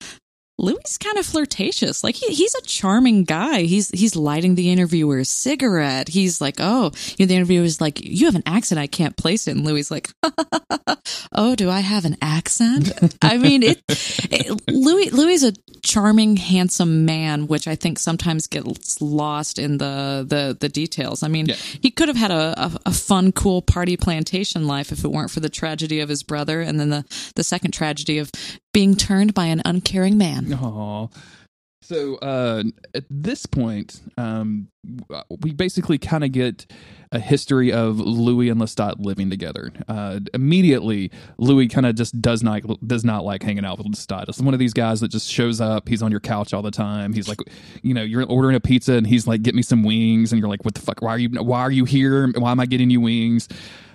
Louis 0.59 0.99
kind 0.99 1.19
of 1.19 1.27
flirtatious. 1.27 2.05
Like 2.05 2.15
he, 2.15 2.35
he's 2.35 2.55
a 2.55 2.62
charming 2.62 3.25
guy. 3.25 3.62
He's 3.62 3.88
he's 3.91 4.15
lighting 4.15 4.55
the 4.55 4.71
interviewer's 4.71 5.29
cigarette. 5.29 6.09
He's 6.09 6.41
like, 6.41 6.57
oh, 6.59 6.93
you 7.17 7.25
know, 7.25 7.29
the 7.29 7.37
interviewer's 7.37 7.81
like, 7.81 8.01
you 8.05 8.27
have 8.27 8.35
an 8.35 8.43
accent. 8.47 8.79
I 8.79 8.87
can't 8.87 9.17
place 9.17 9.49
it. 9.49 9.53
And 9.57 9.65
Louis 9.65 9.91
like, 9.91 10.11
oh, 11.33 11.55
do 11.57 11.71
I 11.71 11.81
have 11.81 12.05
an 12.05 12.17
accent? 12.21 12.93
I 13.23 13.38
mean, 13.38 13.62
it, 13.62 13.83
it, 13.88 14.69
Louis 14.69 15.11
Louis 15.11 15.35
is 15.35 15.45
a 15.45 15.53
charming, 15.83 16.37
handsome 16.37 17.05
man, 17.05 17.47
which 17.47 17.67
I 17.67 17.75
think 17.75 17.99
sometimes 17.99 18.47
gets 18.47 19.01
lost 19.01 19.59
in 19.59 19.79
the 19.79 20.25
the 20.29 20.57
the 20.59 20.69
details. 20.69 21.23
I 21.23 21.29
mean, 21.29 21.47
yeah. 21.47 21.55
he 21.55 21.91
could 21.91 22.09
have 22.09 22.17
had 22.17 22.31
a, 22.31 22.55
a, 22.57 22.73
a 22.87 22.93
fun, 22.93 23.33
cool 23.33 23.62
party 23.62 23.97
plantation 23.97 24.67
life 24.67 24.93
if 24.93 25.05
it 25.05 25.09
weren't 25.09 25.31
for 25.31 25.41
the 25.41 25.49
tragedy 25.49 26.01
of 26.01 26.09
his 26.09 26.23
brother, 26.23 26.61
and 26.61 26.79
then 26.79 26.91
the 26.91 27.05
the 27.37 27.45
second 27.45 27.73
tragedy 27.73 28.19
of 28.19 28.31
being 28.72 28.96
turned 28.96 29.35
by 29.35 29.46
an 29.46 29.62
uncaring 29.64 30.16
man. 30.18 30.46
Aww. 30.46 31.11
So 31.82 32.16
uh, 32.16 32.62
at 32.94 33.04
this 33.11 33.44
point, 33.44 34.00
um, 34.16 34.68
we 35.40 35.52
basically 35.52 35.98
kind 35.98 36.22
of 36.22 36.30
get 36.30 36.64
a 37.11 37.18
history 37.18 37.72
of 37.72 37.98
Louis 37.98 38.48
and 38.48 38.61
Lestat 38.61 38.94
living 38.98 39.30
together. 39.30 39.72
Uh, 39.88 40.20
immediately, 40.32 41.11
Louis 41.38 41.66
kind 41.66 41.85
of 41.85 41.96
just 41.96 42.22
does 42.22 42.42
not 42.42 42.62
does 42.87 43.04
not 43.04 43.24
like 43.24 43.42
hanging 43.42 43.64
out 43.64 43.78
with 43.78 43.88
Lestat. 43.88 44.28
It's 44.28 44.40
one 44.40 44.54
of 44.54 44.61
these 44.61 44.72
guys 44.72 45.00
that 45.00 45.08
just 45.08 45.28
shows 45.28 45.61
up. 45.61 45.88
He's 45.88 46.02
on 46.02 46.12
your 46.12 46.20
couch 46.20 46.54
all 46.54 46.62
the 46.62 46.70
time. 46.70 47.12
He's 47.12 47.28
like, 47.28 47.40
you 47.82 47.94
know, 47.94 48.02
you're 48.02 48.24
ordering 48.26 48.54
a 48.54 48.61
pizza 48.61 48.94
and 48.94 49.06
he's 49.06 49.26
like, 49.26 49.42
"Get 49.42 49.54
me 49.54 49.62
some 49.62 49.82
wings," 49.82 50.32
and 50.32 50.40
you're 50.40 50.48
like, 50.48 50.64
"What 50.64 50.74
the 50.74 50.80
fuck? 50.80 51.02
Why 51.02 51.11
are 51.11 51.18
you? 51.18 51.28
Why 51.42 51.61
are 51.61 51.70
you 51.70 51.85
here? 51.85 52.28
Why 52.28 52.52
am 52.52 52.61
I 52.61 52.66
getting 52.66 52.90
you 52.90 53.00
wings?" 53.00 53.48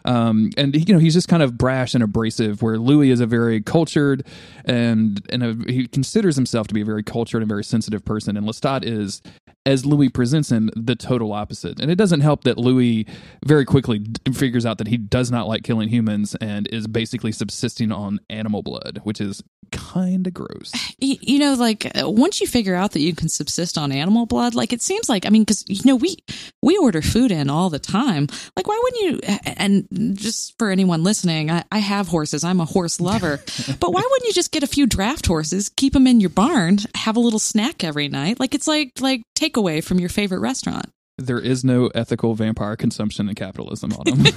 Um, 0.08 0.52
and 0.58 0.74
you 0.88 0.94
know 0.94 1.00
he's 1.00 1.14
just 1.14 1.28
kind 1.28 1.44
of 1.44 1.58
brash 1.58 1.94
and 1.94 2.04
abrasive. 2.04 2.62
Where 2.62 2.80
Louis 2.80 3.12
is 3.12 3.20
a 3.20 3.28
very 3.28 3.62
cultured 3.62 4.26
and 4.66 5.22
and 5.30 5.44
a, 5.44 5.72
he 5.72 5.88
considers 5.88 6.36
himself 6.36 6.68
to 6.68 6.74
be 6.74 6.82
a 6.82 6.86
very 6.86 7.04
cultured 7.04 7.42
and 7.42 7.50
very 7.50 7.64
sensitive 7.64 8.04
person, 8.06 8.38
and 8.38 8.48
Lestat 8.48 8.84
is 8.84 9.22
as 9.68 9.86
Louis 9.86 10.08
presents 10.08 10.50
him, 10.50 10.70
the 10.78 10.96
total 10.96 11.34
opposite. 11.34 11.82
And 11.82 11.92
it 11.92 11.98
doesn't 11.98 12.22
help 12.22 12.46
that 12.46 12.58
Louis 12.58 13.06
very 13.46 13.66
quickly 13.66 14.02
figures 14.34 14.66
out 14.66 14.78
that 14.78 14.88
he 14.88 14.96
does 14.96 15.30
not 15.30 15.50
like 15.50 15.64
killing 15.64 15.90
humans 15.90 16.36
and 16.40 16.68
is 16.72 16.88
basically 16.88 17.34
subsisting 17.34 17.92
on 17.92 18.22
animal 18.30 18.64
blood, 18.64 19.02
which 19.04 19.20
is 19.20 19.44
kind 19.72 20.28
of 20.28 20.34
gross. 20.34 20.72
You 21.00 21.38
know, 21.38 21.54
like 21.54 21.86
uh, 21.86 22.10
once 22.10 22.42
you 22.42 22.48
figure 22.48 22.74
out 22.74 22.94
that 22.94 23.02
you 23.02 23.14
can 23.14 23.30
subsist 23.30 23.78
on 23.78 23.92
animal 23.92 24.26
blood, 24.26 24.56
like 24.56 24.74
it 24.74 24.82
seems 24.82 25.08
like, 25.08 25.28
I 25.28 25.30
mean, 25.30 25.44
because, 25.44 25.64
you 25.68 25.82
know, 25.86 25.96
we, 25.96 26.18
we 26.64 26.76
order 26.76 27.04
food 27.04 27.32
in 27.32 27.52
all 27.52 27.70
the 27.70 27.78
time. 27.78 28.28
Like, 28.56 28.68
why 28.68 28.80
wouldn't 28.82 29.04
you? 29.04 29.38
And 29.46 30.18
just 30.18 30.58
for 30.58 30.72
anyone 30.72 31.04
listening, 31.04 31.52
I, 31.52 31.64
I 31.72 31.78
have 31.78 32.08
horses. 32.08 32.44
I'm 32.44 32.60
a 32.60 32.66
horse 32.66 33.00
lover. 33.00 33.38
but 33.80 33.94
why 33.94 34.02
wouldn't 34.02 34.28
you 34.28 34.34
just 34.34 34.52
get 34.52 34.64
a 34.64 34.68
few 34.68 34.88
draft 34.88 35.28
horses, 35.28 35.70
keep 35.70 35.94
them 35.94 36.08
in 36.08 36.20
your 36.20 36.32
barn, 36.32 36.80
have 36.96 37.16
a 37.16 37.20
little 37.22 37.40
snack 37.40 37.84
every 37.84 38.08
night? 38.08 38.40
Like, 38.40 38.56
it's 38.56 38.68
like, 38.68 39.00
like 39.00 39.22
takeaway 39.38 39.84
from 39.84 40.00
your 40.00 40.10
favorite 40.10 40.40
restaurant. 40.40 40.88
There 41.20 41.40
is 41.40 41.64
no 41.64 41.88
ethical 41.96 42.36
vampire 42.36 42.76
consumption 42.76 43.28
in 43.28 43.36
capitalism, 43.36 43.92
Autumn. 43.94 44.24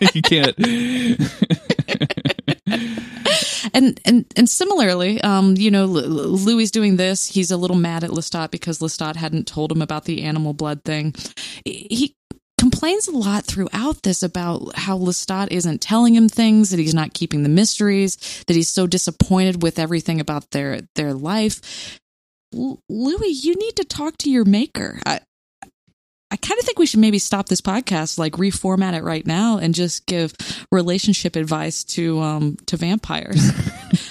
you 0.14 0.22
can't. 0.22 0.58
And 3.74 4.00
and 4.04 4.24
and 4.36 4.48
similarly, 4.48 5.20
um, 5.22 5.56
you 5.56 5.70
know, 5.70 5.86
Louis 5.86 6.70
doing 6.70 6.96
this. 6.96 7.26
He's 7.26 7.50
a 7.50 7.56
little 7.56 7.76
mad 7.76 8.04
at 8.04 8.10
Lestat 8.10 8.50
because 8.50 8.78
Lestat 8.78 9.16
hadn't 9.16 9.46
told 9.46 9.72
him 9.72 9.82
about 9.82 10.04
the 10.04 10.22
animal 10.22 10.52
blood 10.52 10.84
thing. 10.84 11.14
He 11.64 12.14
complains 12.58 13.06
a 13.08 13.12
lot 13.12 13.44
throughout 13.44 14.02
this 14.02 14.22
about 14.22 14.76
how 14.76 14.98
Lestat 14.98 15.48
isn't 15.50 15.80
telling 15.80 16.14
him 16.14 16.28
things, 16.28 16.70
that 16.70 16.78
he's 16.78 16.94
not 16.94 17.14
keeping 17.14 17.44
the 17.44 17.48
mysteries, 17.48 18.16
that 18.46 18.56
he's 18.56 18.68
so 18.68 18.86
disappointed 18.86 19.62
with 19.62 19.78
everything 19.78 20.20
about 20.20 20.50
their 20.50 20.80
their 20.94 21.14
life. 21.14 21.98
Louis, 22.52 23.44
you 23.44 23.54
need 23.56 23.76
to 23.76 23.84
talk 23.84 24.16
to 24.18 24.30
your 24.30 24.44
maker. 24.44 24.98
I, 25.04 25.20
I 26.30 26.36
kind 26.36 26.58
of 26.58 26.66
think 26.66 26.78
we 26.78 26.84
should 26.84 27.00
maybe 27.00 27.18
stop 27.18 27.48
this 27.48 27.62
podcast, 27.62 28.18
like 28.18 28.34
reformat 28.34 28.94
it 28.94 29.02
right 29.02 29.26
now, 29.26 29.56
and 29.56 29.74
just 29.74 30.04
give 30.04 30.34
relationship 30.70 31.36
advice 31.36 31.84
to 31.84 32.20
um 32.20 32.56
to 32.66 32.76
vampires. 32.76 33.50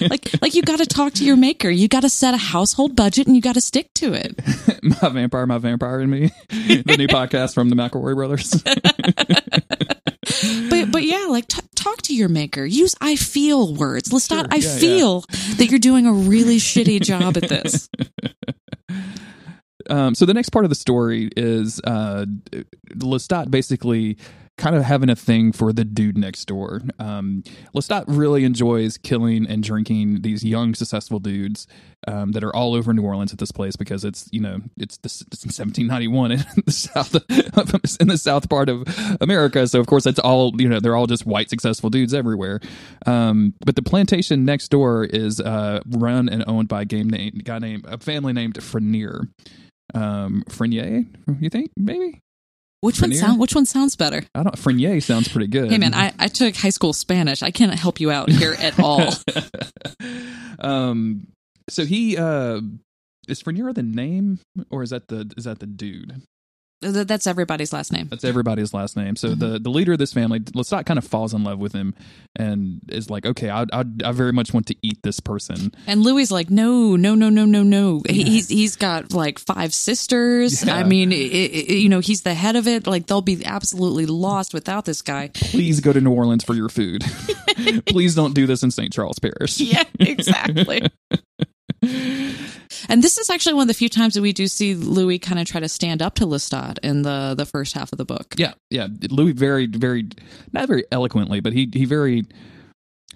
like 0.00 0.42
like 0.42 0.54
you 0.54 0.62
got 0.62 0.78
to 0.78 0.86
talk 0.86 1.12
to 1.14 1.24
your 1.24 1.36
maker. 1.36 1.70
You 1.70 1.86
got 1.86 2.00
to 2.00 2.08
set 2.08 2.34
a 2.34 2.38
household 2.38 2.96
budget, 2.96 3.28
and 3.28 3.36
you 3.36 3.42
got 3.42 3.54
to 3.54 3.60
stick 3.60 3.94
to 3.94 4.14
it. 4.14 4.36
my 4.82 5.08
vampire, 5.10 5.46
my 5.46 5.58
vampire, 5.58 6.00
and 6.00 6.10
me. 6.10 6.32
the 6.48 6.96
new 6.98 7.06
podcast 7.06 7.54
from 7.54 7.70
the 7.70 7.76
McElroy 7.76 8.16
brothers. 8.16 8.60
but 10.70 10.90
but 10.90 11.04
yeah, 11.04 11.26
like 11.28 11.46
t- 11.46 11.62
talk 11.76 12.02
to 12.02 12.16
your 12.16 12.28
maker. 12.28 12.64
Use 12.64 12.96
I 13.00 13.14
feel 13.14 13.76
words. 13.76 14.08
Lestat, 14.08 14.40
sure, 14.40 14.48
I 14.50 14.60
feel 14.60 15.24
yeah. 15.28 15.54
that 15.58 15.70
you're 15.70 15.78
doing 15.78 16.06
a 16.06 16.12
really 16.12 16.56
shitty 16.56 17.00
job 17.00 17.36
at 17.36 17.48
this. 17.48 17.88
Um, 19.88 20.14
so 20.14 20.24
the 20.24 20.34
next 20.34 20.50
part 20.50 20.64
of 20.64 20.68
the 20.70 20.74
story 20.74 21.30
is 21.36 21.80
uh, 21.84 22.26
Lestat 22.94 23.50
basically 23.50 24.18
kind 24.58 24.74
of 24.74 24.82
having 24.82 25.08
a 25.08 25.16
thing 25.16 25.52
for 25.52 25.72
the 25.72 25.84
dude 25.84 26.18
next 26.18 26.44
door. 26.46 26.82
Um, 26.98 27.44
Lestat 27.74 28.04
really 28.08 28.44
enjoys 28.44 28.98
killing 28.98 29.46
and 29.46 29.62
drinking 29.62 30.22
these 30.22 30.44
young, 30.44 30.74
successful 30.74 31.20
dudes 31.20 31.66
um, 32.06 32.32
that 32.32 32.44
are 32.44 32.54
all 32.54 32.74
over 32.74 32.92
New 32.92 33.02
Orleans 33.02 33.32
at 33.32 33.38
this 33.38 33.52
place 33.52 33.76
because 33.76 34.04
it's 34.04 34.28
you 34.32 34.40
know 34.40 34.60
it's, 34.76 34.98
this, 34.98 35.22
it's 35.22 35.44
1791 35.44 36.32
in 36.32 36.44
the 36.66 36.72
south 36.72 37.14
in 38.00 38.08
the 38.08 38.18
south 38.18 38.48
part 38.48 38.68
of 38.68 38.84
America. 39.20 39.66
So 39.66 39.80
of 39.80 39.86
course 39.86 40.04
it's 40.04 40.18
all 40.18 40.52
you 40.60 40.68
know 40.68 40.80
they're 40.80 40.96
all 40.96 41.06
just 41.06 41.24
white 41.24 41.48
successful 41.48 41.88
dudes 41.88 42.12
everywhere. 42.12 42.60
Um, 43.06 43.54
but 43.64 43.76
the 43.76 43.82
plantation 43.82 44.44
next 44.44 44.68
door 44.68 45.04
is 45.04 45.40
uh, 45.40 45.80
run 45.86 46.28
and 46.28 46.44
owned 46.46 46.68
by 46.68 46.82
a 46.82 46.84
game 46.84 47.08
name, 47.08 47.40
guy 47.44 47.60
named 47.60 47.86
a 47.86 47.98
family 47.98 48.32
named 48.32 48.62
Freniere. 48.62 49.28
Um, 49.94 50.44
Freniere, 50.48 51.06
you 51.40 51.50
think 51.50 51.70
maybe? 51.76 52.20
Which 52.80 53.00
one 53.00 53.12
sound? 53.12 53.40
Which 53.40 53.54
one 53.54 53.66
sounds 53.66 53.96
better? 53.96 54.22
I 54.34 54.44
don't. 54.44 54.56
Freniere 54.56 55.02
sounds 55.02 55.28
pretty 55.28 55.48
good. 55.48 55.70
Hey 55.70 55.78
man, 55.78 55.94
I, 55.94 56.12
I 56.18 56.28
took 56.28 56.54
high 56.54 56.70
school 56.70 56.92
Spanish. 56.92 57.42
I 57.42 57.50
can't 57.50 57.74
help 57.74 57.98
you 57.98 58.10
out 58.10 58.30
here 58.30 58.54
at 58.58 58.78
all. 58.78 59.14
um, 60.60 61.26
so 61.68 61.84
he 61.84 62.16
uh, 62.16 62.60
is 63.26 63.42
Freniere 63.42 63.74
the 63.74 63.82
name, 63.82 64.38
or 64.70 64.84
is 64.84 64.90
that 64.90 65.08
the 65.08 65.32
is 65.36 65.44
that 65.44 65.58
the 65.58 65.66
dude? 65.66 66.22
Th- 66.80 67.06
That's 67.06 67.26
everybody's 67.26 67.72
last 67.72 67.92
name. 67.92 68.06
That's 68.08 68.22
everybody's 68.24 68.72
last 68.72 68.96
name. 68.96 69.16
So 69.16 69.28
Mm-hmm. 69.30 69.40
the 69.40 69.58
the 69.58 69.70
leader 69.70 69.92
of 69.94 69.98
this 69.98 70.12
family, 70.12 70.38
Lestat, 70.40 70.86
kind 70.86 70.96
of 70.98 71.04
falls 71.04 71.34
in 71.34 71.42
love 71.44 71.58
with 71.58 71.72
him 71.72 71.94
and 72.36 72.80
is 72.88 73.10
like, 73.10 73.26
okay, 73.26 73.50
I 73.50 73.62
I, 73.72 73.84
I 74.04 74.12
very 74.12 74.32
much 74.32 74.54
want 74.54 74.66
to 74.68 74.76
eat 74.82 75.02
this 75.02 75.18
person. 75.20 75.72
And 75.88 76.02
Louis 76.02 76.22
is 76.22 76.30
like, 76.30 76.50
no, 76.50 76.94
no, 76.96 77.14
no, 77.16 77.30
no, 77.30 77.44
no, 77.44 77.62
no. 77.64 78.02
He, 78.08 78.22
he's 78.22 78.48
he's 78.48 78.76
got 78.76 79.12
like 79.12 79.38
five 79.40 79.74
sisters. 79.74 80.64
Yeah. 80.64 80.76
I 80.76 80.84
mean, 80.84 81.12
i 81.12 81.16
i 81.16 81.18
you 81.72 81.88
know, 81.88 82.00
he's 82.00 82.22
the 82.22 82.34
head 82.34 82.54
of 82.56 82.68
it. 82.68 82.86
Like 82.86 83.06
they'll 83.06 83.22
be 83.22 83.44
absolutely 83.44 84.06
lost 84.06 84.54
without 84.54 84.84
this 84.84 85.02
guy. 85.02 85.30
Please 85.34 85.80
go 85.80 85.92
to 85.92 86.00
New 86.00 86.12
Orleans 86.12 86.44
for 86.44 86.54
your 86.54 86.68
food. 86.68 87.02
Please 87.86 88.14
don't 88.14 88.34
do 88.34 88.46
this 88.46 88.62
in 88.62 88.70
St. 88.70 88.92
Charles 88.92 89.18
Parish. 89.18 89.58
Yeah, 89.60 89.82
exactly. 89.98 90.82
and 92.88 93.02
this 93.02 93.18
is 93.18 93.30
actually 93.30 93.54
one 93.54 93.62
of 93.62 93.68
the 93.68 93.74
few 93.74 93.88
times 93.88 94.14
that 94.14 94.22
we 94.22 94.32
do 94.32 94.46
see 94.46 94.74
Louis 94.74 95.18
kind 95.18 95.38
of 95.40 95.46
try 95.46 95.60
to 95.60 95.68
stand 95.68 96.02
up 96.02 96.14
to 96.16 96.26
Lestat 96.26 96.78
in 96.82 97.02
the 97.02 97.34
the 97.36 97.46
first 97.46 97.74
half 97.74 97.92
of 97.92 97.98
the 97.98 98.04
book. 98.04 98.34
Yeah, 98.36 98.54
yeah. 98.70 98.88
Louis 99.10 99.32
very, 99.32 99.66
very, 99.66 100.08
not 100.52 100.68
very 100.68 100.84
eloquently, 100.92 101.40
but 101.40 101.52
he 101.52 101.68
he 101.72 101.84
very 101.84 102.24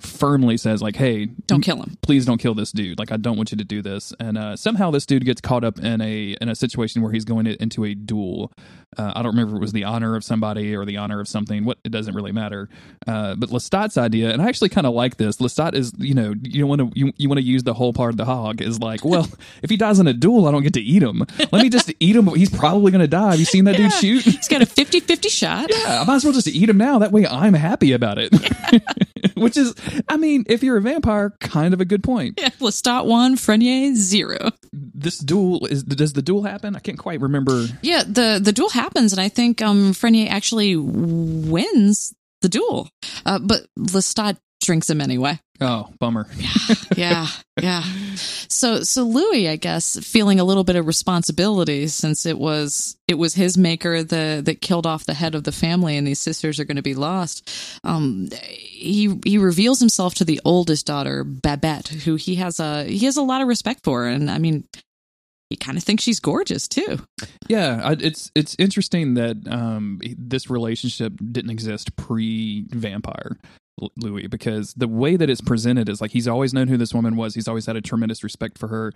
firmly 0.03 0.57
says 0.57 0.83
like, 0.83 0.97
"Hey, 0.97 1.27
Don't 1.47 1.63
kill 1.63 1.77
him. 1.83 1.97
please 2.03 2.25
don't 2.27 2.39
kill 2.39 2.55
this 2.55 2.73
dude. 2.73 2.99
Like, 2.99 3.13
I 3.13 3.17
don't 3.17 3.37
want 3.37 3.53
you 3.53 3.59
to 3.59 3.65
do 3.65 3.83
this." 3.83 4.13
And 4.21 4.37
uh, 4.37 4.57
somehow 4.57 4.91
this 4.91 5.07
dude 5.07 5.25
gets 5.25 5.41
caught 5.41 5.65
up 5.65 5.79
in 5.79 6.01
a 6.01 6.37
in 6.41 6.49
a 6.49 6.55
situation 6.55 7.03
where 7.03 7.13
he's 7.13 7.25
going 7.25 7.45
to, 7.47 7.61
into 7.63 7.85
a 7.85 7.95
duel. 7.95 8.53
Uh, 8.99 9.13
I 9.17 9.23
don't 9.23 9.33
remember 9.33 9.53
if 9.55 9.57
it 9.57 9.61
was 9.63 9.73
the 9.73 9.85
honor 9.85 10.17
of 10.17 10.23
somebody 10.25 10.75
or 10.77 10.85
the 10.85 10.99
honor 10.99 11.21
of 11.21 11.27
something. 11.29 11.65
What 11.65 11.79
it 11.85 11.91
doesn't 11.91 12.15
really 12.15 12.33
matter. 12.33 12.69
Uh, 13.07 13.35
but 13.37 13.49
Lestat's 13.49 13.97
idea, 13.97 14.31
and 14.33 14.43
I 14.43 14.49
actually 14.49 14.69
kind 14.69 14.87
of 14.87 14.93
like 14.93 15.17
this. 15.17 15.39
Lestat 15.39 15.75
is, 15.75 15.93
you 15.97 16.13
know, 16.15 16.35
you 16.43 16.67
want 16.67 16.81
to 16.81 16.91
you, 16.95 17.13
you 17.17 17.29
want 17.29 17.39
to 17.39 17.45
use 17.45 17.63
the 17.63 17.73
whole 17.75 17.93
part 17.95 18.11
of 18.11 18.17
the 18.19 18.27
hog 18.27 18.61
is 18.61 18.81
like, 18.81 19.05
well, 19.05 19.27
if 19.63 19.71
he 19.71 19.77
dies 19.77 19.99
in 19.99 20.07
a 20.07 20.13
duel, 20.13 20.47
I 20.47 20.51
don't 20.51 20.63
get 20.63 20.75
to 20.75 20.83
eat 20.83 21.03
him. 21.03 21.25
Let 21.51 21.63
me 21.63 21.71
just 21.71 21.91
eat 22.01 22.17
him. 22.17 22.27
He's 22.35 22.51
probably 22.51 22.91
going 22.93 23.01
to 23.01 23.09
die. 23.09 23.31
Have 23.31 23.39
you 23.41 23.47
seen 23.47 23.65
that 23.65 23.77
dude 23.77 23.93
shoot? 23.93 24.23
He's 24.25 24.49
got 24.49 24.61
a 24.63 24.67
50-50 24.67 25.31
shot. 25.31 25.71
Yeah, 25.71 26.03
I 26.03 26.05
might 26.05 26.17
as 26.17 26.25
well 26.25 26.35
just 26.35 26.49
eat 26.49 26.69
him 26.69 26.77
now. 26.77 26.99
That 26.99 27.13
way 27.13 27.27
I'm 27.27 27.55
happy 27.55 27.93
about 27.93 28.19
it. 28.19 28.33
Which 29.37 29.57
is, 29.57 29.75
I 30.09 30.17
mean, 30.17 30.45
if 30.47 30.63
you're 30.63 30.77
a 30.77 30.81
vampire, 30.81 31.35
kind 31.41 31.75
of 31.75 31.81
a 31.81 31.85
good 31.85 32.03
point. 32.03 32.39
Yeah, 32.41 32.51
Lestat 32.61 33.07
one, 33.07 33.37
Freniere 33.37 33.95
zero. 33.95 34.51
This 34.73 35.19
duel 35.19 35.67
is 35.67 35.83
does 35.83 36.13
the 36.13 36.23
duel 36.23 36.43
happen? 36.45 36.77
I 36.77 36.79
can't 36.79 36.99
quite 36.99 37.21
remember. 37.21 37.67
Yeah, 37.83 38.03
the 38.07 38.41
the 38.43 38.53
duel 38.53 38.71
happens, 38.71 39.13
and 39.13 39.21
I 39.21 39.29
think 39.29 39.61
um 39.63 39.93
Freniere 39.93 40.29
actually 40.31 40.77
wins 40.77 42.15
the 42.41 42.49
duel, 42.49 42.89
uh, 43.27 43.39
but 43.39 43.67
Lestat 43.79 44.37
drinks 44.63 44.89
him 44.89 45.01
anyway. 45.01 45.39
Oh, 45.61 45.89
bummer. 45.99 46.27
Yeah, 46.37 46.77
yeah. 46.97 47.27
yeah. 47.61 47.83
So 48.49 48.83
so 48.83 49.03
Louis, 49.05 49.49
I 49.49 49.57
guess, 49.57 49.99
feeling 49.99 50.41
a 50.41 50.45
little 50.45 50.65
bit 50.65 50.77
of 50.77 50.87
responsibility 50.87 51.87
since 51.87 52.27
it 52.27 52.39
was 52.39 52.97
it 53.09 53.15
was 53.15 53.35
his 53.35 53.57
maker 53.57 54.03
the 54.03 54.43
that 54.45 54.61
killed 54.61 54.87
off 54.87 55.07
the 55.07 55.15
head 55.15 55.35
of 55.35 55.45
the 55.45 55.53
family, 55.53 55.97
and 55.97 56.07
these 56.07 56.19
sisters 56.19 56.61
are 56.61 56.65
going 56.65 56.77
to 56.77 56.83
be 56.83 56.95
lost. 56.95 57.49
Um, 57.83 58.29
he 58.43 59.19
he 59.25 59.39
reveals 59.39 59.81
himself 59.81 60.15
to 60.17 60.25
the 60.25 60.41
oldest 60.45 60.87
daughter, 60.87 61.25
Babette, 61.25 61.89
who 61.89 62.17
he 62.17 62.35
has 62.37 62.61
a 62.61 62.85
he 62.85 63.07
has 63.07 63.17
a 63.17 63.23
lot 63.23 63.41
of 63.41 63.49
respect 63.49 63.85
for, 63.85 64.07
and 64.07 64.31
I 64.31 64.39
mean. 64.39 64.65
He 65.51 65.57
kind 65.57 65.77
of 65.77 65.85
thinks 65.85 66.03
she's 66.03 66.19
gorgeous 66.19 66.67
too. 66.67 66.99
Yeah, 67.47 67.95
it's 68.01 68.31
it's 68.35 68.57
interesting 68.59 69.13
that 69.15 69.37
um, 69.47 70.01
this 70.17 70.49
relationship 70.49 71.13
didn't 71.31 71.51
exist 71.51 71.95
pre 71.95 72.65
vampire. 72.71 73.37
Louis 73.97 74.27
because 74.27 74.75
the 74.75 74.87
way 74.87 75.17
that 75.17 75.31
it's 75.31 75.41
presented 75.41 75.89
is 75.89 76.01
like 76.01 76.11
he's 76.11 76.29
always 76.29 76.53
known 76.53 76.69
who 76.69 76.77
this 76.77 76.93
woman 76.93 77.17
was. 77.17 77.35
He's 77.35 77.49
always 77.49 77.67
had 77.67 77.77
a 77.77 77.81
tremendous 77.81 78.23
respect 78.23 78.59
for 78.59 78.69
her 78.69 78.93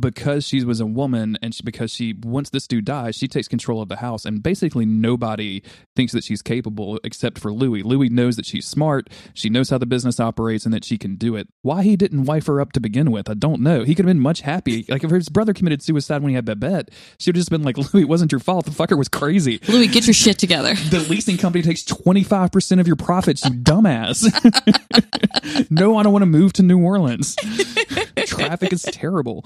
because 0.00 0.46
she 0.46 0.64
was 0.64 0.80
a 0.80 0.86
woman 0.86 1.38
and 1.42 1.54
she, 1.54 1.62
because 1.62 1.92
she 1.92 2.14
once 2.22 2.50
this 2.50 2.66
dude 2.66 2.84
dies, 2.84 3.14
she 3.14 3.28
takes 3.28 3.46
control 3.46 3.80
of 3.80 3.88
the 3.88 3.96
house 3.96 4.24
and 4.24 4.42
basically 4.42 4.84
nobody 4.84 5.62
thinks 5.94 6.12
that 6.12 6.24
she's 6.24 6.42
capable 6.42 6.98
except 7.04 7.38
for 7.38 7.52
Louis. 7.52 7.82
Louis 7.82 8.08
knows 8.08 8.36
that 8.36 8.46
she's 8.46 8.66
smart, 8.66 9.08
she 9.32 9.48
knows 9.48 9.70
how 9.70 9.78
the 9.78 9.86
business 9.86 10.18
operates 10.18 10.64
and 10.64 10.74
that 10.74 10.84
she 10.84 10.98
can 10.98 11.14
do 11.16 11.36
it. 11.36 11.48
Why 11.62 11.82
he 11.84 11.96
didn't 11.96 12.24
wife 12.24 12.46
her 12.46 12.60
up 12.60 12.72
to 12.72 12.80
begin 12.80 13.12
with, 13.12 13.30
I 13.30 13.34
don't 13.34 13.60
know. 13.60 13.84
He 13.84 13.94
could 13.94 14.04
have 14.06 14.10
been 14.10 14.20
much 14.20 14.40
happy. 14.40 14.84
Like 14.88 15.04
if 15.04 15.10
his 15.10 15.28
brother 15.28 15.54
committed 15.54 15.82
suicide 15.82 16.22
when 16.22 16.30
he 16.30 16.34
had 16.34 16.44
Babette, 16.44 16.90
she 17.18 17.30
would 17.30 17.36
have 17.36 17.40
just 17.40 17.50
been 17.50 17.62
like, 17.62 17.78
Louis, 17.94 18.02
it 18.02 18.08
wasn't 18.08 18.32
your 18.32 18.40
fault. 18.40 18.64
The 18.66 18.72
fucker 18.72 18.98
was 18.98 19.08
crazy. 19.08 19.60
Louis, 19.68 19.86
get 19.86 20.06
your 20.06 20.14
shit 20.14 20.38
together. 20.38 20.74
The 20.74 21.06
leasing 21.08 21.38
company 21.38 21.62
takes 21.62 21.84
25% 21.84 22.80
of 22.80 22.86
your 22.88 22.96
profits, 22.96 23.44
you 23.44 23.50
dumbass. 23.66 24.15
no, 25.70 25.96
I 25.96 26.02
don't 26.02 26.12
want 26.12 26.22
to 26.22 26.26
move 26.26 26.52
to 26.54 26.62
New 26.62 26.78
Orleans. 26.78 27.36
Traffic 28.26 28.72
is 28.72 28.82
terrible. 28.82 29.42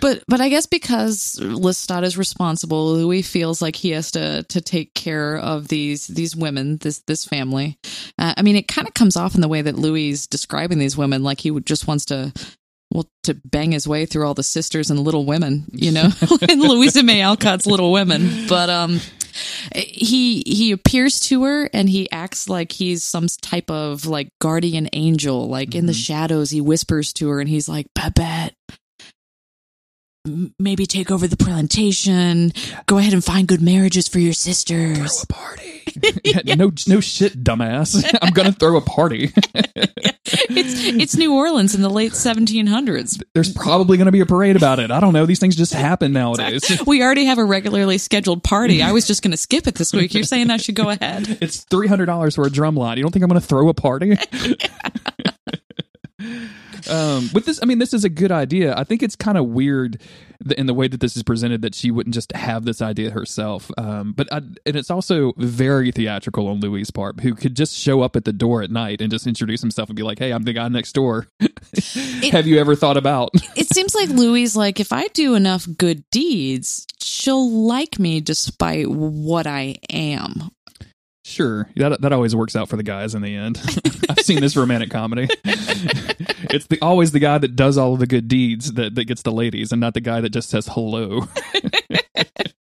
But 0.00 0.22
but 0.28 0.40
I 0.40 0.48
guess 0.48 0.66
because 0.66 1.36
Lestat 1.40 2.04
is 2.04 2.16
responsible, 2.16 2.92
Louis 2.92 3.22
feels 3.22 3.60
like 3.62 3.76
he 3.76 3.90
has 3.90 4.10
to 4.12 4.44
to 4.44 4.60
take 4.60 4.94
care 4.94 5.36
of 5.36 5.68
these 5.68 6.06
these 6.06 6.36
women, 6.36 6.78
this 6.78 7.00
this 7.00 7.24
family. 7.24 7.78
Uh, 8.18 8.34
I 8.36 8.42
mean, 8.42 8.56
it 8.56 8.68
kind 8.68 8.86
of 8.86 8.94
comes 8.94 9.16
off 9.16 9.34
in 9.34 9.40
the 9.40 9.48
way 9.48 9.62
that 9.62 9.76
Louis 9.76 10.10
is 10.10 10.26
describing 10.26 10.78
these 10.78 10.96
women, 10.96 11.22
like 11.22 11.40
he 11.40 11.58
just 11.60 11.86
wants 11.86 12.06
to. 12.06 12.32
Well, 12.94 13.08
to 13.22 13.32
bang 13.32 13.72
his 13.72 13.88
way 13.88 14.04
through 14.04 14.26
all 14.26 14.34
the 14.34 14.42
sisters 14.42 14.90
and 14.90 15.00
Little 15.00 15.24
Women, 15.24 15.64
you 15.72 15.92
know, 15.92 16.10
and 16.46 16.60
Louisa 16.60 17.02
May 17.02 17.22
Alcott's 17.22 17.66
Little 17.66 17.90
Women. 17.90 18.46
But 18.48 18.68
um, 18.68 19.00
he 19.74 20.42
he 20.46 20.72
appears 20.72 21.20
to 21.20 21.44
her 21.44 21.68
and 21.72 21.88
he 21.88 22.10
acts 22.10 22.48
like 22.48 22.72
he's 22.72 23.04
some 23.04 23.26
type 23.40 23.70
of 23.70 24.06
like 24.06 24.28
guardian 24.40 24.88
angel. 24.92 25.48
Like 25.48 25.74
in 25.74 25.86
the 25.86 25.92
mm-hmm. 25.92 25.98
shadows, 25.98 26.50
he 26.50 26.60
whispers 26.60 27.12
to 27.14 27.28
her 27.28 27.40
and 27.40 27.48
he's 27.48 27.68
like, 27.68 27.86
Babette, 27.94 28.54
maybe 30.58 30.86
take 30.86 31.10
over 31.10 31.26
the 31.26 31.36
plantation. 31.36 32.52
Go 32.86 32.98
ahead 32.98 33.12
and 33.12 33.24
find 33.24 33.48
good 33.48 33.60
marriages 33.62 34.08
for 34.08 34.18
your 34.18 34.32
sisters. 34.32 35.22
Throw 35.22 35.22
a 35.22 35.26
Party. 35.26 35.82
yeah, 36.24 36.54
No, 36.54 36.72
no 36.86 37.00
shit, 37.00 37.42
dumbass. 37.42 38.02
I'm 38.22 38.32
gonna 38.32 38.52
throw 38.52 38.76
a 38.76 38.80
party. 38.80 39.30
It's 39.54 40.84
it's 40.86 41.16
New 41.16 41.34
Orleans 41.34 41.74
in 41.74 41.82
the 41.82 41.90
late 41.90 42.12
1700s. 42.12 43.22
There's 43.34 43.52
probably 43.52 43.98
gonna 43.98 44.12
be 44.12 44.20
a 44.20 44.26
parade 44.26 44.56
about 44.56 44.78
it. 44.78 44.90
I 44.90 45.00
don't 45.00 45.12
know. 45.12 45.26
These 45.26 45.40
things 45.40 45.56
just 45.56 45.72
happen 45.74 46.12
nowadays. 46.12 46.62
We 46.86 47.02
already 47.02 47.26
have 47.26 47.38
a 47.38 47.44
regularly 47.44 47.96
scheduled 47.98 48.42
party. 48.42 48.82
I 48.82 48.92
was 48.92 49.06
just 49.06 49.22
going 49.22 49.30
to 49.30 49.36
skip 49.36 49.66
it 49.66 49.76
this 49.76 49.92
week. 49.92 50.14
You're 50.14 50.24
saying 50.24 50.50
I 50.50 50.56
should 50.56 50.74
go 50.74 50.90
ahead. 50.90 51.38
It's 51.40 51.60
three 51.64 51.86
hundred 51.86 52.06
dollars 52.06 52.34
for 52.34 52.44
a 52.46 52.50
drum 52.50 52.74
line. 52.76 52.96
You 52.96 53.02
don't 53.04 53.12
think 53.12 53.22
I'm 53.22 53.28
gonna 53.28 53.40
throw 53.40 53.68
a 53.68 53.74
party? 53.74 54.16
Um, 56.92 57.30
with 57.32 57.46
this, 57.46 57.58
I 57.62 57.66
mean, 57.66 57.78
this 57.78 57.94
is 57.94 58.04
a 58.04 58.10
good 58.10 58.30
idea. 58.30 58.74
I 58.76 58.84
think 58.84 59.02
it's 59.02 59.16
kind 59.16 59.38
of 59.38 59.46
weird 59.46 60.00
th- 60.46 60.58
in 60.58 60.66
the 60.66 60.74
way 60.74 60.88
that 60.88 61.00
this 61.00 61.16
is 61.16 61.22
presented 61.22 61.62
that 61.62 61.74
she 61.74 61.90
wouldn't 61.90 62.14
just 62.14 62.32
have 62.32 62.66
this 62.66 62.82
idea 62.82 63.10
herself. 63.10 63.70
Um, 63.78 64.12
but 64.12 64.30
I, 64.30 64.36
and 64.36 64.76
it's 64.76 64.90
also 64.90 65.32
very 65.38 65.90
theatrical 65.90 66.48
on 66.48 66.60
Louis' 66.60 66.90
part, 66.90 67.20
who 67.20 67.34
could 67.34 67.56
just 67.56 67.74
show 67.74 68.02
up 68.02 68.14
at 68.14 68.26
the 68.26 68.32
door 68.32 68.62
at 68.62 68.70
night 68.70 69.00
and 69.00 69.10
just 69.10 69.26
introduce 69.26 69.62
himself 69.62 69.88
and 69.88 69.96
be 69.96 70.02
like, 70.02 70.18
"Hey, 70.18 70.32
I'm 70.32 70.42
the 70.42 70.52
guy 70.52 70.68
next 70.68 70.92
door. 70.92 71.28
have 72.30 72.46
you 72.46 72.58
ever 72.58 72.76
thought 72.76 72.98
about?" 72.98 73.30
It 73.54 73.68
seems 73.72 73.94
like 73.94 74.08
Louis 74.08 74.56
like, 74.56 74.80
if 74.80 74.92
I 74.92 75.08
do 75.08 75.34
enough 75.34 75.66
good 75.78 76.04
deeds, 76.10 76.86
she'll 77.00 77.50
like 77.50 77.98
me 77.98 78.20
despite 78.20 78.88
what 78.90 79.46
I 79.46 79.76
am. 79.90 80.50
Sure, 81.24 81.68
that 81.76 82.00
that 82.00 82.12
always 82.12 82.34
works 82.34 82.56
out 82.56 82.68
for 82.68 82.76
the 82.76 82.82
guys 82.82 83.14
in 83.14 83.22
the 83.22 83.34
end. 83.34 83.60
I've 84.08 84.20
seen 84.20 84.40
this 84.40 84.56
romantic 84.56 84.90
comedy. 84.90 85.28
It's 86.52 86.66
the 86.66 86.78
always 86.80 87.12
the 87.12 87.18
guy 87.18 87.38
that 87.38 87.56
does 87.56 87.78
all 87.78 87.94
of 87.94 88.00
the 88.00 88.06
good 88.06 88.28
deeds 88.28 88.74
that, 88.74 88.94
that 88.94 89.04
gets 89.04 89.22
the 89.22 89.32
ladies, 89.32 89.72
and 89.72 89.80
not 89.80 89.94
the 89.94 90.00
guy 90.00 90.20
that 90.20 90.30
just 90.30 90.50
says 90.50 90.68
hello. 90.70 91.26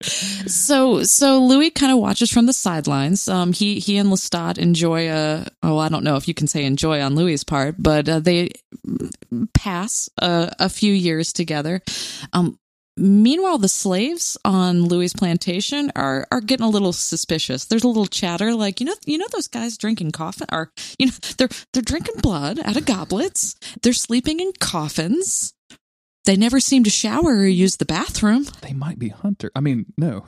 So 0.02 1.04
so 1.04 1.40
Louis 1.44 1.70
kind 1.72 1.92
of 1.92 2.00
watches 2.00 2.32
from 2.32 2.46
the 2.46 2.54
sidelines. 2.54 3.28
Um, 3.28 3.54
he 3.54 3.80
he 3.80 3.98
and 3.98 4.10
Lestat 4.10 4.58
enjoy 4.58 5.10
a 5.10 5.46
oh 5.62 5.78
I 5.78 5.90
don't 5.90 6.04
know 6.04 6.16
if 6.16 6.28
you 6.28 6.34
can 6.34 6.48
say 6.48 6.66
enjoy 6.66 7.02
on 7.02 7.16
Louis's 7.16 7.44
part, 7.44 7.76
but 7.78 8.08
uh, 8.08 8.20
they 8.20 8.52
pass 9.54 10.10
a, 10.18 10.52
a 10.60 10.70
few 10.70 10.94
years 10.94 11.34
together. 11.34 11.82
Um, 12.34 12.58
meanwhile, 13.00 13.58
the 13.58 13.70
slaves 13.70 14.38
on 14.44 14.84
Louis's 14.84 15.18
plantation 15.18 15.92
are 15.96 16.28
are 16.32 16.42
getting 16.42 16.66
a 16.66 16.70
little 16.70 16.94
suspicious. 16.94 17.66
There's 17.66 17.84
a 17.84 17.88
little 17.88 18.06
chatter, 18.06 18.54
like 18.54 18.80
you 18.80 18.86
know 18.86 18.96
you 19.06 19.18
know 19.18 19.28
those 19.32 19.48
guys 19.48 19.78
drinking 19.78 20.12
coffin, 20.12 20.48
or 20.52 20.72
you 20.98 21.08
know 21.08 21.14
they're 21.38 21.50
they're 21.74 21.82
drinking 21.82 22.16
blood 22.22 22.60
out 22.60 22.78
of 22.78 22.86
goblets. 22.86 23.56
They're 23.82 23.94
sleeping 23.94 24.40
in 24.40 24.52
coffins. 24.60 25.54
They 26.30 26.38
never 26.38 26.60
seem 26.60 26.84
to 26.84 26.92
shower 26.92 27.38
or 27.38 27.48
use 27.48 27.78
the 27.78 27.86
bathroom. 27.86 28.46
they 28.62 28.74
might 28.74 29.00
be 29.00 29.10
hunter. 29.10 29.50
I 29.56 29.62
mean, 29.62 29.88
no. 29.98 30.26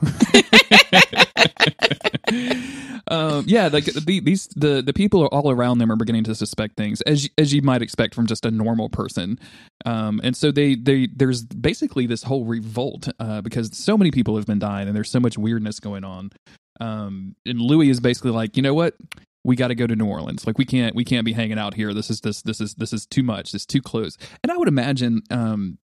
um, 3.06 3.44
yeah, 3.46 3.68
like 3.68 3.84
the, 3.84 4.20
these 4.24 4.48
the 4.56 4.82
the 4.82 4.92
people 4.92 5.22
are 5.22 5.32
all 5.32 5.48
around 5.48 5.78
them 5.78 5.92
are 5.92 5.96
beginning 5.96 6.24
to 6.24 6.34
suspect 6.34 6.76
things 6.76 7.02
as 7.02 7.30
as 7.38 7.54
you 7.54 7.62
might 7.62 7.82
expect 7.82 8.16
from 8.16 8.26
just 8.26 8.44
a 8.44 8.50
normal 8.50 8.88
person. 8.88 9.38
Um, 9.84 10.20
and 10.24 10.36
so 10.36 10.50
they 10.50 10.74
they 10.74 11.06
there's 11.06 11.44
basically 11.44 12.06
this 12.06 12.24
whole 12.24 12.46
revolt 12.46 13.08
uh, 13.20 13.40
because 13.40 13.78
so 13.78 13.96
many 13.96 14.10
people 14.10 14.34
have 14.34 14.46
been 14.46 14.58
dying 14.58 14.88
and 14.88 14.96
there's 14.96 15.08
so 15.08 15.20
much 15.20 15.38
weirdness 15.38 15.78
going 15.78 16.02
on. 16.02 16.32
Um, 16.80 17.36
and 17.46 17.60
Louis 17.60 17.90
is 17.90 18.00
basically 18.00 18.32
like, 18.32 18.56
you 18.56 18.62
know 18.64 18.74
what? 18.74 18.96
We 19.44 19.54
got 19.54 19.68
to 19.68 19.76
go 19.76 19.86
to 19.86 19.94
New 19.94 20.06
Orleans. 20.06 20.48
Like 20.48 20.58
we 20.58 20.64
can't 20.64 20.96
we 20.96 21.04
can't 21.04 21.24
be 21.24 21.32
hanging 21.32 21.60
out 21.60 21.74
here. 21.74 21.94
This 21.94 22.10
is 22.10 22.22
this 22.22 22.42
this 22.42 22.60
is 22.60 22.74
this 22.74 22.92
is 22.92 23.06
too 23.06 23.22
much. 23.22 23.54
It's 23.54 23.66
too 23.66 23.80
close. 23.80 24.18
And 24.42 24.50
I 24.50 24.56
would 24.56 24.66
imagine 24.66 25.22
um, 25.30 25.78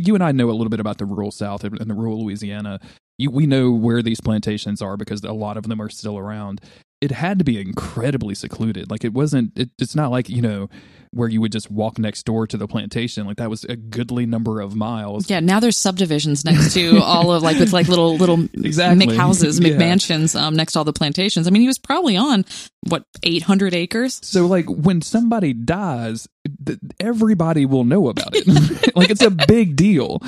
you 0.00 0.14
and 0.14 0.22
I 0.24 0.32
know 0.32 0.50
a 0.50 0.52
little 0.52 0.68
bit 0.70 0.80
about 0.80 0.98
the 0.98 1.04
rural 1.06 1.30
South 1.30 1.64
and 1.64 1.78
the 1.78 1.94
rural 1.94 2.24
Louisiana. 2.24 2.80
you, 3.18 3.30
we 3.30 3.46
know 3.46 3.70
where 3.70 4.02
these 4.02 4.20
plantations 4.20 4.80
are 4.82 4.96
because 4.96 5.22
a 5.24 5.32
lot 5.32 5.56
of 5.56 5.68
them 5.68 5.80
are 5.80 5.88
still 5.90 6.18
around. 6.18 6.60
It 7.00 7.10
had 7.12 7.38
to 7.38 7.44
be 7.44 7.58
incredibly 7.58 8.34
secluded. 8.34 8.90
Like 8.90 9.04
it 9.04 9.14
wasn't. 9.14 9.58
It, 9.58 9.70
it's 9.78 9.94
not 9.94 10.10
like 10.10 10.28
you 10.28 10.42
know 10.42 10.68
where 11.12 11.28
you 11.28 11.40
would 11.40 11.50
just 11.50 11.70
walk 11.70 11.98
next 11.98 12.24
door 12.24 12.46
to 12.46 12.56
the 12.56 12.68
plantation. 12.68 13.26
Like 13.26 13.38
that 13.38 13.48
was 13.50 13.64
a 13.64 13.74
goodly 13.74 14.26
number 14.26 14.60
of 14.60 14.76
miles. 14.76 15.28
Yeah, 15.30 15.40
now 15.40 15.60
there's 15.60 15.78
subdivisions 15.78 16.44
next 16.44 16.74
to 16.74 16.98
all 17.02 17.32
of 17.32 17.42
like 17.42 17.58
with 17.58 17.72
like 17.72 17.88
little 17.88 18.16
little 18.18 18.40
Exactly. 18.54 19.06
McHouses, 19.06 19.60
Yeah. 19.60 19.74
McMansions 19.76 20.38
um, 20.38 20.54
next 20.54 20.74
to 20.74 20.80
all 20.80 20.84
the 20.84 20.92
plantations. 20.92 21.46
I 21.46 21.50
mean, 21.50 21.62
he 21.62 21.68
was 21.68 21.78
probably 21.78 22.18
on 22.18 22.44
what 22.88 23.04
800 23.22 23.74
acres. 23.74 24.20
So 24.22 24.46
like 24.46 24.66
when 24.68 25.00
somebody 25.00 25.54
dies, 25.54 26.28
th- 26.64 26.78
everybody 26.98 27.66
will 27.66 27.84
know 27.84 28.08
about 28.08 28.30
it. 28.32 28.96
like 28.96 29.10
it's 29.10 29.22
a 29.22 29.30
big 29.30 29.76
deal. 29.76 30.20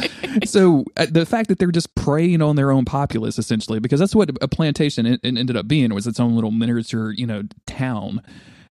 So 0.44 0.84
uh, 0.96 1.06
the 1.10 1.26
fact 1.26 1.48
that 1.48 1.58
they're 1.58 1.70
just 1.70 1.94
preying 1.94 2.42
on 2.42 2.56
their 2.56 2.70
own 2.70 2.84
populace 2.84 3.38
essentially, 3.38 3.80
because 3.80 4.00
that's 4.00 4.14
what 4.14 4.30
a 4.40 4.48
plantation 4.48 5.06
en- 5.06 5.18
ended 5.24 5.56
up 5.56 5.68
being 5.68 5.94
was 5.94 6.06
its 6.06 6.20
own 6.20 6.34
little 6.34 6.50
miniature, 6.50 7.12
you 7.12 7.26
know, 7.26 7.42
town. 7.66 8.22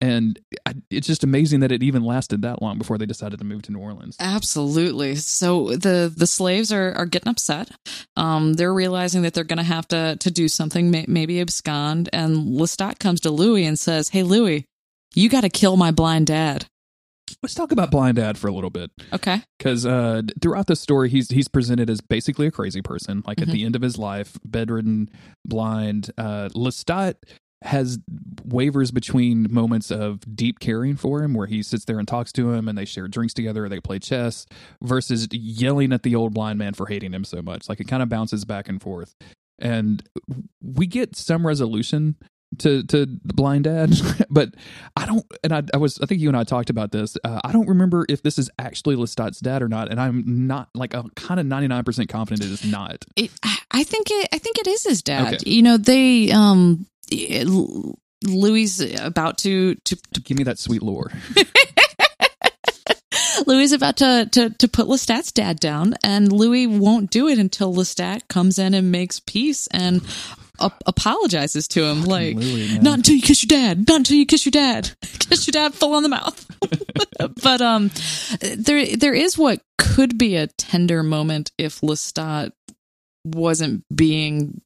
And 0.01 0.39
I, 0.65 0.73
it's 0.89 1.07
just 1.07 1.23
amazing 1.23 1.61
that 1.61 1.71
it 1.71 1.81
even 1.81 2.03
lasted 2.03 2.41
that 2.41 2.61
long 2.61 2.77
before 2.77 2.97
they 2.97 3.05
decided 3.05 3.39
to 3.39 3.45
move 3.45 3.61
to 3.63 3.71
New 3.71 3.79
Orleans. 3.79 4.17
Absolutely. 4.19 5.15
So 5.15 5.69
the 5.69 6.13
the 6.15 6.27
slaves 6.27 6.71
are 6.71 6.93
are 6.93 7.05
getting 7.05 7.29
upset. 7.29 7.71
Um, 8.17 8.53
they're 8.53 8.73
realizing 8.73 9.21
that 9.21 9.33
they're 9.33 9.45
going 9.45 9.57
to 9.57 9.63
have 9.63 9.87
to 9.89 10.17
to 10.17 10.31
do 10.31 10.49
something, 10.49 10.91
may, 10.91 11.05
maybe 11.07 11.39
abscond. 11.39 12.09
And 12.11 12.59
Lestat 12.59 12.99
comes 12.99 13.21
to 13.21 13.31
Louis 13.31 13.65
and 13.65 13.79
says, 13.79 14.09
"Hey, 14.09 14.23
Louis, 14.23 14.65
you 15.13 15.29
got 15.29 15.41
to 15.41 15.49
kill 15.49 15.77
my 15.77 15.91
blind 15.91 16.27
dad." 16.27 16.67
Let's 17.41 17.55
talk 17.55 17.71
about 17.71 17.91
Blind 17.91 18.17
Dad 18.17 18.37
for 18.37 18.47
a 18.47 18.51
little 18.51 18.69
bit. 18.69 18.91
Okay. 19.13 19.41
because 19.57 19.85
uh, 19.85 20.21
throughout 20.41 20.67
the 20.67 20.75
story, 20.75 21.09
he's 21.09 21.29
he's 21.29 21.47
presented 21.47 21.89
as 21.89 22.01
basically 22.01 22.47
a 22.47 22.51
crazy 22.51 22.81
person. 22.81 23.23
Like 23.25 23.41
at 23.41 23.47
Mhm. 23.47 23.51
the 23.51 23.63
end 23.65 23.75
of 23.75 23.81
his 23.81 23.97
life, 23.97 24.37
bedridden, 24.45 25.09
blind. 25.45 26.11
Uh, 26.17 26.49
Lestat 26.55 27.15
has 27.63 27.97
wavers 28.43 28.91
between 28.91 29.47
moments 29.51 29.89
of 29.89 30.19
deep 30.35 30.59
caring 30.59 30.95
for 30.95 31.23
him, 31.23 31.33
where 31.33 31.47
he 31.47 31.63
sits 31.63 31.85
there 31.85 31.97
and 31.97 32.07
talks 32.07 32.31
to 32.33 32.51
him, 32.51 32.67
and 32.67 32.77
they 32.77 32.85
share 32.85 33.07
drinks 33.07 33.33
together, 33.33 33.65
or 33.65 33.69
they 33.69 33.79
play 33.79 33.97
chess, 33.97 34.45
versus 34.83 35.27
yelling 35.31 35.91
at 35.93 36.03
the 36.03 36.15
old 36.15 36.33
blind 36.33 36.59
man 36.59 36.73
for 36.75 36.85
hating 36.85 37.11
him 37.13 37.23
so 37.23 37.41
much. 37.41 37.67
Like 37.67 37.79
it 37.79 37.87
kind 37.87 38.03
of 38.03 38.09
bounces 38.09 38.45
back 38.45 38.69
and 38.69 38.79
forth, 38.79 39.15
and 39.57 40.07
we 40.61 40.85
get 40.85 41.15
some 41.15 41.47
resolution 41.47 42.17
to 42.59 42.83
to 42.83 43.05
the 43.05 43.33
blind 43.33 43.63
dad 43.65 43.91
but 44.29 44.49
i 44.95 45.05
don't 45.05 45.25
and 45.43 45.53
I, 45.53 45.63
I 45.73 45.77
was 45.77 45.99
i 45.99 46.05
think 46.05 46.21
you 46.21 46.27
and 46.29 46.37
i 46.37 46.43
talked 46.43 46.69
about 46.69 46.91
this 46.91 47.17
uh, 47.23 47.41
i 47.43 47.51
don't 47.51 47.67
remember 47.67 48.05
if 48.09 48.21
this 48.23 48.37
is 48.37 48.49
actually 48.59 48.95
lestat's 48.95 49.39
dad 49.39 49.61
or 49.61 49.67
not 49.67 49.89
and 49.91 49.99
i'm 49.99 50.47
not 50.47 50.69
like 50.73 50.93
i'm 50.93 51.09
kind 51.15 51.39
of 51.39 51.45
99% 51.45 52.09
confident 52.09 52.43
it 52.43 52.51
is 52.51 52.65
not 52.65 53.03
It, 53.15 53.31
I- 53.71 53.83
think 53.83 54.07
it. 54.09 54.29
I 54.33 54.37
think 54.39 54.57
it 54.57 54.67
is 54.67 54.83
his 54.83 55.01
dad. 55.03 55.35
Okay. 55.35 55.49
You 55.49 55.61
know, 55.61 55.77
they 55.77 56.31
um, 56.31 56.87
L- 57.11 57.99
Louis 58.23 58.63
is 58.63 58.99
about 59.01 59.37
to 59.39 59.75
to 59.75 59.95
give 60.23 60.37
me 60.37 60.43
that 60.45 60.57
sweet 60.57 60.81
lore 60.81 61.11
Louis 63.47 63.65
is 63.65 63.73
about 63.73 63.97
to, 63.97 64.27
to 64.31 64.49
to 64.49 64.67
put 64.67 64.87
Lestat's 64.87 65.31
dad 65.31 65.59
down, 65.59 65.93
and 66.03 66.31
Louis 66.31 66.67
won't 66.67 67.11
do 67.11 67.27
it 67.27 67.37
until 67.37 67.73
Lestat 67.73 68.27
comes 68.27 68.57
in 68.57 68.73
and 68.73 68.91
makes 68.91 69.19
peace 69.19 69.67
and 69.67 70.01
ap- 70.59 70.83
apologizes 70.85 71.67
to 71.69 71.83
him. 71.83 72.03
Like, 72.03 72.35
not 72.35 72.97
until 72.97 73.15
you 73.15 73.21
kiss 73.21 73.43
your 73.43 73.47
dad. 73.47 73.87
Not 73.87 73.97
until 73.97 74.17
you 74.17 74.25
kiss 74.25 74.45
your 74.45 74.51
dad. 74.51 74.91
kiss 75.01 75.47
your 75.47 75.51
dad 75.51 75.73
full 75.73 75.93
on 75.93 76.03
the 76.03 76.09
mouth. 76.09 76.45
but 77.43 77.61
um, 77.61 77.91
there 78.39 78.95
there 78.95 79.13
is 79.13 79.37
what 79.37 79.61
could 79.77 80.17
be 80.17 80.35
a 80.35 80.47
tender 80.47 81.03
moment 81.03 81.51
if 81.57 81.81
Lestat 81.81 82.51
wasn't 83.23 83.83
being 83.93 84.61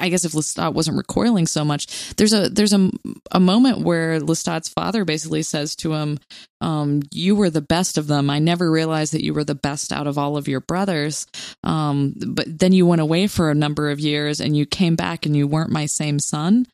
I 0.00 0.08
guess 0.08 0.24
if 0.24 0.32
Lestat 0.32 0.74
wasn't 0.74 0.96
recoiling 0.96 1.46
so 1.46 1.64
much 1.64 2.14
there's 2.16 2.32
a 2.32 2.48
there's 2.48 2.72
a, 2.72 2.90
a 3.30 3.40
moment 3.40 3.80
where 3.80 4.20
Lestat's 4.20 4.68
father 4.68 5.04
basically 5.04 5.42
says 5.42 5.76
to 5.76 5.94
him 5.94 6.18
um 6.60 7.02
you 7.12 7.34
were 7.36 7.50
the 7.50 7.60
best 7.60 7.96
of 7.98 8.06
them. 8.06 8.28
I 8.30 8.38
never 8.38 8.70
realized 8.70 9.14
that 9.14 9.24
you 9.24 9.34
were 9.34 9.44
the 9.44 9.54
best 9.54 9.92
out 9.92 10.06
of 10.06 10.18
all 10.18 10.36
of 10.36 10.48
your 10.48 10.60
brothers. 10.60 11.26
Um 11.64 12.14
but 12.26 12.46
then 12.58 12.72
you 12.72 12.86
went 12.86 13.00
away 13.00 13.26
for 13.26 13.50
a 13.50 13.54
number 13.54 13.90
of 13.90 14.00
years 14.00 14.40
and 14.40 14.56
you 14.56 14.66
came 14.66 14.96
back 14.96 15.26
and 15.26 15.36
you 15.36 15.46
weren't 15.46 15.70
my 15.70 15.86
same 15.86 16.18
son. 16.18 16.66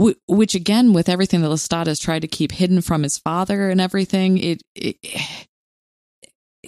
Wh- 0.00 0.18
which 0.28 0.54
again 0.54 0.92
with 0.92 1.08
everything 1.08 1.42
that 1.42 1.48
Lestat 1.48 1.86
has 1.86 1.98
tried 1.98 2.22
to 2.22 2.28
keep 2.28 2.52
hidden 2.52 2.80
from 2.80 3.02
his 3.02 3.18
father 3.18 3.70
and 3.70 3.80
everything 3.80 4.38
it, 4.38 4.62
it 4.74 4.96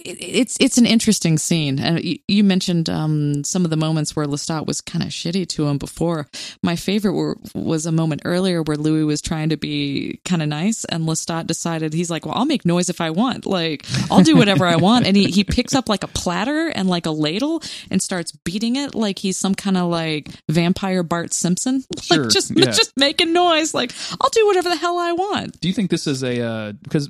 it, 0.05 0.17
it's 0.21 0.57
it's 0.59 0.77
an 0.77 0.85
interesting 0.85 1.37
scene, 1.37 1.79
and 1.79 2.03
you, 2.03 2.19
you 2.27 2.43
mentioned 2.43 2.89
um, 2.89 3.43
some 3.43 3.63
of 3.63 3.69
the 3.71 3.77
moments 3.77 4.15
where 4.15 4.25
Lestat 4.25 4.65
was 4.65 4.81
kind 4.81 5.03
of 5.03 5.09
shitty 5.09 5.47
to 5.49 5.67
him 5.67 5.77
before. 5.77 6.27
My 6.61 6.75
favorite 6.75 7.13
were, 7.13 7.37
was 7.53 7.85
a 7.85 7.91
moment 7.91 8.21
earlier 8.25 8.61
where 8.61 8.77
Louis 8.77 9.03
was 9.03 9.21
trying 9.21 9.49
to 9.49 9.57
be 9.57 10.19
kind 10.25 10.41
of 10.41 10.49
nice, 10.49 10.85
and 10.85 11.05
Lestat 11.05 11.47
decided 11.47 11.93
he's 11.93 12.09
like, 12.09 12.25
"Well, 12.25 12.35
I'll 12.35 12.45
make 12.45 12.65
noise 12.65 12.89
if 12.89 13.01
I 13.01 13.09
want. 13.09 13.45
Like, 13.45 13.85
I'll 14.11 14.23
do 14.23 14.35
whatever 14.35 14.65
I 14.65 14.75
want." 14.75 15.05
And 15.05 15.15
he 15.15 15.25
he 15.25 15.43
picks 15.43 15.73
up 15.73 15.89
like 15.89 16.03
a 16.03 16.07
platter 16.07 16.67
and 16.67 16.87
like 16.89 17.05
a 17.05 17.11
ladle 17.11 17.61
and 17.89 18.01
starts 18.01 18.31
beating 18.31 18.75
it 18.75 18.95
like 18.95 19.19
he's 19.19 19.37
some 19.37 19.55
kind 19.55 19.77
of 19.77 19.89
like 19.89 20.29
vampire 20.49 21.03
Bart 21.03 21.33
Simpson, 21.33 21.83
Sure, 22.01 22.23
like 22.23 22.29
just 22.29 22.51
yeah. 22.55 22.65
just 22.65 22.93
making 22.97 23.33
noise. 23.33 23.73
Like, 23.73 23.91
I'll 24.19 24.29
do 24.29 24.45
whatever 24.47 24.69
the 24.69 24.77
hell 24.77 24.97
I 24.97 25.13
want. 25.13 25.59
do 25.59 25.67
you 25.67 25.73
think 25.73 25.89
this 25.89 26.07
is 26.07 26.23
a 26.23 26.41
uh 26.41 26.71
because 26.83 27.09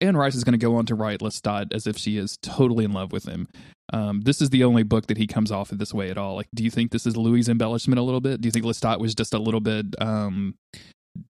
anne 0.00 0.16
rice 0.16 0.34
is 0.34 0.44
going 0.44 0.58
to 0.58 0.58
go 0.58 0.76
on 0.76 0.86
to 0.86 0.94
write 0.94 1.20
lestat 1.20 1.72
as 1.72 1.86
if 1.86 1.96
she 1.96 2.16
is 2.16 2.38
totally 2.42 2.84
in 2.84 2.92
love 2.92 3.12
with 3.12 3.24
him 3.24 3.46
um, 3.92 4.22
this 4.22 4.40
is 4.40 4.50
the 4.50 4.64
only 4.64 4.82
book 4.82 5.06
that 5.06 5.18
he 5.18 5.26
comes 5.26 5.52
off 5.52 5.70
of 5.70 5.78
this 5.78 5.92
way 5.92 6.10
at 6.10 6.16
all. 6.16 6.34
Like, 6.34 6.48
do 6.54 6.64
you 6.64 6.70
think 6.70 6.90
this 6.90 7.06
is 7.06 7.16
Louis' 7.16 7.48
embellishment 7.48 7.98
a 7.98 8.02
little 8.02 8.20
bit? 8.20 8.40
Do 8.40 8.46
you 8.46 8.52
think 8.52 8.64
Lestat 8.64 8.98
was 8.98 9.14
just 9.14 9.34
a 9.34 9.38
little 9.38 9.60
bit 9.60 9.86
um, 10.00 10.54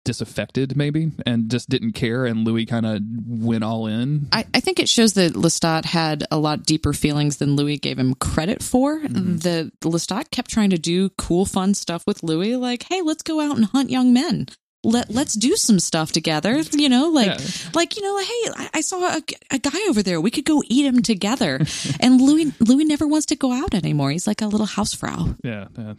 disaffected, 0.05 0.77
maybe, 0.77 1.11
and 1.25 1.51
just 1.51 1.69
didn't 1.69 1.91
care, 1.91 2.25
and 2.25 2.45
Louis 2.45 2.65
kind 2.65 2.85
of 2.85 3.01
went 3.27 3.65
all 3.65 3.87
in? 3.87 4.29
I, 4.31 4.45
I 4.53 4.61
think 4.61 4.79
it 4.79 4.87
shows 4.87 5.13
that 5.13 5.33
Lestat 5.33 5.85
had 5.85 6.23
a 6.31 6.37
lot 6.37 6.63
deeper 6.63 6.93
feelings 6.93 7.37
than 7.37 7.57
Louis 7.57 7.77
gave 7.77 7.99
him 7.99 8.15
credit 8.15 8.63
for. 8.63 8.99
Mm-hmm. 8.99 9.37
The 9.37 9.71
Lestat 9.81 10.31
kept 10.31 10.49
trying 10.49 10.69
to 10.69 10.77
do 10.77 11.09
cool, 11.17 11.45
fun 11.45 11.73
stuff 11.73 12.03
with 12.07 12.23
Louis, 12.23 12.55
like, 12.55 12.83
"Hey, 12.83 13.01
let's 13.01 13.23
go 13.23 13.41
out 13.41 13.57
and 13.57 13.65
hunt 13.65 13.89
young 13.89 14.13
men. 14.13 14.47
Let 14.83 15.09
Let's 15.09 15.33
do 15.33 15.55
some 15.55 15.79
stuff 15.79 16.11
together." 16.11 16.61
You 16.73 16.89
know, 16.89 17.09
like, 17.09 17.27
Yeah. 17.27 17.47
like 17.73 17.95
you 17.95 18.01
know, 18.03 18.13
like, 18.15 18.25
hey, 18.25 18.63
I, 18.65 18.69
I 18.75 18.81
saw 18.81 18.97
a, 19.17 19.21
a 19.51 19.59
guy 19.59 19.79
over 19.89 20.03
there. 20.03 20.19
We 20.21 20.31
could 20.31 20.45
go 20.45 20.61
eat 20.67 20.85
him 20.85 21.01
together. 21.01 21.59
and 21.99 22.19
Louis 22.21 22.51
Louis 22.59 22.85
never 22.85 23.07
wants 23.07 23.27
to 23.27 23.35
go 23.35 23.51
out 23.51 23.73
anymore. 23.73 24.11
He's 24.11 24.27
like 24.27 24.41
a 24.41 24.47
little 24.47 24.67
housefrau. 24.67 25.37
Yeah, 25.43 25.67
yeah. 25.77 25.93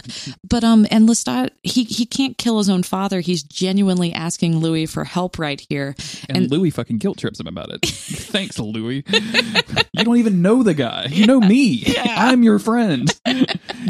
But 0.49 0.65
um, 0.65 0.87
and 0.91 1.09
Lestat, 1.09 1.51
he 1.63 1.85
he 1.85 2.07
can't 2.07 2.37
kill 2.39 2.59
his 2.59 2.69
own 2.69 2.83
father. 2.83 3.21
He's 3.21 3.43
genuinely 3.43 4.13
asking 4.13 4.59
Louis 4.59 4.87
for 4.87 5.05
help 5.05 5.39
right 5.39 5.61
here. 5.69 5.95
And, 6.29 6.39
And- 6.39 6.51
Louis 6.51 6.71
fucking 6.71 6.99
guilt 6.99 7.19
trips 7.19 7.41
him 7.41 7.47
about 7.47 7.71
it. 7.73 7.87
Thanks, 7.87 8.59
Louis. 8.59 9.05
you 9.93 10.05
don't 10.05 10.17
even 10.19 10.43
know 10.43 10.63
the 10.63 10.75
guy. 10.75 11.07
You 11.11 11.27
know 11.27 11.41
me. 11.41 11.85
I'm 11.99 12.43
your 12.43 12.59
friend. 12.59 13.09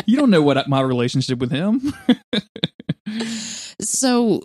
you 0.06 0.16
don't 0.16 0.30
know 0.30 0.42
what 0.42 0.68
my 0.68 0.80
relationship 0.80 1.38
with 1.38 1.50
him. 1.50 1.92
so 3.80 4.42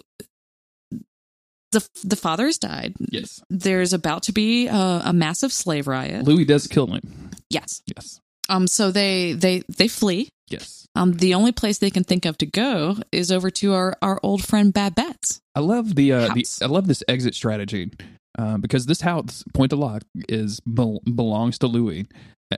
the 1.72 1.88
the 2.04 2.16
father 2.16 2.46
has 2.46 2.58
died. 2.58 2.96
yes, 3.12 3.42
There's 3.50 3.94
about 3.94 4.24
to 4.24 4.32
be 4.32 4.68
a, 4.68 5.02
a 5.06 5.14
massive 5.14 5.52
slave 5.54 5.88
riot. 5.88 6.26
Louis 6.26 6.46
does 6.46 6.68
kill 6.68 6.88
him. 6.88 7.30
Yes. 7.50 7.82
Yes, 7.86 8.20
Um. 8.50 8.68
So 8.68 8.92
they 8.92 9.34
they 9.34 9.64
they 9.78 9.88
flee. 9.88 10.30
yes. 10.50 10.88
Um. 10.96 11.14
The 11.14 11.34
only 11.36 11.52
place 11.52 11.78
they 11.80 11.92
can 11.92 12.04
think 12.04 12.26
of 12.26 12.38
to 12.40 12.46
go 12.46 12.98
is 13.12 13.32
over 13.32 13.50
to 13.52 13.74
our 13.74 13.96
our 14.02 14.20
old 14.24 14.44
friend 14.44 14.74
Babette's. 14.74 15.40
I 15.56 15.60
love 15.62 15.96
the 15.96 16.14
uh, 16.14 16.34
the 16.34 16.46
I 16.62 16.66
love 16.68 16.88
this 16.88 17.04
exit 17.08 17.36
strategy 17.36 17.92
uh, 18.38 18.58
because 18.58 18.86
this 18.86 19.02
house 19.02 19.44
Pointe 19.54 19.72
du 19.72 19.76
Lac 19.76 20.04
is 20.28 20.60
bel- 20.66 21.02
belongs 21.06 21.58
to 21.60 21.68
Louis, 21.68 22.08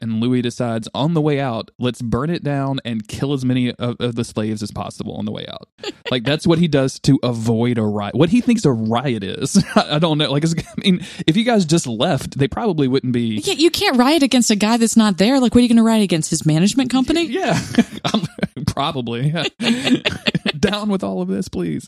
and 0.02 0.22
Louis 0.22 0.42
decides 0.42 0.88
on 0.94 1.14
the 1.14 1.22
way 1.22 1.40
out, 1.40 1.72
let's 1.80 2.02
burn 2.02 2.30
it 2.30 2.44
down 2.44 2.80
and 2.86 3.08
kill 3.08 3.34
as 3.34 3.44
many 3.44 3.74
of, 3.74 3.98
of 4.00 4.16
the 4.16 4.24
slaves 4.24 4.64
as 4.64 4.72
possible 4.72 5.16
on 5.16 5.26
the 5.26 5.32
way 5.32 5.46
out. 5.48 5.68
like 6.12 6.24
that's 6.24 6.48
what 6.48 6.60
he 6.60 6.68
does 6.68 7.00
to 7.00 7.20
avoid 7.24 7.78
a 7.78 7.84
riot. 7.84 8.16
What 8.16 8.30
he 8.30 8.42
thinks 8.42 8.64
a 8.66 8.72
riot 8.72 9.24
is, 9.24 9.62
I 9.76 10.00
don't 10.00 10.18
know. 10.18 10.32
Like 10.32 10.44
it's- 10.44 10.66
I 10.78 10.82
mean, 10.82 11.06
if 11.28 11.36
you 11.36 11.44
guys 11.44 11.66
just 11.66 11.88
left, 11.88 12.38
they 12.38 12.48
probably 12.48 12.88
wouldn't 12.88 13.14
be. 13.14 13.42
Yeah, 13.44 13.56
you 13.56 13.70
can't 13.70 13.98
riot 13.98 14.24
against 14.24 14.50
a 14.52 14.56
guy 14.56 14.78
that's 14.78 14.96
not 14.96 15.18
there. 15.18 15.40
Like, 15.40 15.54
what 15.54 15.60
are 15.60 15.64
you 15.64 15.70
going 15.70 15.78
to 15.78 15.84
riot 15.84 16.04
against? 16.04 16.30
His 16.30 16.46
management 16.46 16.90
company? 16.90 17.26
Yeah, 17.26 17.60
probably. 18.68 19.34
Down 20.60 20.90
with 20.90 21.04
all 21.04 21.22
of 21.22 21.28
this, 21.28 21.50
please. 21.50 21.88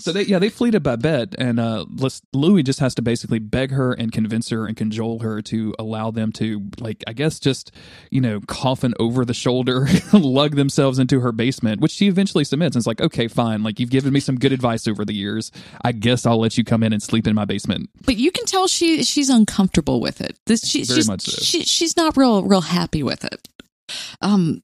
So 0.00 0.12
they, 0.12 0.22
yeah, 0.22 0.38
they 0.38 0.48
flee 0.48 0.70
to 0.72 0.80
Babette, 0.80 1.34
and 1.38 1.60
uh, 1.60 1.84
Louis 2.32 2.62
just 2.62 2.80
has 2.80 2.94
to 2.96 3.02
basically 3.02 3.38
beg 3.38 3.70
her 3.70 3.92
and 3.92 4.12
convince 4.12 4.48
her 4.50 4.66
and 4.66 4.76
cajole 4.76 5.20
her 5.20 5.42
to 5.42 5.74
allow 5.78 6.10
them 6.10 6.32
to, 6.32 6.70
like, 6.78 7.04
I 7.06 7.12
guess, 7.12 7.38
just 7.38 7.72
you 8.10 8.20
know, 8.20 8.40
coffin 8.46 8.94
over 8.98 9.24
the 9.24 9.34
shoulder, 9.34 9.86
lug 10.12 10.56
themselves 10.56 10.98
into 10.98 11.20
her 11.20 11.32
basement, 11.32 11.80
which 11.80 11.92
she 11.92 12.08
eventually 12.08 12.44
submits. 12.44 12.76
And 12.76 12.80
it's 12.80 12.86
like, 12.86 13.00
okay, 13.00 13.28
fine, 13.28 13.62
like 13.62 13.80
you've 13.80 13.90
given 13.90 14.12
me 14.12 14.20
some 14.20 14.36
good 14.36 14.52
advice 14.52 14.86
over 14.86 15.04
the 15.04 15.14
years. 15.14 15.52
I 15.84 15.92
guess 15.92 16.26
I'll 16.26 16.40
let 16.40 16.58
you 16.58 16.64
come 16.64 16.82
in 16.82 16.92
and 16.92 17.02
sleep 17.02 17.26
in 17.26 17.34
my 17.34 17.44
basement. 17.44 17.90
But 18.04 18.16
you 18.16 18.30
can 18.30 18.44
tell 18.46 18.68
she 18.68 19.02
she's 19.04 19.30
uncomfortable 19.30 20.00
with 20.00 20.20
it. 20.20 20.38
This 20.46 20.66
she, 20.66 20.84
Very 20.84 20.98
she's 20.98 21.08
much 21.08 21.22
so. 21.22 21.42
she, 21.42 21.62
she's 21.64 21.96
not 21.96 22.16
real 22.16 22.42
real 22.42 22.62
happy 22.62 23.02
with 23.02 23.24
it. 23.24 23.48
Um, 24.20 24.62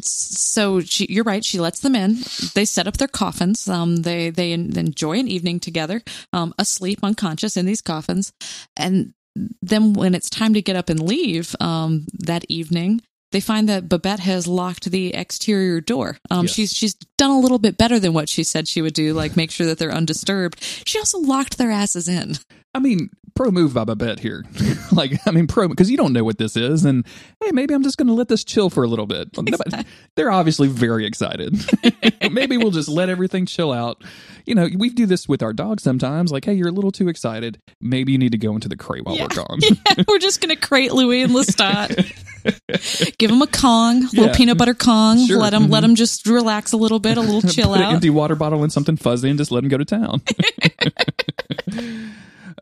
so 0.00 0.80
she, 0.80 1.06
you're 1.08 1.24
right. 1.24 1.44
She 1.44 1.58
lets 1.58 1.80
them 1.80 1.94
in. 1.94 2.18
They 2.54 2.64
set 2.64 2.86
up 2.86 2.96
their 2.96 3.08
coffins. 3.08 3.68
Um, 3.68 3.96
they 3.96 4.30
they 4.30 4.52
enjoy 4.52 5.18
an 5.18 5.28
evening 5.28 5.60
together, 5.60 6.02
um, 6.32 6.54
asleep, 6.58 7.00
unconscious 7.02 7.56
in 7.56 7.66
these 7.66 7.82
coffins, 7.82 8.32
and 8.76 9.12
then 9.60 9.92
when 9.92 10.14
it's 10.14 10.30
time 10.30 10.54
to 10.54 10.62
get 10.62 10.76
up 10.76 10.88
and 10.88 11.00
leave, 11.00 11.54
um, 11.60 12.06
that 12.18 12.44
evening, 12.48 13.02
they 13.32 13.40
find 13.40 13.68
that 13.68 13.88
Babette 13.88 14.20
has 14.20 14.46
locked 14.46 14.90
the 14.90 15.14
exterior 15.14 15.80
door. 15.80 16.18
Um, 16.30 16.46
yes. 16.46 16.54
She's 16.54 16.72
she's 16.72 16.94
done 17.18 17.30
a 17.30 17.40
little 17.40 17.58
bit 17.58 17.76
better 17.76 17.98
than 17.98 18.12
what 18.12 18.28
she 18.28 18.44
said 18.44 18.68
she 18.68 18.82
would 18.82 18.94
do, 18.94 19.12
like 19.12 19.36
make 19.36 19.50
sure 19.50 19.66
that 19.66 19.78
they're 19.78 19.92
undisturbed. 19.92 20.62
She 20.86 20.98
also 20.98 21.18
locked 21.18 21.58
their 21.58 21.70
asses 21.70 22.08
in. 22.08 22.34
I 22.74 22.78
mean, 22.78 23.10
pro 23.36 23.50
move 23.50 23.74
by 23.74 23.84
Babette 23.84 24.18
here. 24.18 24.44
like, 24.92 25.12
I 25.26 25.30
mean, 25.30 25.46
pro 25.46 25.68
because 25.68 25.90
you 25.90 25.96
don't 25.96 26.12
know 26.12 26.24
what 26.24 26.38
this 26.38 26.56
is, 26.56 26.84
and 26.84 27.06
hey, 27.44 27.52
maybe 27.52 27.74
I'm 27.74 27.84
just 27.84 27.98
going 27.98 28.08
to 28.08 28.14
let 28.14 28.28
this 28.28 28.42
chill 28.42 28.70
for 28.70 28.82
a 28.82 28.88
little 28.88 29.06
bit. 29.06 29.28
Exactly. 29.46 29.84
They're 30.16 30.30
obviously 30.30 30.66
very 30.66 31.06
excited. 31.06 31.54
maybe 32.32 32.56
we'll 32.56 32.72
just 32.72 32.88
let 32.88 33.08
everything 33.08 33.46
chill 33.46 33.70
out. 33.70 34.02
You 34.44 34.54
know, 34.54 34.68
we 34.76 34.88
do 34.88 35.06
this 35.06 35.28
with 35.28 35.42
our 35.42 35.52
dogs 35.52 35.82
sometimes. 35.84 36.32
Like, 36.32 36.44
hey, 36.44 36.54
you're 36.54 36.68
a 36.68 36.72
little 36.72 36.90
too 36.90 37.08
excited. 37.08 37.60
Maybe 37.80 38.12
you 38.12 38.18
need 38.18 38.32
to 38.32 38.38
go 38.38 38.54
into 38.54 38.68
the 38.68 38.76
crate 38.76 39.04
while 39.04 39.14
yeah. 39.14 39.24
we're 39.24 39.44
gone. 39.44 39.60
yeah, 39.60 40.02
we're 40.08 40.18
just 40.18 40.40
going 40.40 40.54
to 40.54 40.60
crate 40.60 40.92
Louis 40.92 41.22
and 41.22 41.32
Lestat. 41.32 43.18
Give 43.18 43.30
him 43.30 43.42
a 43.42 43.46
Kong, 43.46 43.98
a 43.98 44.06
little 44.06 44.26
yeah. 44.26 44.34
peanut 44.34 44.58
butter 44.58 44.74
Kong. 44.74 45.24
Sure. 45.26 45.38
Let 45.38 45.52
him 45.52 45.64
mm-hmm. 45.64 45.72
let 45.72 45.84
him 45.84 45.94
just 45.94 46.26
relax 46.26 46.72
a 46.72 46.76
little 46.76 46.98
bit, 46.98 47.18
a 47.18 47.20
little 47.20 47.48
chill 47.48 47.68
Put 47.68 47.80
out. 47.80 47.88
An 47.88 47.94
empty 47.94 48.10
water 48.10 48.34
bottle 48.34 48.64
in 48.64 48.70
something 48.70 48.96
fuzzy 48.96 49.28
and 49.28 49.38
just 49.38 49.52
let 49.52 49.62
him 49.62 49.68
go 49.68 49.78
to 49.78 49.84
town. 49.84 50.22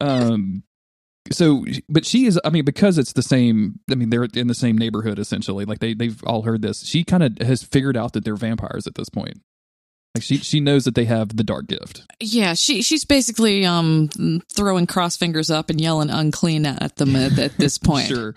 Um, 0.01 0.63
so 1.33 1.65
but 1.89 2.05
she 2.05 2.27
is 2.27 2.39
i 2.45 2.51
mean 2.51 2.65
because 2.65 2.99
it's 2.99 3.15
the 3.15 3.23
same 3.23 3.81
i 3.91 3.95
mean 3.95 4.11
they're 4.11 4.25
in 4.35 4.47
the 4.47 4.55
same 4.55 4.77
neighborhood 4.77 5.19
essentially 5.19 5.65
like 5.65 5.79
they 5.79 5.95
they've 5.95 6.23
all 6.25 6.43
heard 6.43 6.61
this 6.63 6.85
she 6.85 7.03
kind 7.03 7.23
of 7.23 7.39
has 7.39 7.63
figured 7.63 7.97
out 7.97 8.13
that 8.13 8.25
they're 8.25 8.37
vampires 8.37 8.87
at 8.87 8.95
this 8.95 9.09
point 9.09 9.41
like 10.15 10.23
she 10.23 10.37
she 10.39 10.61
knows 10.61 10.85
that 10.85 10.95
they 10.95 11.07
have 11.07 11.37
the 11.37 11.43
dark 11.43 11.67
gift. 11.67 12.05
Yeah, 12.21 12.55
she 12.55 12.83
she's 12.83 13.05
basically 13.05 13.67
um 13.67 14.09
throwing 14.53 14.87
cross 14.87 15.17
fingers 15.17 15.51
up 15.51 15.71
and 15.71 15.81
yelling 15.81 16.09
unclean 16.09 16.67
at 16.67 16.95
them 16.97 17.17
at, 17.17 17.37
at 17.37 17.57
this 17.59 17.79
point. 17.85 18.07
sure. 18.07 18.35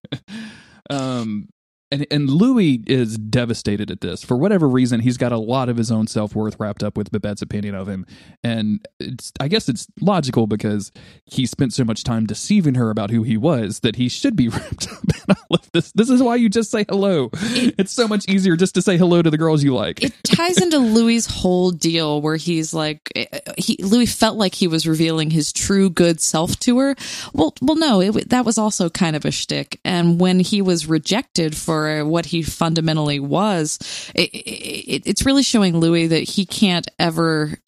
um 0.90 1.48
and 1.90 2.06
and 2.10 2.28
Louis 2.28 2.82
is 2.86 3.16
devastated 3.16 3.90
at 3.90 4.00
this 4.00 4.24
for 4.24 4.36
whatever 4.36 4.68
reason. 4.68 5.00
He's 5.00 5.16
got 5.16 5.32
a 5.32 5.38
lot 5.38 5.68
of 5.68 5.76
his 5.76 5.90
own 5.90 6.06
self 6.06 6.34
worth 6.34 6.58
wrapped 6.58 6.82
up 6.82 6.96
with 6.96 7.12
Babette's 7.12 7.42
opinion 7.42 7.74
of 7.74 7.88
him, 7.88 8.06
and 8.42 8.86
it's 8.98 9.32
I 9.40 9.48
guess 9.48 9.68
it's 9.68 9.86
logical 10.00 10.46
because 10.46 10.90
he 11.24 11.46
spent 11.46 11.72
so 11.72 11.84
much 11.84 12.02
time 12.02 12.26
deceiving 12.26 12.74
her 12.74 12.90
about 12.90 13.10
who 13.10 13.22
he 13.22 13.36
was 13.36 13.80
that 13.80 13.96
he 13.96 14.08
should 14.08 14.34
be 14.34 14.48
wrapped 14.48 14.88
up 14.90 15.04
in 15.04 15.34
all 15.36 15.58
of 15.58 15.70
this. 15.72 15.92
This 15.92 16.10
is 16.10 16.22
why 16.22 16.36
you 16.36 16.48
just 16.48 16.70
say 16.70 16.84
hello. 16.88 17.30
It, 17.32 17.74
it's 17.78 17.92
so 17.92 18.08
much 18.08 18.28
easier 18.28 18.56
just 18.56 18.74
to 18.74 18.82
say 18.82 18.96
hello 18.96 19.22
to 19.22 19.30
the 19.30 19.38
girls 19.38 19.62
you 19.62 19.74
like. 19.74 20.02
It 20.02 20.12
ties 20.24 20.60
into 20.60 20.78
Louis's 20.78 21.26
whole 21.26 21.70
deal 21.70 22.20
where 22.20 22.36
he's 22.36 22.74
like 22.74 23.12
eh, 23.14 23.26
he 23.58 23.76
Louis 23.80 24.06
felt 24.06 24.36
like 24.36 24.54
he 24.54 24.66
was 24.66 24.88
revealing 24.88 25.30
his 25.30 25.52
true 25.52 25.88
good 25.88 26.20
self 26.20 26.58
to 26.60 26.78
her. 26.78 26.96
Well, 27.32 27.54
well, 27.62 27.76
no, 27.76 28.00
it, 28.00 28.30
that 28.30 28.44
was 28.44 28.58
also 28.58 28.90
kind 28.90 29.14
of 29.14 29.24
a 29.24 29.30
shtick, 29.30 29.80
and 29.84 30.20
when 30.20 30.40
he 30.40 30.60
was 30.62 30.86
rejected 30.86 31.56
for 31.56 31.85
what 32.04 32.26
he 32.26 32.42
fundamentally 32.42 33.20
was, 33.20 33.78
it, 34.14 34.30
it, 34.34 35.02
it's 35.06 35.26
really 35.26 35.42
showing 35.42 35.78
Louis 35.78 36.08
that 36.08 36.22
he 36.22 36.46
can't 36.46 36.88
ever. 36.98 37.58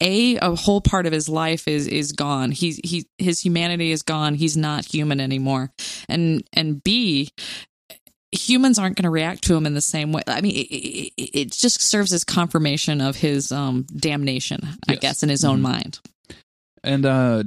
a 0.00 0.36
a 0.36 0.54
whole 0.54 0.82
part 0.82 1.06
of 1.06 1.12
his 1.12 1.28
life 1.28 1.66
is 1.66 1.86
is 1.86 2.12
gone. 2.12 2.50
He's 2.50 2.76
he 2.84 3.06
his 3.16 3.40
humanity 3.40 3.92
is 3.92 4.02
gone. 4.02 4.34
He's 4.34 4.56
not 4.56 4.84
human 4.84 5.20
anymore. 5.20 5.70
And 6.08 6.44
and 6.52 6.84
B 6.84 7.30
humans 8.32 8.78
aren't 8.78 8.96
going 8.96 9.04
to 9.04 9.10
react 9.10 9.44
to 9.44 9.54
him 9.54 9.66
in 9.66 9.74
the 9.74 9.80
same 9.80 10.12
way. 10.12 10.22
I 10.26 10.40
mean, 10.40 10.56
it, 10.56 10.68
it, 10.68 11.12
it 11.16 11.52
just 11.52 11.80
serves 11.80 12.12
as 12.12 12.24
confirmation 12.24 13.00
of 13.00 13.16
his 13.16 13.50
um, 13.52 13.86
damnation, 13.96 14.60
I 14.88 14.92
yes. 14.92 14.98
guess, 15.00 15.22
in 15.22 15.28
his 15.28 15.44
own 15.44 15.56
mm-hmm. 15.56 15.62
mind. 15.62 16.00
And 16.84 17.06
uh, 17.06 17.42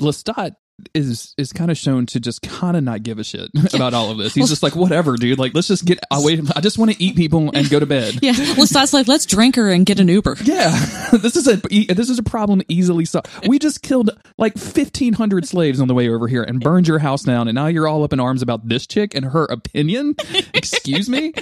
Lestat 0.00 0.54
is 0.94 1.34
is 1.36 1.52
kind 1.52 1.70
of 1.70 1.76
shown 1.76 2.06
to 2.06 2.20
just 2.20 2.42
kind 2.42 2.76
of 2.76 2.84
not 2.84 3.02
give 3.02 3.18
a 3.18 3.24
shit 3.24 3.50
about 3.74 3.94
all 3.94 4.10
of 4.10 4.18
this. 4.18 4.34
He's 4.34 4.48
just 4.48 4.62
like, 4.62 4.76
whatever, 4.76 5.16
dude. 5.16 5.38
Like, 5.38 5.54
let's 5.54 5.68
just 5.68 5.84
get 5.84 5.98
away. 6.10 6.40
I 6.54 6.60
just 6.60 6.78
want 6.78 6.92
to 6.92 7.02
eat 7.02 7.16
people 7.16 7.50
and 7.52 7.68
go 7.68 7.80
to 7.80 7.86
bed. 7.86 8.18
Yeah, 8.28 8.32
Lestat's 8.32 8.92
like, 8.92 9.08
let's 9.08 9.24
drink 9.26 9.56
her 9.56 9.70
and 9.70 9.86
get 9.86 10.00
an 10.00 10.08
Uber. 10.08 10.36
Yeah, 10.44 10.70
this 11.12 11.36
is 11.36 11.46
a 11.46 11.56
this 11.56 12.08
is 12.10 12.18
a 12.18 12.22
problem 12.22 12.62
easily 12.68 13.04
solved. 13.04 13.28
We 13.46 13.58
just 13.58 13.82
killed 13.82 14.10
like 14.38 14.56
fifteen 14.58 15.12
hundred 15.14 15.46
slaves 15.46 15.80
on 15.80 15.88
the 15.88 15.94
way 15.94 16.08
over 16.08 16.26
here 16.26 16.42
and 16.42 16.60
burned 16.60 16.88
your 16.88 16.98
house 16.98 17.22
down, 17.22 17.48
and 17.48 17.54
now 17.54 17.66
you're 17.66 17.86
all 17.86 18.02
up 18.02 18.12
in 18.12 18.20
arms 18.20 18.42
about 18.42 18.68
this 18.68 18.86
chick 18.86 19.14
and 19.14 19.26
her 19.26 19.44
opinion. 19.44 20.16
Excuse 20.54 21.08
me, 21.08 21.32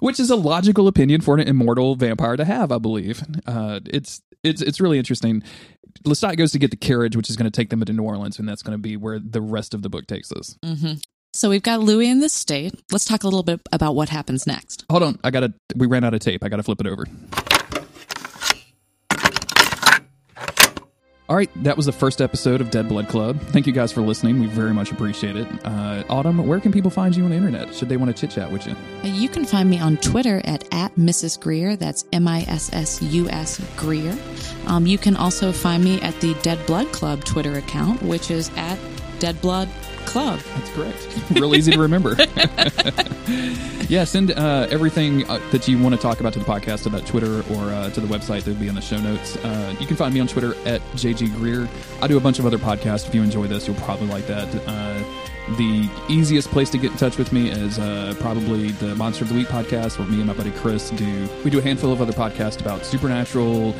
which 0.00 0.18
is 0.18 0.30
a 0.30 0.36
logical 0.36 0.88
opinion 0.88 1.20
for 1.20 1.34
an 1.34 1.46
immortal 1.46 1.94
vampire 1.94 2.36
to 2.36 2.44
have, 2.44 2.72
I 2.72 2.78
believe. 2.78 3.22
Uh, 3.46 3.80
it's 3.86 4.22
it's 4.42 4.62
it's 4.62 4.80
really 4.80 4.98
interesting. 4.98 5.42
Lestat 6.04 6.36
goes 6.36 6.52
to 6.52 6.58
get 6.58 6.70
the 6.70 6.76
carriage, 6.76 7.16
which 7.16 7.30
is 7.30 7.36
going 7.36 7.50
to 7.50 7.56
take 7.56 7.70
them 7.70 7.80
to 7.84 7.92
New 7.92 8.02
Orleans, 8.02 8.38
and 8.38 8.48
that's 8.48 8.62
going 8.62 8.74
to 8.74 8.82
be 8.82 8.96
where 8.96 9.18
the 9.18 9.40
rest 9.40 9.74
of 9.74 9.82
the 9.82 9.88
book 9.88 10.06
takes 10.06 10.32
us. 10.32 10.56
Mm-hmm. 10.64 10.94
So 11.32 11.50
we've 11.50 11.62
got 11.62 11.80
Louis 11.80 12.08
in 12.08 12.20
the 12.20 12.28
state. 12.28 12.74
Let's 12.92 13.04
talk 13.04 13.24
a 13.24 13.26
little 13.26 13.42
bit 13.42 13.60
about 13.72 13.94
what 13.96 14.08
happens 14.08 14.46
next. 14.46 14.84
Hold 14.90 15.02
on, 15.02 15.18
I 15.24 15.30
got 15.30 15.40
to. 15.40 15.54
We 15.74 15.86
ran 15.86 16.04
out 16.04 16.14
of 16.14 16.20
tape. 16.20 16.44
I 16.44 16.48
got 16.48 16.56
to 16.56 16.62
flip 16.62 16.80
it 16.80 16.86
over. 16.86 17.06
All 21.34 21.38
right, 21.38 21.50
that 21.64 21.76
was 21.76 21.86
the 21.86 21.92
first 21.92 22.20
episode 22.20 22.60
of 22.60 22.70
Dead 22.70 22.88
Blood 22.88 23.08
Club. 23.08 23.40
Thank 23.40 23.66
you 23.66 23.72
guys 23.72 23.90
for 23.90 24.02
listening. 24.02 24.38
We 24.38 24.46
very 24.46 24.72
much 24.72 24.92
appreciate 24.92 25.34
it. 25.34 25.48
Uh, 25.64 26.04
Autumn, 26.08 26.46
where 26.46 26.60
can 26.60 26.70
people 26.70 26.92
find 26.92 27.16
you 27.16 27.24
on 27.24 27.30
the 27.30 27.36
internet? 27.36 27.74
Should 27.74 27.88
they 27.88 27.96
want 27.96 28.16
to 28.16 28.20
chit 28.20 28.30
chat 28.30 28.52
with 28.52 28.68
you? 28.68 28.76
You 29.02 29.28
can 29.28 29.44
find 29.44 29.68
me 29.68 29.80
on 29.80 29.96
Twitter 29.96 30.40
at, 30.44 30.62
at 30.72 30.94
Mrs. 30.94 31.40
Greer. 31.40 31.74
That's 31.74 32.04
M 32.12 32.28
I 32.28 32.42
S 32.42 32.72
S 32.72 33.02
U 33.02 33.28
S 33.30 33.60
Greer. 33.76 34.16
Um, 34.68 34.86
you 34.86 34.96
can 34.96 35.16
also 35.16 35.50
find 35.50 35.82
me 35.82 36.00
at 36.02 36.14
the 36.20 36.34
Dead 36.42 36.64
Blood 36.68 36.92
Club 36.92 37.24
Twitter 37.24 37.58
account, 37.58 38.00
which 38.04 38.30
is 38.30 38.48
at 38.54 38.78
Dead 39.18 39.40
Blood 39.40 39.68
Club. 40.06 40.38
That's 40.38 40.70
correct. 40.70 41.30
Real 41.32 41.56
easy 41.56 41.72
to 41.72 41.80
remember. 41.80 42.14
yeah, 43.88 44.04
send 44.04 44.32
uh, 44.32 44.66
everything 44.70 45.28
uh, 45.28 45.38
that 45.50 45.66
you 45.66 45.78
want 45.78 45.94
to 45.94 46.00
talk 46.00 46.20
about 46.20 46.32
to 46.34 46.38
the 46.38 46.44
podcast 46.44 46.82
to 46.84 46.88
that 46.90 47.06
Twitter 47.06 47.40
or 47.54 47.70
uh, 47.70 47.90
to 47.90 48.00
the 48.00 48.06
website 48.06 48.42
that 48.44 48.48
will 48.48 48.60
be 48.60 48.68
in 48.68 48.74
the 48.74 48.80
show 48.80 48.98
notes. 48.98 49.36
Uh, 49.36 49.74
you 49.80 49.86
can 49.86 49.96
find 49.96 50.12
me 50.12 50.20
on 50.20 50.26
Twitter 50.26 50.54
at 50.66 50.80
JG 50.92 51.34
Greer. 51.36 51.68
I 52.02 52.06
do 52.06 52.16
a 52.16 52.20
bunch 52.20 52.38
of 52.38 52.46
other 52.46 52.58
podcasts. 52.58 53.06
If 53.06 53.14
you 53.14 53.22
enjoy 53.22 53.46
this, 53.46 53.66
you'll 53.66 53.76
probably 53.76 54.08
like 54.08 54.26
that. 54.26 54.48
Uh, 54.66 55.02
the 55.56 55.88
easiest 56.08 56.50
place 56.50 56.70
to 56.70 56.78
get 56.78 56.92
in 56.92 56.96
touch 56.96 57.18
with 57.18 57.32
me 57.32 57.50
is 57.50 57.78
uh, 57.78 58.14
probably 58.18 58.70
the 58.72 58.94
Monster 58.94 59.24
of 59.24 59.30
the 59.30 59.36
Week 59.36 59.48
podcast, 59.48 59.98
where 59.98 60.08
me 60.08 60.16
and 60.16 60.26
my 60.26 60.32
buddy 60.32 60.50
Chris 60.52 60.90
do. 60.90 61.28
We 61.44 61.50
do 61.50 61.58
a 61.58 61.62
handful 61.62 61.92
of 61.92 62.00
other 62.00 62.12
podcasts 62.12 62.60
about 62.60 62.86
supernatural, 62.86 63.74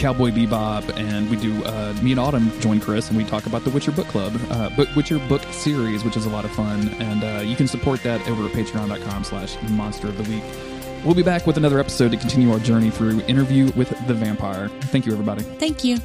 Cowboy 0.00 0.30
Bebop, 0.30 0.96
and 0.96 1.28
we 1.30 1.36
do 1.36 1.62
uh, 1.64 1.94
me 2.02 2.10
and 2.12 2.18
Autumn 2.18 2.50
join 2.60 2.80
Chris 2.80 3.08
and 3.10 3.18
we 3.18 3.24
talk 3.24 3.46
about 3.46 3.64
the 3.64 3.70
Witcher 3.70 3.92
book 3.92 4.06
club, 4.08 4.32
uh, 4.50 4.70
book 4.70 4.88
Witcher 4.96 5.18
book 5.28 5.42
series, 5.52 6.04
which 6.04 6.16
is 6.16 6.24
a 6.24 6.30
lot 6.30 6.44
of 6.46 6.50
fun, 6.52 6.88
and 7.00 7.22
uh, 7.22 7.42
you 7.42 7.54
can 7.54 7.68
support 7.68 8.02
that 8.02 8.26
over 8.28 8.46
at 8.46 8.52
Patreon.com/slash 8.52 9.60
Monster 9.70 10.08
of 10.08 10.16
the 10.16 10.34
Week. 10.34 10.42
We'll 11.04 11.14
be 11.14 11.22
back 11.22 11.46
with 11.46 11.56
another 11.58 11.78
episode 11.78 12.10
to 12.12 12.16
continue 12.16 12.50
our 12.52 12.58
journey 12.58 12.90
through 12.90 13.20
Interview 13.22 13.70
with 13.72 13.90
the 14.06 14.14
Vampire. 14.14 14.68
Thank 14.84 15.06
you, 15.06 15.12
everybody. 15.12 15.42
Thank 15.42 15.84
you. 15.84 15.98